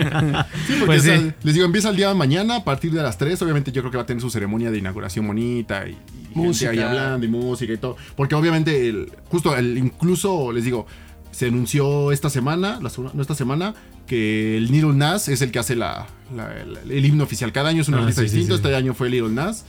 [0.67, 1.31] Sí, porque, Pues o sea, sí.
[1.43, 3.41] les digo, empieza el día de mañana a partir de las 3.
[3.41, 5.97] Obviamente, yo creo que va a tener su ceremonia de inauguración bonita y,
[6.35, 6.71] y gente Música.
[6.71, 7.95] ahí hablando y música y todo.
[8.15, 10.85] Porque obviamente, el, justo el, incluso les digo,
[11.31, 13.73] se anunció esta semana, la, no esta semana,
[14.07, 16.05] que el Little Nas es el que hace la,
[16.35, 17.51] la- el, el himno oficial.
[17.51, 18.55] Cada año es un Ah, artista sí, sí, distinto.
[18.57, 18.63] sí.
[18.63, 19.65] Este año fue Little Nas.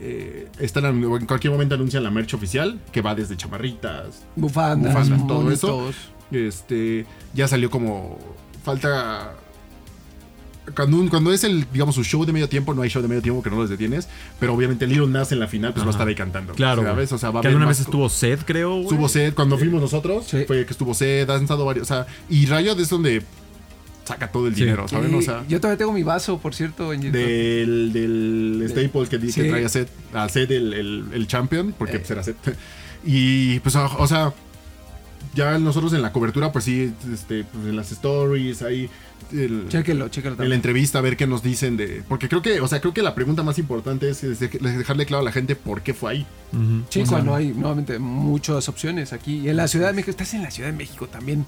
[0.00, 5.26] Eh, están, en cualquier momento anuncian la merch oficial, que va desde chamarritas, Bufandas, Bufandas,
[5.28, 5.92] todo eso.
[6.32, 8.18] este, ya salió como.
[8.64, 9.34] Falta.
[10.74, 13.08] Cuando, un- cuando es el, digamos, su show de medio tiempo, no hay show de
[13.08, 14.08] medio tiempo que no los detienes.
[14.40, 15.98] Pero obviamente Little Nas en la final, pues va a Ajá.
[15.98, 16.52] estar ahí cantando.
[16.54, 16.82] Claro.
[16.82, 17.12] ¿sabes?
[17.12, 18.70] O sea, va a que alguna vez estuvo Sed, creo.
[18.70, 18.82] güey.
[18.84, 20.44] Estuvo Sed, cuando fuimos nosotros, Sí.
[20.46, 21.90] fue que estuvo Sed, han estado varios.
[21.90, 23.22] O sea, y Riot es donde
[24.04, 24.60] saca todo el Sí.
[24.64, 25.14] dinero, ¿saben?
[25.14, 26.92] O sea, yo todavía tengo mi vaso, por cierto.
[26.92, 29.42] en- del, del Staples que dice Sí.
[29.42, 31.98] que traía Sed, a Sed el, el, el champion, porque Eh.
[32.00, 32.34] pues era Sed.
[33.06, 34.32] Y pues, o, o sea,
[35.34, 38.88] ya nosotros en la cobertura, pues sí, este, pues, en las stories, ahí.
[39.32, 42.02] El, Chéquelo, chéquelo en la entrevista a ver qué nos dicen de.
[42.08, 45.06] Porque creo que, o sea, creo que la pregunta más importante es, es de- dejarle
[45.06, 46.26] claro a la gente por qué fue ahí.
[46.52, 46.82] Ujú.
[46.90, 49.38] Sí, o sea, cuando hay nuevamente muchas opciones aquí.
[49.40, 51.46] Y en la Ciudad de México, estás en la Ciudad de México también.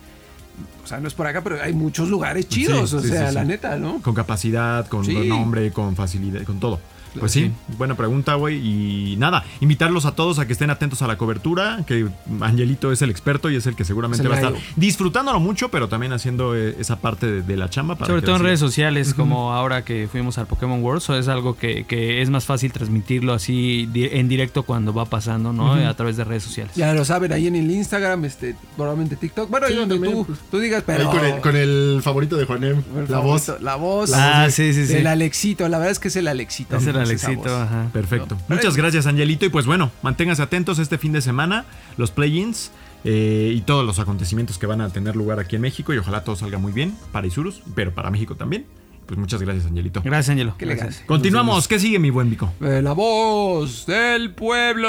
[0.83, 2.91] O sea, no es por acá, pero hay muchos lugares chidos.
[2.91, 3.49] Sí, o sí, sea, sí, la sí.
[3.49, 4.01] neta, ¿no?
[4.01, 5.15] Con capacidad, con Sí.
[5.29, 6.81] nombre, con facilidad, con todo.
[7.21, 8.57] Pues sí, buena pregunta, güey.
[8.57, 12.07] Y nada, invitarlos a todos a que estén atentos a la cobertura, que
[12.41, 15.71] Angelito es el experto y es el que seguramente el va a estar disfrutándolo mucho,
[15.71, 17.95] pero también haciendo eh, esa parte de, de la chamba.
[17.97, 21.29] Para Sobre todo en redes sociales, como ahora que fuimos al Pokémon World, so es
[21.29, 25.75] algo que, que es más fácil transmitirlo así en directo cuando va pasando, ¿no?
[25.75, 26.75] A través de redes sociales.
[26.75, 29.49] Ya lo saben, ahí en el Instagram, este, probablemente TikTok.
[29.51, 30.39] Bueno, ahí Sí, donde tú, pues.
[30.51, 31.11] tú digas, Ahí pero.
[31.11, 33.53] con, el, con el favorito de Juanem, el la voz.
[33.61, 34.13] La voz.
[34.15, 34.95] Ah, sí, sí, sí.
[34.95, 35.69] Del Alexito.
[35.69, 36.77] La verdad es que es el Alexito.
[36.77, 37.89] Es el Alexito, ajá.
[37.93, 38.37] Perfecto.
[38.49, 39.45] No, Muchas gracias, Angelito.
[39.47, 41.65] Y pues bueno, manténganse atentos este fin de semana,
[41.97, 42.71] los play-ins
[43.05, 45.95] eh, y todos los acontecimientos que van a tener lugar aquí en México.
[45.95, 48.67] Y ojalá todo salga muy bien para Isurus, pero para México también.
[49.07, 50.03] Pues muchas gracias, Angelito.
[50.03, 50.55] Gracias, Angelo.
[50.59, 51.05] Qué Gracias.
[51.07, 51.69] Continuamos.
[51.69, 52.53] ¿Qué sigue, mi buen Vico?
[52.61, 54.89] Eh, la voz del pueblo.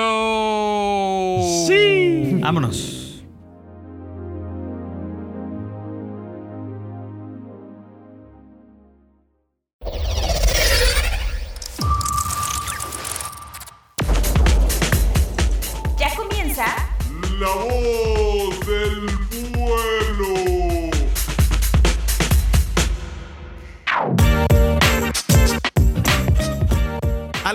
[1.68, 2.39] Sí.
[2.41, 3.07] Vámonos.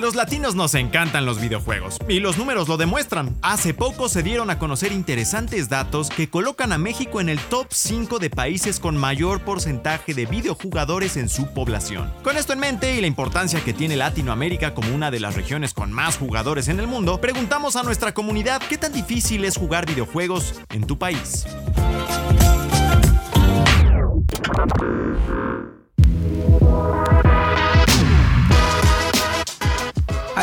[0.03, 3.37] Los latinos nos encantan los videojuegos y los números lo demuestran.
[3.41, 7.69] Hace poco se dieron a conocer interesantes datos que colocan a México en el top
[7.71, 12.13] 5 de países con mayor porcentaje de videojugadores en su población.
[12.25, 15.73] Con esto en mente y la importancia que tiene Latinoamérica como una de las regiones
[15.73, 19.87] con más jugadores en el mundo, preguntamos a nuestra comunidad qué tan difícil es jugar
[19.87, 21.47] videojuegos en tu país.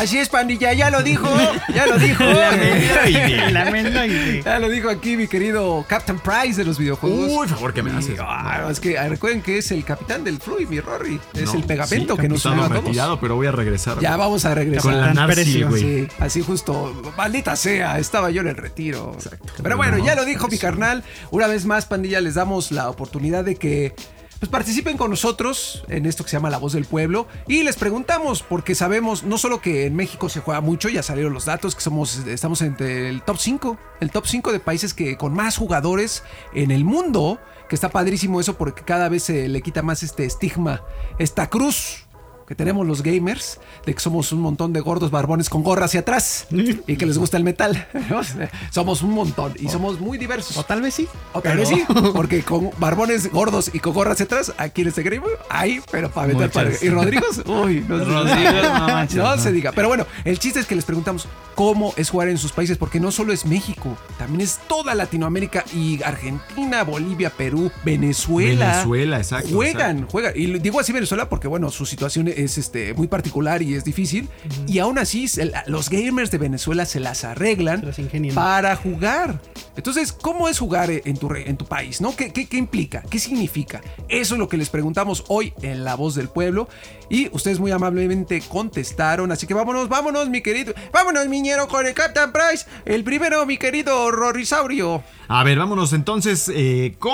[0.00, 1.28] Así es, pandilla, ya lo dijo.
[1.74, 2.24] Ya lo dijo.
[3.52, 7.30] Lamento y ya lo dijo aquí mi querido Captain Price de los videojuegos.
[7.30, 8.18] Uy, favor que me haces.
[8.18, 11.20] Ah, es que recuerden que es el capitán del Fluid, mi Rory.
[11.34, 12.84] Es No, el pegamento sí, que nos une a todos.
[12.84, 14.00] retirado, pero voy a regresar.
[14.00, 14.82] Ya vamos a regresar.
[14.82, 15.82] Con la Narci, güey.
[15.82, 19.14] Sí, así justo, maldita sea, estaba yo en el retiro.
[19.62, 21.04] Pero bueno, ya lo dijo mi carnal.
[21.30, 23.94] Una vez más, pandilla, les damos la oportunidad de que
[24.40, 27.76] pues participen con nosotros en esto que se llama La Voz del Pueblo y les
[27.76, 31.74] preguntamos, porque sabemos no solo que en México se juega mucho, ya salieron los datos,
[31.74, 35.58] que somos, estamos entre el top 5, el top 5 de países que con más
[35.58, 36.24] jugadores
[36.54, 37.38] en el mundo,
[37.68, 40.82] que está padrísimo eso porque cada vez se le quita más este estigma,
[41.18, 42.06] esta cruz
[42.50, 46.00] que tenemos los gamers, de que somos un montón de gordos barbones con gorra hacia
[46.00, 47.86] atrás y que les gusta el metal.
[48.72, 50.56] somos un montón y somos muy diversos.
[50.56, 51.06] O tal vez sí.
[51.32, 54.88] O tal vez sí, porque con barbones gordos y con gorra hacia atrás, aquí en
[54.88, 56.70] este game, ahí, pero para meter para...
[56.82, 59.40] Y Rodrigo, uy, no, Rodrigo, no manches, no no.
[59.40, 59.70] se diga.
[59.70, 61.28] Pero bueno, el chiste es que les preguntamos
[61.60, 65.62] cómo es jugar en sus países, porque no solo es México, también es toda Latinoamérica
[65.74, 68.70] y Argentina, Bolivia, Perú, Venezuela.
[68.78, 70.32] Venezuela, exacto, Juegan, juegan.
[70.36, 74.30] Y digo así Venezuela porque, bueno, su situación es este, muy particular y es difícil.
[74.66, 78.34] Y aún así, se- los gamers de Venezuela se las arreglan Se las ingenian.
[78.34, 79.38] para jugar.
[79.76, 82.00] Entonces, ¿cómo es jugar en tu, en tu país?
[82.00, 82.16] ¿no?
[82.16, 83.02] ¿Qué, qué, qué implica?
[83.10, 83.82] ¿Qué significa?
[84.08, 86.68] Eso es lo que les preguntamos hoy en La Voz del Pueblo.
[87.10, 89.30] Y ustedes muy amablemente contestaron.
[89.32, 90.72] Así que vámonos, vámonos, mi querido.
[90.92, 92.66] Vámonos, miñero, con el Captain Price.
[92.84, 95.02] El primero, mi querido Rorisaurio.
[95.28, 97.12] A ver, vámonos entonces eh, con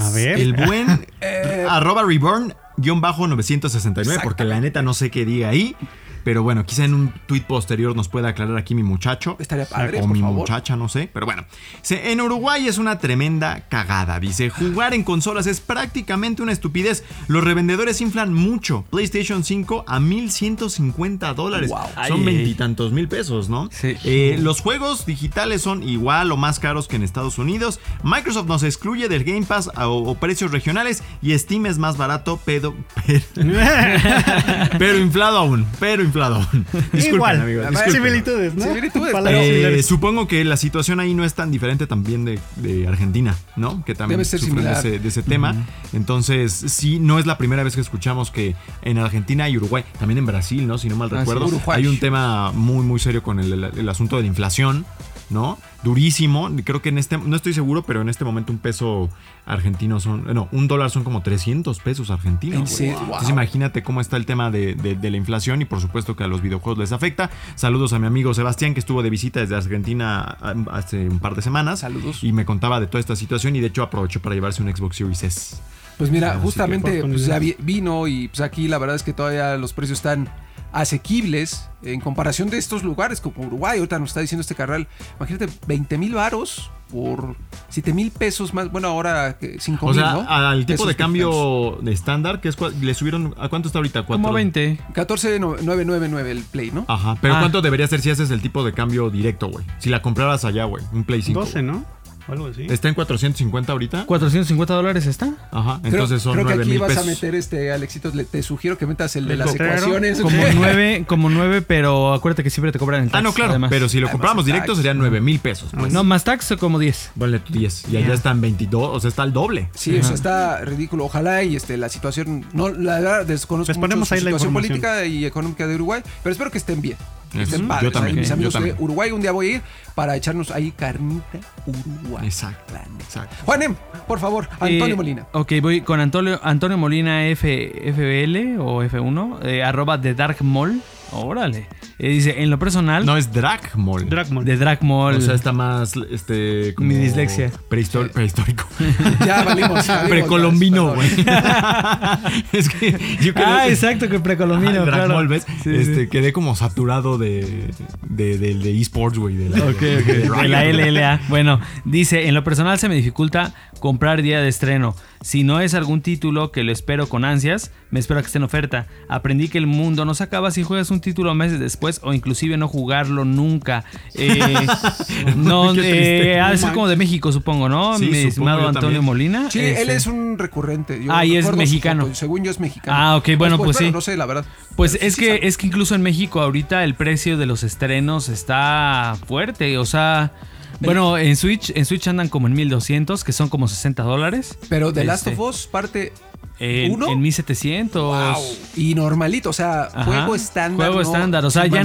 [0.00, 0.38] A ver.
[0.40, 5.50] el buen Eh, arroba reborn guion bajo 969 porque la neta no sé qué diga
[5.50, 5.76] ahí.
[6.24, 9.36] Pero bueno, quizá en un tuit posterior nos pueda aclarar aquí mi muchacho.
[9.38, 10.36] Estaría padre, O por mi favor.
[10.38, 11.08] muchacha, no sé.
[11.12, 11.44] Pero bueno.
[11.88, 14.20] En Uruguay es una tremenda cagada.
[14.20, 17.04] Dice, jugar en consolas es prácticamente una estupidez.
[17.28, 18.84] Los revendedores inflan mucho.
[18.90, 21.70] PlayStation 5 a 1150 dólares.
[21.70, 21.78] Wow.
[22.08, 23.68] Son Ay, veintitantos mil pesos, ¿no?
[23.72, 23.96] Sí.
[24.04, 27.80] Eh, los juegos digitales son igual o más caros que en Estados Unidos.
[28.02, 32.40] Microsoft nos excluye del Game Pass o, o precios regionales y Steam es más barato,
[32.44, 32.74] pero,
[33.06, 33.20] pero,
[34.78, 36.38] pero inflado aún, pero inflado.
[36.92, 37.40] Disculpen, Igual.
[37.40, 37.92] amigos, disculpen.
[37.94, 38.64] Similitudes, ¿no?
[38.64, 43.36] Similitudes, Eh, supongo que la situación ahí no es tan diferente también de, de Argentina,
[43.56, 43.84] ¿no?
[43.84, 45.54] Que también Debe ser sufren de ese, de ese tema.
[45.92, 50.18] Entonces, sí, no es la primera vez que escuchamos que en Argentina y Uruguay, también
[50.18, 50.78] en Brasil, ¿no?
[50.78, 53.88] Si no mal Ah, recuerdo, hay un tema muy, muy serio con el, el- el
[53.88, 54.84] asunto de la inflación,
[55.30, 55.58] ¿no?
[55.84, 56.50] Durísimo.
[56.64, 59.08] Creo que en este, no estoy seguro, pero en este momento un peso
[59.46, 62.54] argentino son, no, un dólar son como 300 pesos argentinos.
[62.56, 62.74] ¿En güey.
[62.74, 62.92] serio?
[63.00, 63.30] Entonces Wow.
[63.30, 66.28] imagínate cómo está el tema de, de- de la inflación y por supuesto que a
[66.28, 67.30] los videojuegos les afecta.
[67.54, 71.34] Saludos a mi amigo Sebastián que estuvo de visita desde Argentina ah, hace un par
[71.34, 71.80] de semanas.
[71.80, 72.22] Saludos.
[72.22, 74.96] Y me contaba de toda esta situación y de hecho aprovechó para llevarse un Xbox
[74.96, 75.56] Series S.
[75.98, 79.56] Pues mira, justamente pues, ya vi- vino y pues aquí la verdad es que todavía
[79.56, 80.28] los precios están
[80.72, 83.78] asequibles en comparación de estos lugares como Uruguay.
[83.78, 84.86] Ahorita nos está diciendo este carnal,
[85.18, 87.36] imagínate 20 mil varos por
[87.68, 88.70] 7 mil pesos más.
[88.70, 90.26] Bueno, ahora 5 O mil, sea, ¿no?
[90.28, 94.04] al tipo Pesos de cambio de estándar, que es le subieron, ¿a cuánto está ahorita?
[94.06, 94.34] Como ¿Cuatro?
[94.34, 94.78] 20.
[94.92, 96.84] 14,999 el Play, ¿no?
[96.88, 97.40] Ajá, pero Ah.
[97.40, 99.64] ¿cuánto debería ser si haces el tipo de cambio directo, güey?
[99.78, 101.40] Si la compraras allá, güey, un Play 5.
[101.40, 101.84] 12, ¿no?
[102.28, 102.66] O algo así.
[102.68, 104.06] ¿Está en 450 ahorita?
[104.06, 105.32] 450 dólares está.
[105.50, 107.02] Ajá, Creo- entonces son creo que 9 aquí mil vas pesos.
[107.04, 110.20] a meter este, Alexito, le- te sugiero que metas el de ¿El las ecuaciones.
[110.20, 113.18] Como nueve, como nueve, pero acuérdate que siempre te cobran el tax.
[113.18, 113.70] Ah, no, claro, además.
[113.70, 115.70] pero si lo Además, compramos el directo serían 9 mil pesos.
[115.78, 115.92] Pues.
[115.92, 117.12] No, más tax como 10.
[117.18, 117.84] Ponle tu 10.
[117.90, 119.68] Y allá están 22, o sea, está el doble.
[119.74, 121.04] Sí, o sea, está ridículo.
[121.04, 124.30] Ojalá y este, la situación, no, la verdad desconozco Les mucho ponemos su ahí la
[124.30, 126.96] situación política y económica de Uruguay, pero espero que estén bien.
[127.34, 128.76] Estén yo también, mis yo amigos de también.
[128.78, 129.62] Uruguay, un día voy a ir
[129.94, 132.26] para echarnos ahí carnita Uruguay.
[132.26, 133.36] Exacto, exacto.
[133.44, 133.76] Juanem,
[134.08, 135.26] por favor, Antonio Eh, Molina.
[135.32, 140.80] Ok, voy con Antonio, Antonio Molina F, FBL o F1, eh, arroba The Dark Mall.
[141.12, 141.66] Órale.
[141.98, 144.08] Eh, dice, en lo personal, No es Drag Mall.
[144.08, 144.44] Dragmon.
[144.44, 145.16] The Dark Mall.
[145.16, 147.50] O sea, está más este como Mi dislexia.
[147.68, 148.66] prehistor- prehistórico.
[149.26, 149.86] Ya valimos.
[149.86, 151.08] valimos Precolombino, güey.
[152.52, 154.84] es que yo creo ah, que- exacto, que precolombino.
[154.84, 155.14] Claro.
[155.14, 155.44] Mall, ¿ves?
[155.62, 156.08] Sí, este, sí.
[156.08, 157.70] Quedé como saturado de,
[158.08, 159.36] de, de, de esports, güey.
[159.36, 159.80] De la, Ok, ok.
[159.80, 160.90] de De la Riot.
[160.90, 161.20] LLA.
[161.28, 164.94] Bueno, dice, en lo personal se me dificulta comprar día de estreno.
[165.22, 168.38] Si no es algún título que lo espero con ansias, me espero a que esté
[168.38, 168.86] en oferta.
[169.06, 172.56] Aprendí que el mundo no se acaba si juegas un título meses después o inclusive
[172.56, 173.84] no jugarlo nunca.
[174.14, 174.54] Eh,
[175.36, 177.98] no, eh, ha de ser como de México, supongo, ¿no?
[177.98, 179.04] Sí, Mi supongo estimado Antonio también.
[179.04, 179.50] Molina.
[179.50, 181.04] Sí, Este, él es un recurrente.
[181.04, 182.08] Yo Ah, y es mexicano.
[182.14, 182.96] según yo es mexicano.
[182.98, 183.90] Ah, ok, bueno, pues sí.
[183.90, 184.46] No sé, la verdad.
[184.74, 185.46] Pues Pero es sí que sabe.
[185.48, 190.32] es que incluso en México ahorita el precio de los estrenos está fuerte, o sea,
[190.80, 194.56] bueno, en Switch en Switch andan como en 1200, que son como 60 dólares.
[194.68, 196.12] Pero The Last Este, of Us parte
[196.62, 197.10] En, ¿Uno?
[197.10, 198.02] en 1700.
[198.36, 198.44] Wow.
[198.76, 200.04] Y normalito, o sea, Ajá.
[200.04, 200.88] juego estándar.
[200.88, 201.44] Juego no- estándar.
[201.46, 201.82] O sea, ya,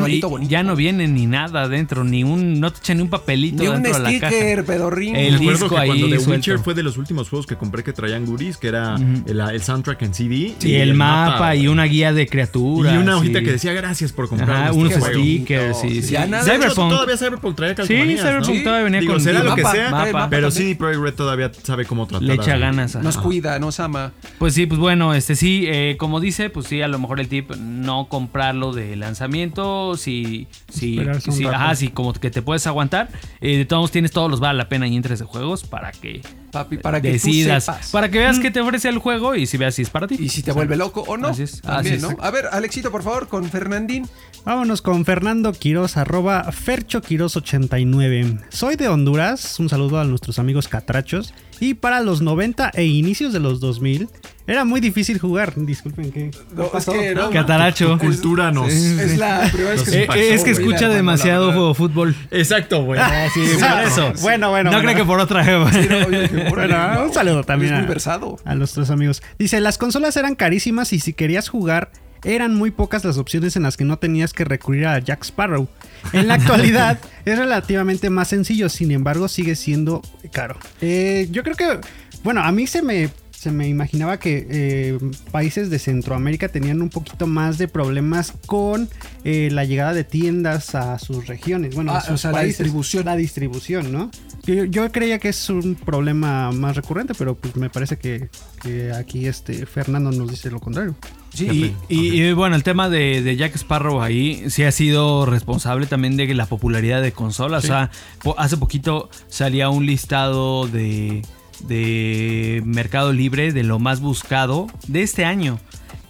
[0.47, 2.60] ya no viene ni nada adentro, ni un.
[2.60, 4.10] No te echan ni un papelito Ni un la caja.
[4.10, 5.15] sticker, pedorrín.
[5.15, 6.31] El Recuerdo disco que ahí cuando The suelto.
[6.31, 9.61] Witcher fue de los últimos juegos que compré que traían goodies, que era el, el
[9.64, 10.56] soundtrack en CD.
[10.61, 12.93] Y el mapa y una guía de criaturas.
[12.93, 15.19] Y una hojita y- que decía gracias por comprar Ajá, nuestro unos juego".
[15.22, 15.80] stickers.
[15.80, 16.11] Sí, sí.
[16.11, 16.43] Ya nada.
[16.43, 16.89] De hecho, Cyberpunk.
[16.91, 17.84] todavía Cyberpunk traía Sí,
[18.18, 18.64] Cyberpunk ¿no?
[18.64, 22.06] todavía venía Digo, con será lo que sea, pero sí, Projekt Red todavía sabe cómo
[22.07, 22.27] tratar.
[22.27, 22.95] Le echa ganas.
[22.95, 24.11] Nos cuida, nos ama.
[24.38, 27.28] Pues sí, pues bueno, este sí, eh, como dice, pues sí, a lo mejor el
[27.28, 33.10] tip, no comprarlo de lanzamiento, si, si, si, ajá, si como que te puedes aguantar,
[33.42, 35.92] eh, de todos modos tienes todos los vale la pena y entres de juegos para
[35.92, 36.22] que
[36.56, 37.91] Papi, para que decidas, tú sepas.
[37.91, 40.15] para que veas qué te ofrece el juego y si veas si es para ti.
[40.19, 41.27] Y si te vuelve loco o no.
[41.27, 42.11] Así es, También, así es.
[42.18, 42.23] ¿no?
[42.23, 44.07] A ver, Alexito, por favor, con Fernandín.
[44.45, 48.41] Vámonos con Fernando Quiroz, arroba Ferchoquiroz89.
[48.49, 51.34] Soy de Honduras, un saludo a nuestros amigos catrachos.
[51.60, 54.10] Y para los 90 e inicios de los 2000,
[54.45, 55.53] era muy difícil jugar.
[55.56, 56.32] Disculpen, ¿qué?
[56.53, 57.30] No, es que no.
[57.30, 57.98] Cataracho.
[57.98, 58.72] Cultura nos.
[58.73, 61.73] Es la primera vez que se pasó, es que güey, escucha la- la- demasiado la-
[61.73, 62.14] fútbol.
[62.30, 62.99] Exacto, güey.
[63.34, 64.14] Sí, por eso.
[64.22, 64.91] Bueno, bueno, No bueno.
[64.91, 65.45] creo que por otra.
[65.45, 68.38] Sí, no, Bueno, un saludo también Es a- muy versado.
[68.45, 69.22] a nuestros amigos.
[69.39, 71.91] Dice, las consolas eran carísimas y si querías jugar,
[72.23, 75.67] eran muy pocas las opciones en las que no tenías que recurrir a Jack Sparrow.
[76.13, 80.01] En la actualidad es relativamente más sencillo, sin embargo sigue siendo
[80.31, 80.57] caro.
[80.81, 81.80] Eh, yo creo que,
[82.23, 83.09] bueno, a mí se me...
[83.45, 84.97] Se me imaginaba que eh,
[85.31, 88.89] países de Centroamérica tenían un poquito más de problemas con
[89.23, 91.76] eh, la llegada de tiendas a sus regiones.
[91.76, 93.05] Bueno, Ah, a sus o sea, la distribución.
[93.05, 94.09] La distribución, ¿no?
[94.47, 98.30] Yo, yo creía que es un problema más recurrente, pero pues me parece que,
[98.63, 100.95] que aquí este Fernando nos dice lo contrario.
[101.34, 105.26] Sí, y, y- y, bueno, el tema de, de Jack Sparrow ahí sí ha sido
[105.27, 107.63] responsable también de la popularidad de consolas.
[107.63, 107.91] O sea,
[108.23, 111.22] po- hace poquito salía un listado de,
[111.68, 115.60] de Mercado Libre de lo más buscado de este año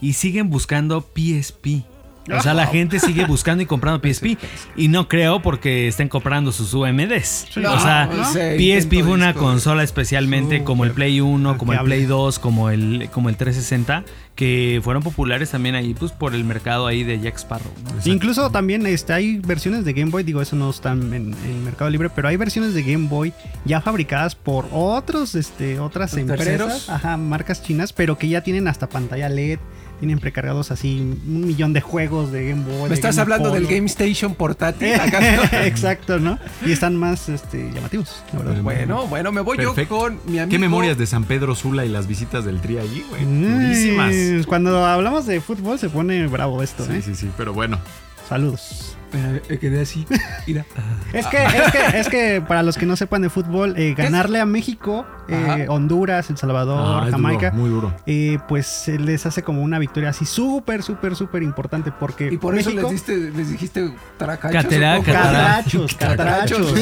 [0.02, 1.95] y siguen buscando PSP.
[2.34, 4.38] O sea, la gente sigue buscando y comprando PSP.
[4.76, 7.48] Y no creo porque estén comprando sus UMDs.
[7.58, 11.80] o sea, no PSP fue una consola especialmente como el Play 1, como el.
[11.80, 14.04] Play 2, como el, como el 360,
[14.36, 17.72] que fueron populares también ahí, pues por el mercado ahí de Jack Sparrow.
[17.84, 18.12] ¿no?
[18.12, 21.90] Incluso también este, hay versiones de Game Boy, digo, eso no están en, en Mercado
[21.90, 23.34] Libre, pero hay versiones de Game Boy
[23.66, 28.90] ya fabricadas por otros, este, otras empresas, ajá, marcas chinas, pero que ya tienen hasta
[28.90, 29.60] pantalla LED,
[30.00, 32.84] tienen precargados así un millón de juegos de Game Boy.
[32.84, 33.68] Me de estás Game hablando del.
[33.68, 34.94] Game Station portátil.
[35.00, 35.66] Acá.
[35.66, 36.38] Exacto, ¿no?
[36.66, 38.62] Y están más este, llamativos, la verdad.
[38.62, 39.96] bueno, bueno, me voy Perfecto.
[39.96, 40.52] yo con mi amigo.
[40.52, 43.26] ¿Qué memorias de San Pedro Sula y las visitas del tri allí, güey?
[43.26, 44.46] Mm, Durísimas.
[44.48, 47.02] Cuando hablamos de fútbol se pone bravo esto, Sí, ¿eh?
[47.02, 47.80] sí, sí, pero bueno.
[48.28, 48.98] Saludos.
[49.14, 50.06] Me quedé así.
[50.48, 50.66] Mira.
[51.14, 54.40] Es que, es que, es que para los que no sepan de fútbol, eh, ganarle
[54.40, 55.66] a México, eh.
[55.70, 57.94] Honduras, El Salvador, Ah, Jamaica, duro, muy duro.
[58.06, 62.58] eh, pues les hace como una victoria así súper, súper, súper importante porque Y por
[62.58, 64.64] eso les, diste, les dijiste tracachos.
[64.64, 65.96] Catera- catrachos.
[65.96, 66.74] Catrachos.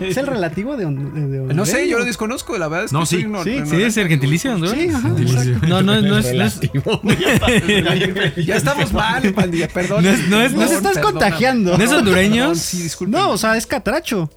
[0.00, 3.06] ¿Es el relativo de, de- de No sé, yo lo desconozco, la verdad es No,
[3.06, 3.22] sí.
[3.42, 4.66] soy Sí, es el gentilicio, ¿no?
[4.68, 5.08] Sí, ajá.
[5.68, 6.34] No, no, no es.
[6.34, 6.60] No es,
[8.46, 10.04] Ya estamos mal, pandilla, perdón.
[10.04, 10.10] No
[10.40, 10.62] es- no
[11.20, 11.76] contagiando.
[11.78, 12.58] ¿No es hondureños?
[12.58, 13.16] Sí, disculpe.
[13.16, 14.30] No, o sea, es catracho.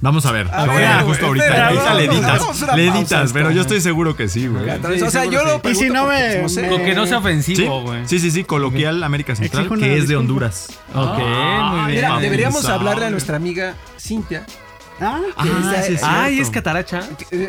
[0.00, 0.46] Vamos a ver.
[0.52, 1.44] A lo ver, voy a güey, justo ahorita.
[1.46, 2.76] espera, ahorita le editas.
[2.76, 4.70] Le editas, pero yo estoy seguro que sí, güey.
[5.02, 6.68] O sea, yo lo Y si no pregunto me- porque no sé.
[6.68, 8.06] Con que no sea ofensivo, güey.
[8.06, 10.14] sí, sí, sí, coloquial América Central, que es de.
[10.16, 10.68] Honduras.
[10.94, 11.96] Ok, muy bien.
[11.96, 14.46] Mira, deberíamos hablarle a nuestra amiga Cintia.
[15.00, 17.00] Ah, Ah, sí, es Ay, es cataracha.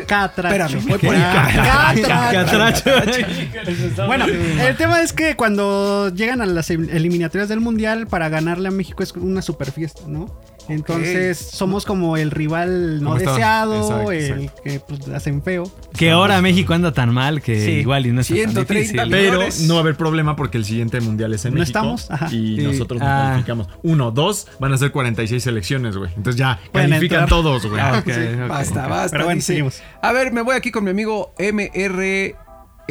[0.06, 0.78] Catracho.
[0.78, 2.02] Espérame, ahí.
[2.02, 2.58] Catracho.
[2.58, 4.06] Catracho.
[4.06, 8.70] Bueno, el tema es que cuando llegan a las eliminatorias del mundial para ganarle a
[8.70, 10.26] México es una super fiesta, ¿no?
[10.70, 14.62] Entonces somos como el rival no deseado, exacto, el exacto.
[14.62, 15.70] que pues, hacen feo.
[15.96, 17.70] Que ahora México anda tan mal que Sí.
[17.72, 19.00] igual y no tan 130 difícil.
[19.02, 19.10] mil.
[19.10, 21.78] Pero no va a haber problema porque el siguiente mundial es en No México.
[21.78, 22.26] estamos, ajá.
[22.32, 22.62] Y Sí.
[22.62, 23.28] nosotros nos Ah.
[23.30, 23.68] calificamos.
[23.82, 26.10] Uno, dos, van a ser 46 selecciones, güey.
[26.16, 27.28] Entonces ya Pueden califican entrar.
[27.42, 27.80] todos, güey.
[27.80, 28.12] Ah, Sí,
[28.48, 29.10] basta, basta.
[29.12, 29.46] Pero bueno, dice.
[29.48, 29.82] seguimos.
[30.02, 32.34] A ver, me voy aquí con mi amigo MR.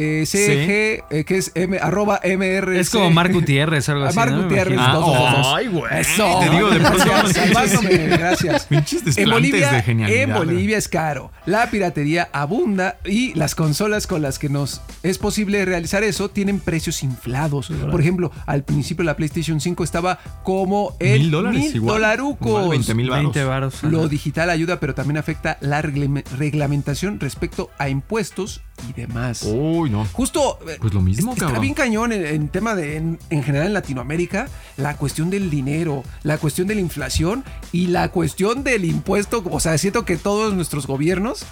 [0.00, 2.78] eh, CG, eh, que es M, arroba MR.
[2.78, 4.16] Es como Marc Gutiérrez algo Ah, así.
[4.16, 5.46] Marc Gutiérrez, dos, dos.
[5.54, 6.00] Ay, güey.
[6.00, 6.40] Eso.
[6.40, 7.04] Te digo, de pronto.
[7.04, 8.66] Gracias, salvándome, gracias.
[8.66, 10.22] Pinches En Bolivia, de genialidad.
[10.22, 11.30] en Bolivia es caro.
[11.46, 16.60] La piratería abunda y las consolas con las que nos es posible realizar eso tienen
[16.60, 17.70] precios inflados.
[17.90, 21.94] Por ejemplo, al principio la PlayStation 5 estaba como en Mil dólares, mil igual.
[21.96, 22.48] dolarucos.
[22.48, 23.24] Igual, 20 mil varos.
[23.34, 23.82] 20 varos.
[23.82, 29.42] Lo digital ayuda, pero también afecta la reglame- reglamentación respecto a impuestos y demás.
[29.46, 30.04] Uy, no.
[30.12, 30.58] Justo.
[30.68, 31.62] eh, Pues lo mismo, Está cabrón.
[31.62, 36.02] bien cañón en, en tema de, en, en general en Latinoamérica, la cuestión del dinero,
[36.22, 39.42] la cuestión de la inflación y la cuestión del impuesto.
[39.50, 41.44] O sea, siento que todos nuestros gobiernos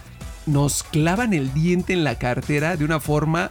[0.46, 3.50] nos clavan el diente en la cartera de una forma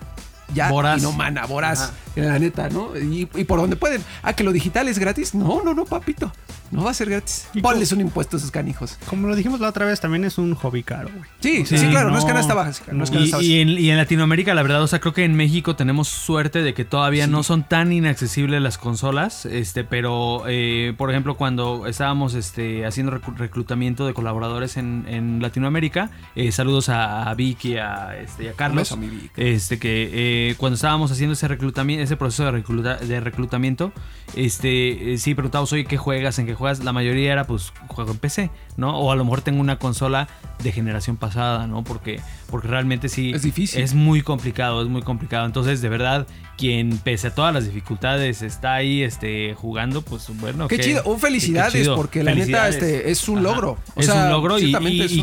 [0.54, 1.00] ya Voraz.
[1.00, 2.98] y no mana, voraz, la neta, ¿no?
[2.98, 4.02] Y, y por donde pueden.
[4.24, 5.36] Ah, que lo digital es gratis.
[5.36, 6.32] No, no, no, papito.
[6.72, 7.48] No va a ser gratis.
[7.54, 8.98] ¿Y Ponles un impuesto a esos canijos.
[9.10, 11.30] Como lo dijimos la otra vez, también es un hobby caro, güey.
[11.40, 12.28] Sí, sí, Sí, claro, no, es no.
[12.28, 12.92] canasta básica.
[12.92, 13.56] No es Y, canasta y básica.
[13.62, 16.74] en, y en Latinoamérica, la verdad, o sea, creo que en México tenemos suerte de
[16.74, 19.46] que todavía no son tan inaccesibles las consolas.
[19.46, 25.42] Este, pero, eh, por ejemplo, cuando estábamos este, haciendo reclu- reclutamiento de colaboradores en, en
[25.42, 28.94] Latinoamérica, eh, saludos a, a Vicky a, este, y a Carlos.
[29.00, 29.32] Vic.
[29.38, 30.10] Este, que
[30.52, 33.94] eh, cuando estábamos haciendo ese reclutamiento, ese proceso de, recluta- de reclutamiento,
[34.36, 36.38] este, sí preguntábamos, oye, ¿qué juegas?
[36.40, 36.84] ¿En qué juegas?
[36.84, 38.98] La mayoría era, pues, juego en PC, ¿no?
[39.00, 40.28] O a lo mejor tengo una consola
[40.64, 41.84] de generación pasada, ¿no?
[41.84, 43.32] Porque, porque realmente sí.
[43.34, 43.82] Es difícil.
[43.82, 45.46] Es muy complicado, es muy complicado.
[45.46, 50.68] Entonces, de verdad, quien pese a todas las dificultades está ahí este, jugando, pues bueno.
[50.68, 51.02] Qué chido.
[51.06, 51.96] Oh, felicidades, qué chido.
[51.96, 53.44] porque la neta, este, es un Ajá.
[53.44, 53.78] logro.
[53.96, 54.74] O es sea, un logro y,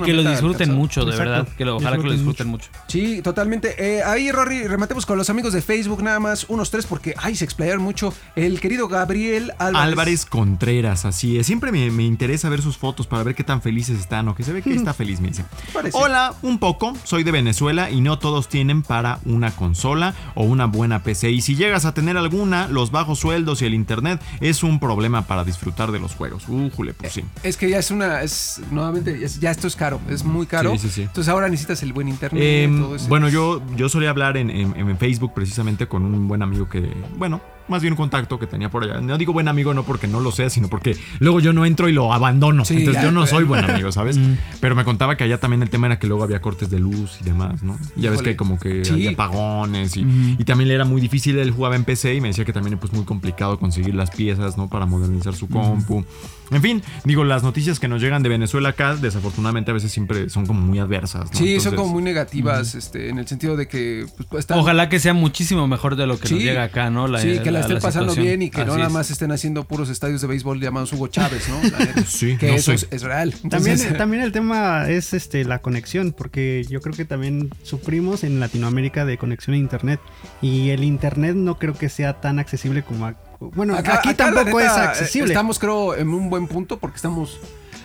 [0.01, 1.30] que lo disfruten mucho, de Exacto.
[1.30, 1.48] verdad.
[1.56, 2.70] Que lo, ojalá que lo Disfruten mucho.
[2.86, 3.74] Sí, totalmente.
[3.78, 7.34] Eh, ahí, Rory, rematemos con los amigos de Facebook, nada más, unos tres, porque, ay,
[7.34, 8.14] se explayaron mucho.
[8.36, 9.88] El querido Gabriel Álvarez.
[9.88, 11.46] Álvarez Contreras, así es.
[11.46, 14.42] Siempre me, me interesa ver sus fotos para ver qué tan felices están o que
[14.42, 15.44] se ve que está feliz, me dice.
[15.72, 15.96] Parece.
[15.98, 16.94] Hola, un poco.
[17.05, 21.31] Soy de Venezuela y no todos tienen para una consola o una buena PC.
[21.31, 25.23] Y si llegas a tener alguna, los bajos sueldos y el internet es un problema
[25.27, 26.49] para disfrutar de los juegos.
[26.49, 27.23] Újule, pues sí.
[27.43, 30.73] Es que ya es una, es, nuevamente, es- ya esto es caro, es muy caro.
[30.73, 31.03] Sí, sí, sí.
[31.03, 32.43] Entonces ahora necesitas el buen internet.
[32.43, 36.27] Eh, todo ese- bueno, yo, yo solía hablar en, en- en Facebook precisamente con un
[36.27, 39.01] buen amigo que, bueno, más bien un contacto que tenía por allá.
[39.01, 41.89] No digo buen amigo no porque no lo sea, sino porque luego yo no entro
[41.89, 42.65] y lo abandono.
[42.65, 44.19] Sí, Entonces ya, yo no soy buen amigo, ¿sabes?
[44.61, 47.19] Pero me contaba que allá también el tema era que luego había cortes de luz
[47.20, 47.78] y demás, ¿no?
[47.97, 48.31] Ya ves Híjole.
[48.32, 48.93] que como que Sí.
[48.93, 50.07] había apagones y,
[50.39, 51.39] y también le era muy difícil.
[51.39, 54.57] Él jugaba en PC y me decía que también pues muy complicado conseguir las piezas,
[54.59, 54.69] ¿no?
[54.69, 56.05] Para modernizar su compu.
[56.51, 60.29] En fin, digo, las noticias que nos llegan de Venezuela acá, desafortunadamente a veces siempre
[60.31, 61.39] son como muy adversas, ¿no?
[61.39, 65.01] sí, son como muy negativas, este, en el sentido de que pues, están- Ojalá que
[65.01, 66.35] sea muchísimo mejor de lo que Sí.
[66.35, 67.07] nos llega acá, ¿no?
[67.19, 68.25] sí, que la, estén pasando situación.
[68.27, 71.49] bien y que no nada más estén haciendo puros estadios de béisbol llamados Hugo Chávez,
[71.49, 71.62] ¿no?
[71.71, 72.05] La neta.
[72.07, 73.33] Sí, que no eso es, es real.
[73.33, 78.23] También, Entonces, también el tema es este la conexión, porque yo creo que también sufrimos
[78.25, 80.01] en Latinoamérica de conexión a internet
[80.43, 83.15] y el internet no creo que sea tan accesible como a-
[83.55, 85.33] bueno, Acá- aquí acá, tampoco es neta, accesible.
[85.33, 87.41] Estamos, creo, en un buen punto porque estamos.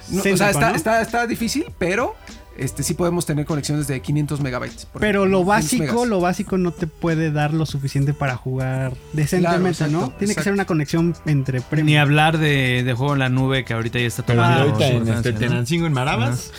[0.09, 0.75] no, o sea, está, ¿no?
[0.75, 2.15] está, está difícil, pero
[2.59, 4.85] este sí podemos tener conexiones de 500 megabytes.
[4.85, 8.35] por Pero ejemplo, lo 500 básico, lo básico no te puede dar lo suficiente para
[8.35, 9.99] jugar decentemente, Claro, ¿no?
[9.99, 12.01] exacto, Tiene que ser una conexión entre Ni premios.
[12.01, 15.33] hablar de, de juego en la nube que ahorita ya está tomando ahorita en este
[15.33, 15.39] ¿no?
[15.39, 16.51] Tenancingo en Marabas,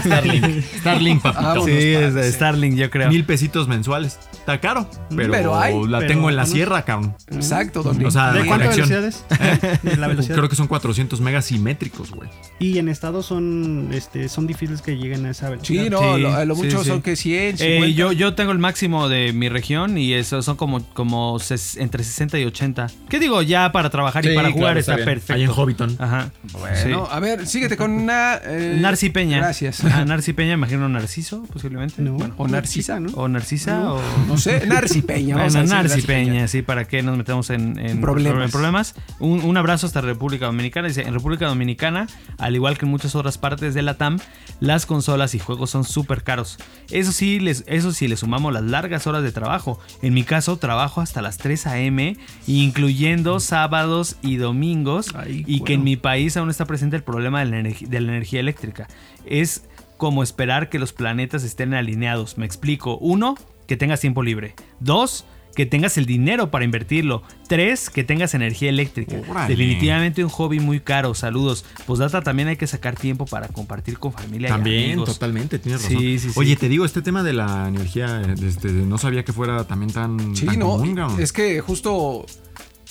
[0.00, 0.62] Starlink.
[0.80, 1.42] Starlink, papito.
[1.42, 2.32] Vámonos, Sí, es de sí.
[2.32, 3.08] Starlink, yo creo.
[3.08, 4.18] Mil pesitos mensuales.
[4.32, 7.14] Está caro, pero, Pero hay, la pero tengo en la sierra, cabrón.
[7.30, 8.04] Exacto, donde.
[8.06, 9.24] O sea, ¿De cuántas velocidades?
[9.82, 10.36] De la velocidad.
[10.36, 12.28] Creo que son 400 megas simétricos, güey.
[12.58, 15.84] Y en estados son este son difíciles que lleguen a velocidad.
[15.84, 16.88] Sí, no, Sí, lo, lo mucho sí.
[16.88, 17.86] son que 100, 50.
[17.86, 21.80] Eh, yo, yo tengo el máximo de mi región y eso son como, como ses-
[21.80, 22.86] entre 60 y 80.
[23.08, 23.42] ¿Qué digo?
[23.42, 25.32] Ya para trabajar y para claro, jugar está está, perfecto.
[25.34, 25.96] Ahí en Hobbiton.
[25.98, 26.30] Ajá.
[26.52, 28.36] Bueno, a ver, síguete con una.
[28.44, 29.38] eh, Narci Peña.
[29.38, 29.82] Gracias.
[29.84, 32.00] Ah, Narci Peña, imagino Narciso, posiblemente.
[32.02, 33.10] No, Bueno, o Narcisa, ¿no?
[33.14, 34.00] o Narcisa o...
[34.28, 35.36] No sé, Narci Peña.
[35.36, 38.44] Bueno, Narci Peña, sí, para que nos metemos en, en Problemas.
[38.46, 38.94] en problemas.
[39.18, 40.88] Un, un abrazo hasta República Dominicana.
[40.88, 42.06] Dice, en República Dominicana,
[42.38, 44.18] al igual que en muchas otras partes de la TAM,
[44.60, 46.58] las consolas y juegos son súper caros.
[46.90, 49.78] Eso sí, les, eso sí, le sumamos las largas horas de trabajo.
[50.02, 55.74] En mi caso, trabajo hasta las 3 a.m., incluyendo sábados y domingos, Ay, y que
[55.74, 58.88] en mi país aún está presente el problema de la, de la energía eléctrica.
[59.24, 59.62] Es
[59.96, 62.36] como esperar que los planetas estén alineados.
[62.36, 62.98] Me explico.
[62.98, 63.36] Uno,
[63.66, 64.54] que tengas tiempo libre.
[64.80, 65.24] Dos,
[65.54, 67.22] que tengas el dinero para invertirlo.
[67.48, 69.16] Tres, que tengas energía eléctrica.
[69.28, 69.48] Órale.
[69.56, 71.14] Definitivamente un hobby muy caro.
[71.14, 71.64] Saludos.
[71.86, 75.12] Postdata también hay que sacar tiempo para compartir con familia y También, amigos.
[75.14, 76.02] totalmente, tienes Sí, razón.
[76.02, 76.30] sí, sí.
[76.36, 80.34] Oye, te digo, este tema de la energía, este, no sabía que fuera también tan,
[80.36, 82.26] Sí, tan no, común, es que justo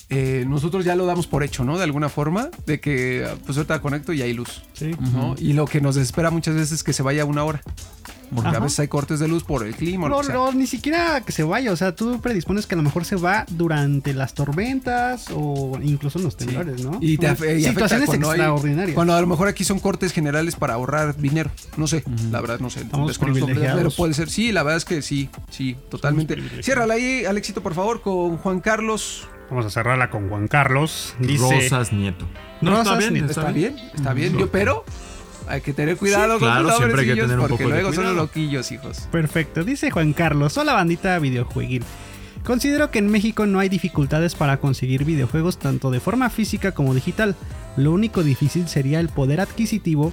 [0.09, 1.77] eh, nosotros ya lo damos por hecho, ¿no?
[1.77, 4.91] De alguna forma, de que pues ahorita conecto y hay luz, Sí.
[5.13, 5.35] ¿no?
[5.39, 7.61] Y lo que nos desespera muchas veces es que se vaya una hora.
[8.33, 8.57] Porque Ajá.
[8.57, 10.09] a veces hay cortes de luz por el clima.
[10.09, 10.33] No, sea.
[10.33, 11.71] no, ni siquiera que se vaya.
[11.71, 16.17] O sea, tú predispones que a lo mejor se va durante las tormentas o incluso
[16.19, 16.97] en los temblores, ¿no?
[17.01, 18.95] Y te Son afe- y afecta situaciones cuando hay- extraordinarias.
[18.95, 21.51] cuando a lo mejor aquí son cortes generales para ahorrar dinero.
[21.77, 22.85] No sé, la verdad no sé.
[22.91, 24.29] Pero puede ser.
[24.29, 26.37] Sí, la verdad es que sí, sí, totalmente.
[26.61, 29.27] Ciérrala ahí, Alexito, por favor, con Juan Carlos.
[29.49, 31.15] Vamos a cerrarla con Juan Carlos.
[31.19, 32.25] Dice, Rosas Nieto.
[32.61, 34.37] No, Rosas está bien, Nieto, Está bien, está bien.
[34.37, 34.83] Yo, pero
[35.53, 37.75] hay que tener cuidado Sí, con claro, los siempre hay que tener un porque poco
[37.75, 39.07] de luego son los loquillos, hijos.
[39.11, 40.57] Perfecto, dice Juan Carlos.
[40.57, 41.83] Hola bandita videojueguil.
[42.43, 46.93] Considero que en México no hay dificultades para conseguir videojuegos tanto de forma física como
[46.93, 47.35] digital.
[47.77, 50.11] Lo único difícil sería el poder adquisitivo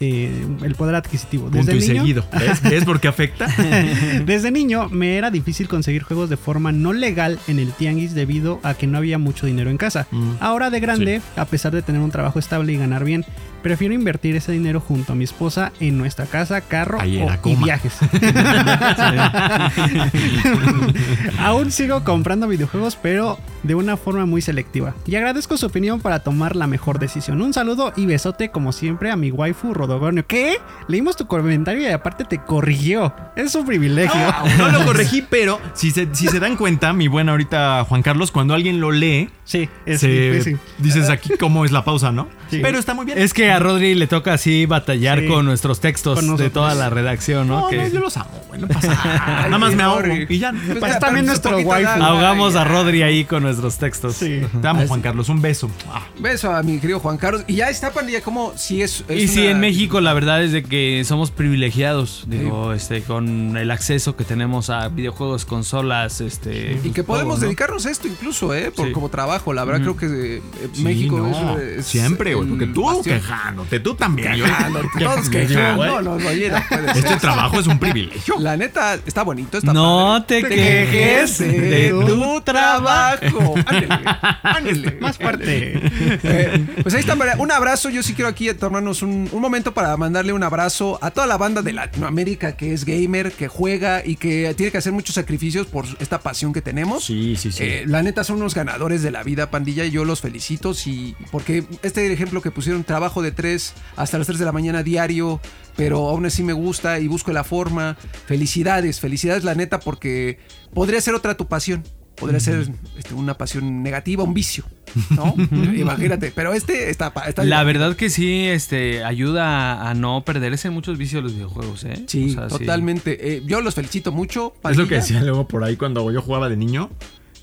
[0.00, 0.30] eh,
[0.62, 1.44] el poder adquisitivo.
[1.50, 2.24] Punto Desde y niño, seguido.
[2.38, 2.62] ¿Ves?
[2.62, 3.46] ¿Ves por qué afecta?
[4.26, 8.60] Desde niño me era difícil conseguir juegos de forma no legal en el tianguis debido
[8.62, 10.06] a que no había mucho dinero en casa.
[10.10, 10.32] Mm.
[10.40, 13.24] Ahora de grande, a pesar de tener un trabajo estable y ganar bien,
[13.62, 17.94] prefiero invertir ese dinero junto a mi esposa en nuestra casa, carro o- y viajes.
[21.38, 24.94] Aún sigo comprando videojuegos, pero de una forma muy selectiva.
[25.06, 27.42] Y agradezco su opinión para tomar la mejor decisión.
[27.42, 30.26] Un saludo y besote como siempre a mi waifu Rodogonio.
[30.26, 30.58] ¿Qué?
[30.88, 33.12] Leímos tu comentario y aparte te corrigió.
[33.36, 34.20] Es un privilegio.
[34.58, 38.30] No lo corregí, pero si se, si se dan cuenta, mi buen ahorita Juan Carlos,
[38.30, 42.28] cuando alguien lo lee, Sí, es se- dices aquí cómo es la pausa, ¿no?
[42.50, 42.60] Sí.
[42.62, 43.18] Pero está muy bien.
[43.18, 45.26] Es que a Rodri le toca así batallar Sí.
[45.26, 47.62] con nuestros textos Con de toda la redacción, ¿no?
[47.62, 49.42] no, Que no, yo los amo, güey, no pasa nada.
[49.46, 50.52] Nada más me ahogo y ya.
[50.52, 52.64] Pues Es ya, también nuestro agua ahogamos a.
[52.64, 54.16] Rodri ahí con nuestros textos.
[54.16, 54.40] Sí.
[54.60, 55.70] Te amo, Juan Carlos, un beso.
[55.90, 57.44] Ah, Beso a mi querido Juan Carlos.
[57.46, 59.04] Y ya está, pandilla, como si es.
[59.08, 63.56] es Y sí, en México la verdad es de que somos privilegiados, digo, este, con
[63.56, 66.78] el acceso que tenemos a videojuegos, consolas, este...
[66.84, 67.46] Y que podemos todo, ¿no?
[67.46, 68.70] dedicarnos a esto incluso, ¿eh?
[68.70, 68.92] Por, Sí.
[68.92, 69.52] como trabajo.
[69.52, 70.42] La verdad, creo que eh,
[70.72, 73.20] sí, México no, es Siempre, güey, porque tú bastión.
[73.20, 74.34] quejándote, tú también.
[74.34, 75.86] Quejándote, Todos quejando.
[75.86, 76.96] No, no, no, oye, no puede ser.
[77.04, 78.36] Este trabajo es un privilegio.
[78.38, 80.42] La neta, está bonito, está No padre.
[80.42, 83.54] te quejes de tu trabajo.
[83.66, 83.98] Ándele,
[84.42, 84.96] ándele.
[85.00, 85.80] Más fuerte.
[86.22, 87.90] Eh, pues ahí está, un abrazo.
[87.90, 91.36] Yo sí quiero aquí tomarnos un, un momento para mandarle un abrazo a toda la
[91.36, 95.66] banda de Latinoamérica que es gamer, que juega y que tiene que hacer muchos sacrificios
[95.66, 97.04] por esta pasión que tenemos.
[97.04, 97.62] Sí, sí, sí.
[97.62, 100.74] Eh, la neta son unos ganadores de la vida, pandilla, y yo los felicito.
[100.74, 104.82] Sí, porque este ejemplo que pusieron, trabajo de 3 hasta las 3 de la mañana
[104.82, 105.40] diario,
[105.76, 107.96] pero aún así me gusta y busco la forma.
[108.26, 110.38] Felicidades, felicidades, la neta, porque
[110.74, 111.84] podría ser otra tu pasión.
[112.16, 112.66] Podría ser
[112.96, 114.64] este, una pasión negativa, un vicio,
[115.10, 115.34] ¿no?
[115.76, 117.12] Imagínate, pero este está,
[117.44, 122.04] La verdad que sí, este, ayuda a no perderse en muchos vicios los videojuegos, ¿eh?
[122.06, 123.36] Sí, O sea, totalmente.
[123.36, 124.54] Eh, yo los felicito mucho.
[124.64, 126.88] Es lo que decía luego por ahí cuando yo jugaba de niño.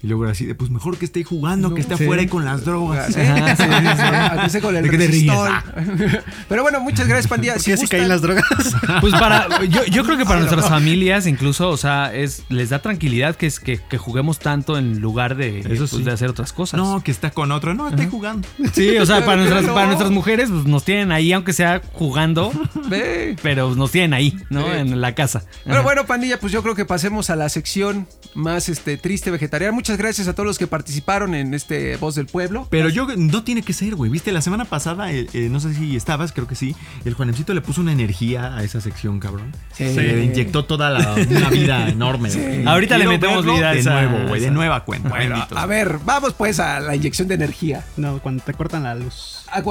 [0.04, 2.04] Y luego era así de, pues mejor que esté jugando, que esté Sí.
[2.04, 3.08] afuera y con las drogas.
[3.08, 3.20] Sí, sí,
[3.58, 4.04] sí, sí.
[4.36, 4.84] Empecé con el.
[6.50, 7.54] Pero bueno, muchas gracias, pandilla.
[7.54, 8.44] Porque así caen las drogas.
[9.02, 12.80] Pues para, yo, yo creo que para nuestras familias incluso, o sea, es les da
[12.80, 16.04] tranquilidad que es que, que juguemos tanto en lugar de, Eso pues, sí.
[16.04, 16.78] de hacer otras cosas.
[16.80, 17.74] No, que está con otro.
[17.74, 18.48] No, estoy jugando.
[18.74, 22.52] Sí, o sea, para nuestras, para nuestras mujeres pues, nos tienen ahí, aunque sea jugando,
[22.90, 23.36] Ve.
[23.42, 24.72] pero nos tienen ahí, ¿no?
[24.74, 25.44] En la casa.
[25.66, 29.74] Pero bueno, pandilla, pues yo creo que pasemos a la sección más este, triste vegetariana.
[29.74, 32.68] Muchas gracias a todos los que participaron en este Voz del Pueblo.
[32.70, 34.12] Pero yo no tiene que ser, güey.
[34.12, 36.76] Viste, la semana pasada, eh, eh, no sé si estabas, creo que sí.
[37.06, 39.52] El Juanemcito le puso una energía a esa sección, cabrón.
[39.74, 39.86] Sí.
[39.86, 42.30] Le inyectó toda la, una vida enorme.
[42.66, 44.42] Ahorita le metemos vida de esa- nuevo, güey.
[44.42, 45.10] De nueva cuenta.
[45.10, 47.86] Bueno, a ver, vamos pues a la inyección de energía.
[47.98, 49.42] No, cuando te cortan la luz.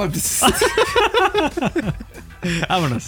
[2.69, 3.07] Vámonos.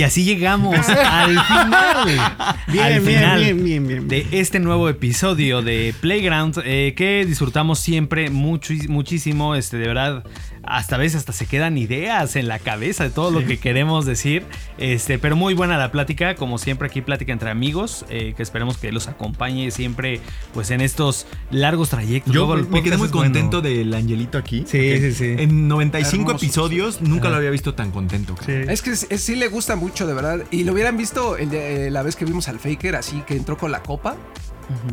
[0.00, 2.06] Y así llegamos al final.
[2.68, 4.08] Bien, al bien, final bien, bien, bien.
[4.08, 9.54] de este nuevo episodio de Playground eh, que disfrutamos siempre mucho, muchísimo.
[9.54, 10.24] Este, de verdad,
[10.70, 14.06] hasta a veces hasta se quedan ideas en la cabeza de todo lo que queremos
[14.06, 14.44] decir.
[14.78, 18.78] Este, pero muy buena la plática, como siempre aquí plática entre amigos, eh, que esperemos
[18.78, 20.20] que los acompañe siempre,
[20.54, 22.32] pues en estos largos trayectos.
[22.32, 23.22] Yo Luego me quedé muy bueno.
[23.24, 24.64] contento del Angelito aquí.
[24.66, 25.34] Sí, sí, sí.
[25.38, 26.44] En 95 Hermoso.
[26.44, 28.34] episodios nunca lo había visto tan contento.
[28.34, 28.70] cabrón.
[28.70, 30.40] Es que es- es- sí le gusta mucho, de verdad.
[30.50, 33.34] Y lo hubieran visto el de- eh, la vez que vimos al Faker, así que
[33.36, 34.16] entró con la copa.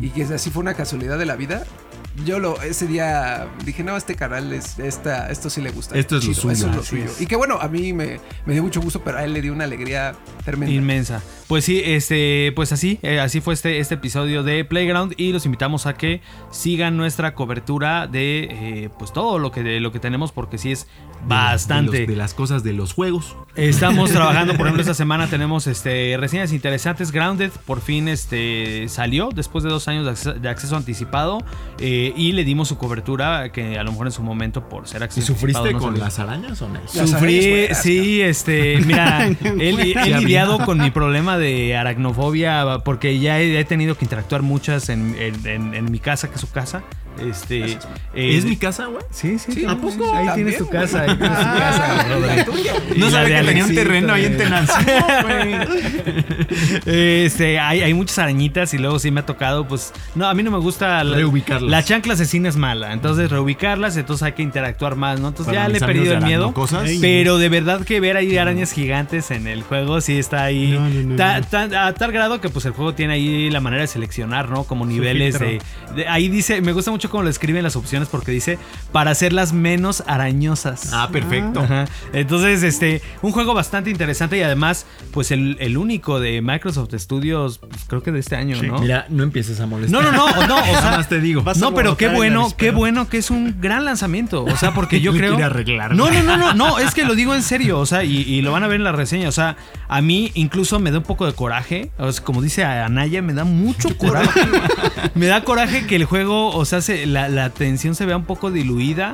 [0.01, 1.63] Y que así fue una casualidad de la vida.
[2.25, 5.97] Yo lo, ese día dije, no, este canal es, esta, esto sí le gusta.
[5.97, 7.05] Esto es lo suyo, Eso es lo suyo.
[7.05, 7.21] es.
[7.21, 9.53] Y que bueno, a mí me, me dio mucho gusto, pero a él le dio
[9.53, 10.73] una alegría tremenda.
[10.73, 11.21] Inmensa.
[11.47, 15.45] Pues sí, este, pues así, eh, así fue este, este episodio de Playground y los
[15.45, 16.21] invitamos a que
[16.51, 20.71] sigan nuestra cobertura de eh, pues todo lo que, de lo que tenemos porque sí
[20.71, 20.87] es
[21.21, 21.99] De bastante.
[21.99, 23.35] los- De, las cosas de los juegos.
[23.55, 27.11] Estamos trabajando, por ejemplo, esta semana tenemos este, reseñas interesantes.
[27.11, 31.39] Grounded por fin este, salió después de dos años de acceso, de acceso anticipado
[31.79, 35.01] eh, y le dimos su cobertura que a lo mejor en su momento por ser
[35.01, 36.03] ¿Y acceso sufriste anticipado no con salió.
[36.05, 36.79] las arañas o no?
[36.87, 43.59] Sufrí, sí, este, mira, he, he lidiado con mi problema de aracnofobia porque ya he,
[43.59, 46.83] he tenido que interactuar muchas en, en- en- en mi casa, que es su casa,
[47.19, 47.77] Este, eh,
[48.13, 49.03] ¿Es mi casa, güey?
[49.11, 49.51] Sí, sí.
[49.51, 49.91] Sí, ¿A sí, poco?
[49.91, 51.01] sí, Ahí también, tienes tu casa.
[51.01, 52.47] Ahí tienes tu Ah, casa, brother.
[52.97, 54.37] No sabía que tenía un terreno ahí en.
[54.37, 54.91] Tenancingo,
[55.23, 55.55] güey.
[56.85, 60.43] Este, hay, hay muchas arañitas y luego sí me ha tocado, pues, no, a mí
[60.43, 61.69] no me gusta la, Reubicarlas.
[61.69, 65.29] La chancla asesina es mala, entonces reubicarlas, entonces hay que interactuar más, ¿no?
[65.29, 66.53] Entonces Para ya le he perdido el miedo.
[66.85, 66.99] Ey.
[66.99, 70.71] Pero de verdad que ver ahí arañas gigantes en el juego sí está ahí.
[70.71, 71.45] No, no, no, Ta- no.
[71.69, 74.63] ta- a tal grado que pues el juego tiene ahí la manera de seleccionar, ¿no?
[74.63, 75.59] Como niveles de,
[75.95, 78.57] de- Ahí dice, me gusta mucho cómo lo escriben las opciones porque dice
[78.91, 80.91] para hacerlas menos arañosas.
[80.93, 81.61] Ah, perfecto.
[81.61, 81.85] Ajá.
[82.13, 87.59] Entonces, este, un juego bastante interesante y además, pues el, el único de Microsoft Studios,
[87.59, 88.79] pues, creo que de este año, ¿no?
[88.79, 90.01] Mira, no empieces a molestar.
[90.03, 91.43] No, no, no, no, o sea, Nada más te digo.
[91.57, 94.43] No, pero qué bueno, qué bueno que es un gran lanzamiento.
[94.45, 95.37] O sea, porque yo creo.
[95.43, 95.95] arreglar.
[95.95, 97.79] No, no, no, no, no, es que lo digo en serio.
[97.79, 99.27] O sea, y, y lo van a ver en la reseña.
[99.29, 99.57] O sea,
[99.87, 101.91] a mí incluso me da un poco de coraje.
[101.97, 104.41] O sea, como dice Anaya, me da mucho coraje.
[105.15, 108.25] me da coraje que el juego, o sea, se- la, la tensión se vea un
[108.25, 109.13] poco diluida.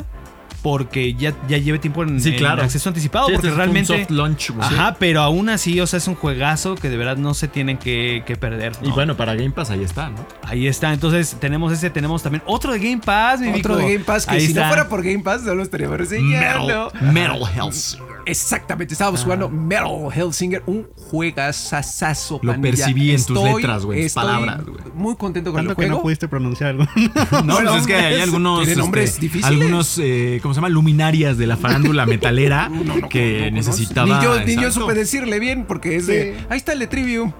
[0.62, 3.26] Porque ya, ya lleve tiempo en, Sí, en acceso anticipado.
[3.28, 4.00] Sí, porque este un realmente.
[4.00, 4.66] soft launch, güey.
[4.66, 7.78] Ajá, pero aún así, o sea, es un juegazo que de verdad no se tienen
[7.78, 8.72] que, que perder.
[8.82, 8.96] Y ¿no?
[8.96, 10.26] bueno, para Game Pass ahí está, ¿no?
[10.42, 13.88] Ahí está, entonces tenemos ese, tenemos también otro de Game Pass, mi Otro Vico.
[13.88, 14.62] de Game Pass que Ahí si está.
[14.62, 16.94] no fuera por Game Pass no lo estaríamos reseñando.
[17.02, 18.13] Metal Hellsinger.
[18.26, 22.40] Exactamente, estábamos jugando Metal Hellsinger, un juegazazazo.
[22.42, 24.84] Lo percibí en tus letras, güey, en palabras, güey.
[24.94, 26.04] Muy contento con Tanto el que no juego.
[26.04, 26.86] pudiste pronunciar algo.
[27.44, 28.64] No, pues es que hay algunos.
[28.66, 29.46] tiene nombres este, difíciles.
[29.46, 30.70] Algunos, eh, ¿cómo se llama?
[30.70, 32.72] Luminarias de la farándula metalera
[33.10, 34.18] que No, necesitaba.
[34.18, 36.38] Ni yo, ni yo supe decirle bien porque es de.
[36.50, 37.32] Ahí está el de Trivium.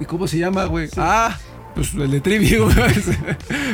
[0.00, 0.88] ¿Y cómo se llama, güey?
[0.96, 1.36] Ah.
[1.74, 2.70] Pues el de Trivium.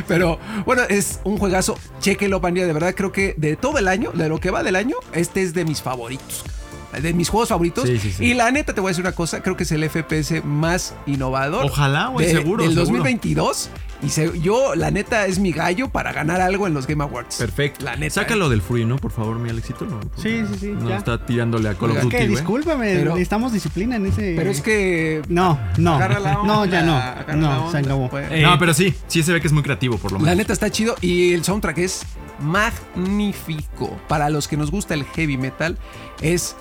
[0.07, 1.77] Pero bueno, es un juegazo.
[1.99, 2.65] Chequenlo, pandilla.
[2.65, 5.41] De verdad, creo que de todo el año, de lo que va del año, este
[5.41, 6.45] es de mis favoritos.
[7.01, 7.85] De mis juegos favoritos.
[7.87, 8.25] Sí, sí, sí.
[8.25, 9.41] Y la neta, te voy a decir una cosa.
[9.43, 11.65] Creo que es el FPS más innovador.
[11.65, 12.85] Ojalá, güey, de- seguro, Del seguro.
[12.97, 13.69] 2022.
[14.01, 17.35] Y se- yo, la neta, es mi gallo para ganar algo en los Game Awards.
[17.35, 17.83] Perfecto.
[17.85, 18.15] La neta.
[18.15, 18.95] Sácalo del free, ¿no?
[18.95, 19.85] Por favor, mi Alexito.
[19.85, 20.97] No, Sí, sí, sí, No ya.
[20.97, 22.29] está tirándole a Call of Duty, que güey.
[22.29, 24.33] discúlpame, Pero- necesitamos disciplina en ese.
[24.37, 25.21] Pero es que.
[25.27, 25.95] No, no.
[25.95, 27.35] Agarra la onda, no, ya no.
[27.35, 28.09] No, se acabó.
[28.09, 28.31] pues.
[28.31, 30.29] Eh, No, pero sí, sí se ve que es muy creativo, por lo menos.
[30.29, 32.03] La neta está chido y el soundtrack es
[32.39, 33.97] magnífico.
[34.07, 35.77] Para los que nos gusta el heavy metal,
[36.21, 36.55] es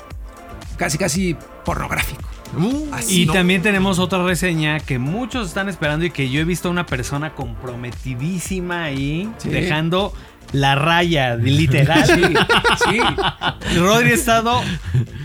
[0.79, 2.23] casi casi pornográfico.
[2.57, 3.35] Uh, Así Y no.
[3.35, 6.87] también tenemos otra reseña que muchos están esperando y que yo he visto a una
[6.87, 9.51] persona comprometidísima ahí, Sí.
[9.51, 10.15] dejando
[10.53, 12.07] la raya, literal.
[12.09, 12.99] Sí,
[13.71, 13.79] sí.
[13.79, 14.63] Rodri ha estado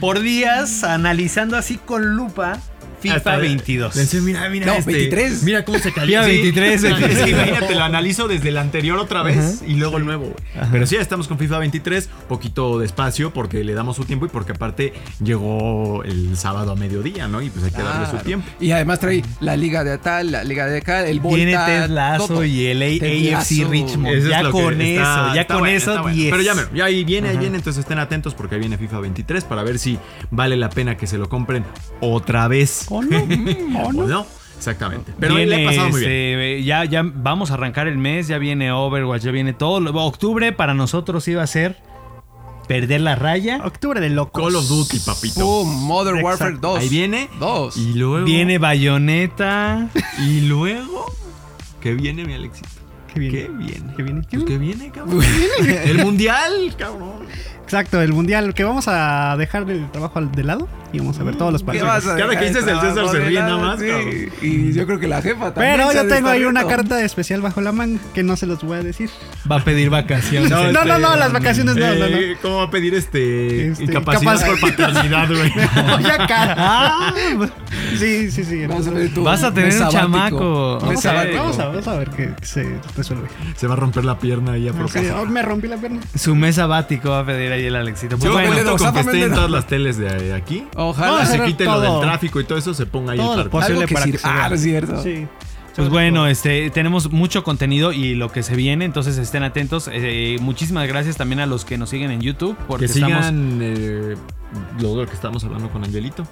[0.02, 2.60] por días analizando así con lupa
[3.04, 3.96] FIFA Hasta- 22.
[3.96, 5.44] Le decía, mira, mira, No, este, 23.
[5.44, 6.26] Mira cómo se calienta.
[6.28, 7.18] FIFA 23, 23.
[7.18, 10.70] Es que imagínate, lo analizo desde el anterior otra vez y luego el nuevo, güey.
[10.72, 14.54] Pero sí, estamos con FIFA 23, poquito despacio porque le damos su tiempo y porque
[14.54, 14.94] aparte
[15.24, 17.42] llegó el sábado a mediodía, ¿no?
[17.42, 18.48] Y pues hay que darle su tiempo.
[18.60, 21.90] Y además trae la liga de tal, la liga de acá, el Volta, Viene Ted
[21.90, 22.46] Lasso todo.
[22.46, 23.66] y el A- AFC.
[23.70, 24.08] Richmond.
[24.08, 26.16] Eso es ya con está- eso, ya está con bueno, eso, está bueno.
[26.18, 26.32] 10.
[26.32, 27.42] Pero ya, mero, ya ahí viene, ahí Ajá.
[27.42, 29.98] viene, entonces estén atentos porque ahí viene FIFA 23 para ver si
[30.32, 31.64] vale la pena que se lo compren
[32.00, 32.86] otra vez.
[32.94, 33.18] ¿O no?
[33.88, 34.04] ¿O no?
[34.04, 34.26] ¿O no?
[34.58, 35.14] Exactamente.
[35.20, 36.12] Pero Viene, le ha pasado muy bien.
[36.12, 39.78] este, Ya, ya vamos a arrancar el mes, ya viene Overwatch, ya viene todo.
[40.06, 41.78] Octubre para nosotros iba a ser
[42.68, 43.62] perder la raya.
[43.66, 44.42] Octubre de locos.
[44.42, 45.40] Call of Duty, papito.
[45.42, 46.28] Pum, Modern Exacto.
[46.28, 46.80] Warfare 2.
[46.80, 47.30] Ahí viene.
[47.40, 47.76] Dos.
[47.78, 48.26] Y luego.
[48.26, 49.90] Viene Bayonetta.
[50.20, 51.06] Y luego.
[51.82, 52.70] ¿Qué viene, mi Alexito?
[53.14, 53.40] ¿Qué viene?
[53.46, 53.92] ¿Qué viene?
[53.96, 54.22] ¿Qué viene?
[54.28, 54.46] ¿Qué Pues, viene?
[54.46, 55.24] ¿Qué viene, cabrón?
[55.86, 57.14] El mundial, cabrón.
[57.64, 58.54] Exacto, el mundial.
[58.54, 61.62] Que vamos a dejar el trabajo al- de lado y vamos a ver todos los
[61.62, 61.88] ¿Qué partidos.
[61.88, 64.14] vas a Cada que dices el César se ríe nada más, Sí, cabrón.
[64.42, 65.78] Y yo creo que la jefa también.
[65.78, 68.78] Pero yo tengo ahí una carta especial bajo la manga que no se los voy
[68.78, 69.10] a decir.
[69.50, 70.52] Va a pedir vacaciones.
[70.52, 72.06] No, no, no, no, las vacaciones no, no, no.
[72.06, 75.52] Eh, ¿Cómo va a pedir este, Este, incapacidad incapaz- por paternidad, güey?
[75.98, 76.56] Oye, acá.
[76.58, 77.14] Ah,
[77.98, 78.68] sí, sí, sí.
[78.68, 80.80] Vas a, ver tu Vas a tener un chamaco.
[80.80, 81.38] Vamos a, ver, sabático.
[81.38, 82.68] vamos, a, vamos a ver qué se
[83.04, 83.28] resuelve.
[83.56, 85.22] Se va a romper la pierna ahí a Sí, propósito.
[85.22, 86.02] oh, me rompí la pierna.
[86.16, 88.18] Su mes sabático va a pedir ahí el Alexito.
[88.18, 90.66] Pues Yo bueno, con que esté en todas las teles de aquí.
[90.76, 91.22] Ojalá.
[91.22, 92.00] A se quite lo todo.
[92.00, 94.48] del tráfico y todo eso, se ponga ahí Todo el lo posible para que Ah,
[94.50, 95.02] no es cierto.
[95.04, 95.28] Sí.
[95.76, 99.90] Pues bueno, este, tenemos mucho contenido y lo que se viene, entonces estén atentos.
[99.92, 103.26] Eh, muchísimas gracias también a los que nos siguen en YouTube, porque Que estamos.
[103.26, 104.16] sigan eh,
[104.80, 106.28] lo de lo que estamos hablando con Angelito.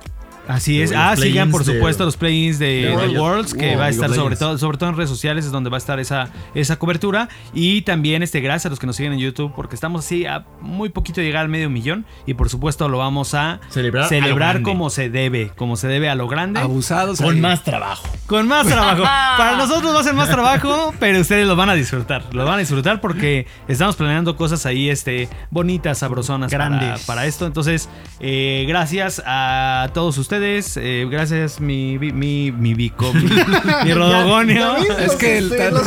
[0.51, 0.91] Así es.
[0.95, 3.21] Ah, sigan por de- supuesto los plugins de, de de Riot.
[3.21, 5.69] Worlds, que Wow, va a estar sobre todo, sobre todo en redes sociales, es donde
[5.69, 7.29] va a estar esa, esa cobertura.
[7.53, 10.45] Y también este, gracias a los que nos siguen en YouTube, porque estamos así a
[10.61, 12.05] muy poquito de llegar al medio millón.
[12.25, 16.15] Y por supuesto lo vamos a Celebrar celebrar como se debe, como se debe a
[16.15, 16.59] lo grande.
[16.59, 17.19] Abusados.
[17.21, 17.41] Con ahí.
[17.41, 18.07] más trabajo.
[18.27, 19.03] Con más trabajo.
[19.37, 22.25] Para nosotros va a ser más trabajo, pero ustedes lo van a disfrutar.
[22.33, 27.05] Lo van a disfrutar porque estamos planeando cosas ahí este, bonitas, sabrosonas para- Grandes.
[27.05, 27.45] Para, esto.
[27.45, 27.87] Entonces,
[28.19, 30.40] eh, gracias a todos ustedes.
[30.41, 30.77] Ustedes.
[30.77, 34.77] eh, gracias, mi, mi, mi Vico, mi, mi Rodogonio.
[34.77, 35.81] Es que el sí, claro,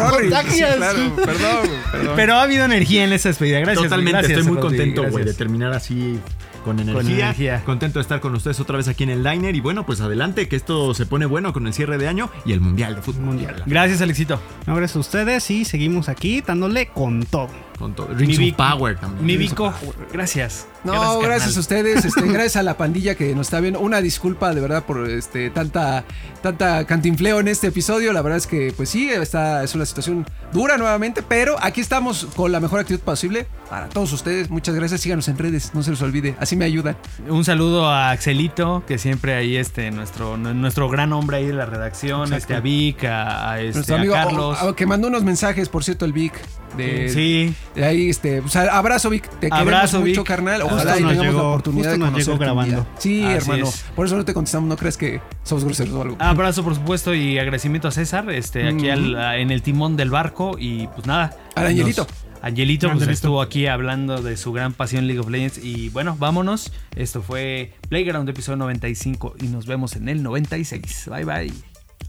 [1.16, 2.12] perdón, perdón.
[2.16, 3.60] Pero ha habido energía en esa despedida.
[3.60, 3.84] Gracias.
[3.84, 6.18] Totalmente, gracias, estoy muy contento, güey, de terminar así
[6.64, 7.26] con energía.
[7.26, 7.62] energía.
[7.64, 9.54] Contento de estar con ustedes otra vez aquí en el Diner.
[9.54, 12.52] Y bueno, pues adelante, que esto se pone bueno con el cierre de año y
[12.52, 13.24] el Mundial de Fútbol.
[13.24, 13.62] Mundial.
[13.66, 14.40] Gracias, Alexito.
[14.66, 17.48] No, gracias a ustedes y seguimos aquí dándole con todo.
[17.78, 18.08] Con todo.
[18.08, 19.26] Rings Mi of Vic- Power también.
[19.26, 19.72] Mi Vico,
[20.12, 20.66] gracias.
[20.84, 23.80] No, gracias, a ustedes, este, gracias a la pandilla que nos está viendo.
[23.80, 26.04] Una disculpa de verdad por este tanta
[26.42, 28.12] tanta cantinfleo en este episodio.
[28.12, 32.26] La verdad es que pues sí, está es una situación dura nuevamente, pero aquí estamos
[32.36, 34.50] con la mejor actitud posible para todos ustedes.
[34.50, 36.96] Muchas gracias, síganos en redes, no se los olvide, así me ayudan.
[37.28, 41.64] Un saludo a Axelito, que siempre ahí este nuestro nuestro gran hombre ahí de la
[41.66, 42.36] redacción, Exacto.
[42.36, 44.58] este a Vic, a, a, este, Nuestro a amigo Carlos.
[44.76, 46.34] que mandó unos mensajes, por cierto, el Vic
[46.76, 47.54] de, sí.
[47.82, 50.26] Ahí este, pues, abrazo Vic, te Abrazo, queremos mucho, Vic.
[50.28, 50.60] carnal.
[50.62, 52.74] Justo Ojalá y tengamos la llegó- oportunidad justo de nos llegó conocerte un día.
[52.76, 53.00] grabando.
[53.00, 53.66] Sí, Así hermano.
[53.68, 53.84] es.
[53.96, 56.16] Por eso no te contestamos, no crees que somos groseros o algo.
[56.20, 60.56] Abrazo, por supuesto, y agradecimiento a César, este, aquí al- en el timón del barco.
[60.58, 61.36] Y pues nada.
[61.54, 62.06] Al Angelito.
[62.42, 63.12] Angelito, pues Angelito.
[63.12, 65.58] estuvo aquí hablando de su gran pasión League of Legends.
[65.64, 66.72] Y bueno, vámonos.
[66.94, 69.34] Esto fue Playground, episodio 95.
[69.40, 71.08] Y nos vemos en el 96.
[71.10, 71.52] Bye bye.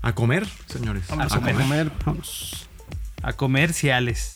[0.01, 1.03] A comer, señores.
[1.09, 1.89] Vamos a comer.
[2.05, 2.67] Vamos.
[3.23, 4.35] A comerciales.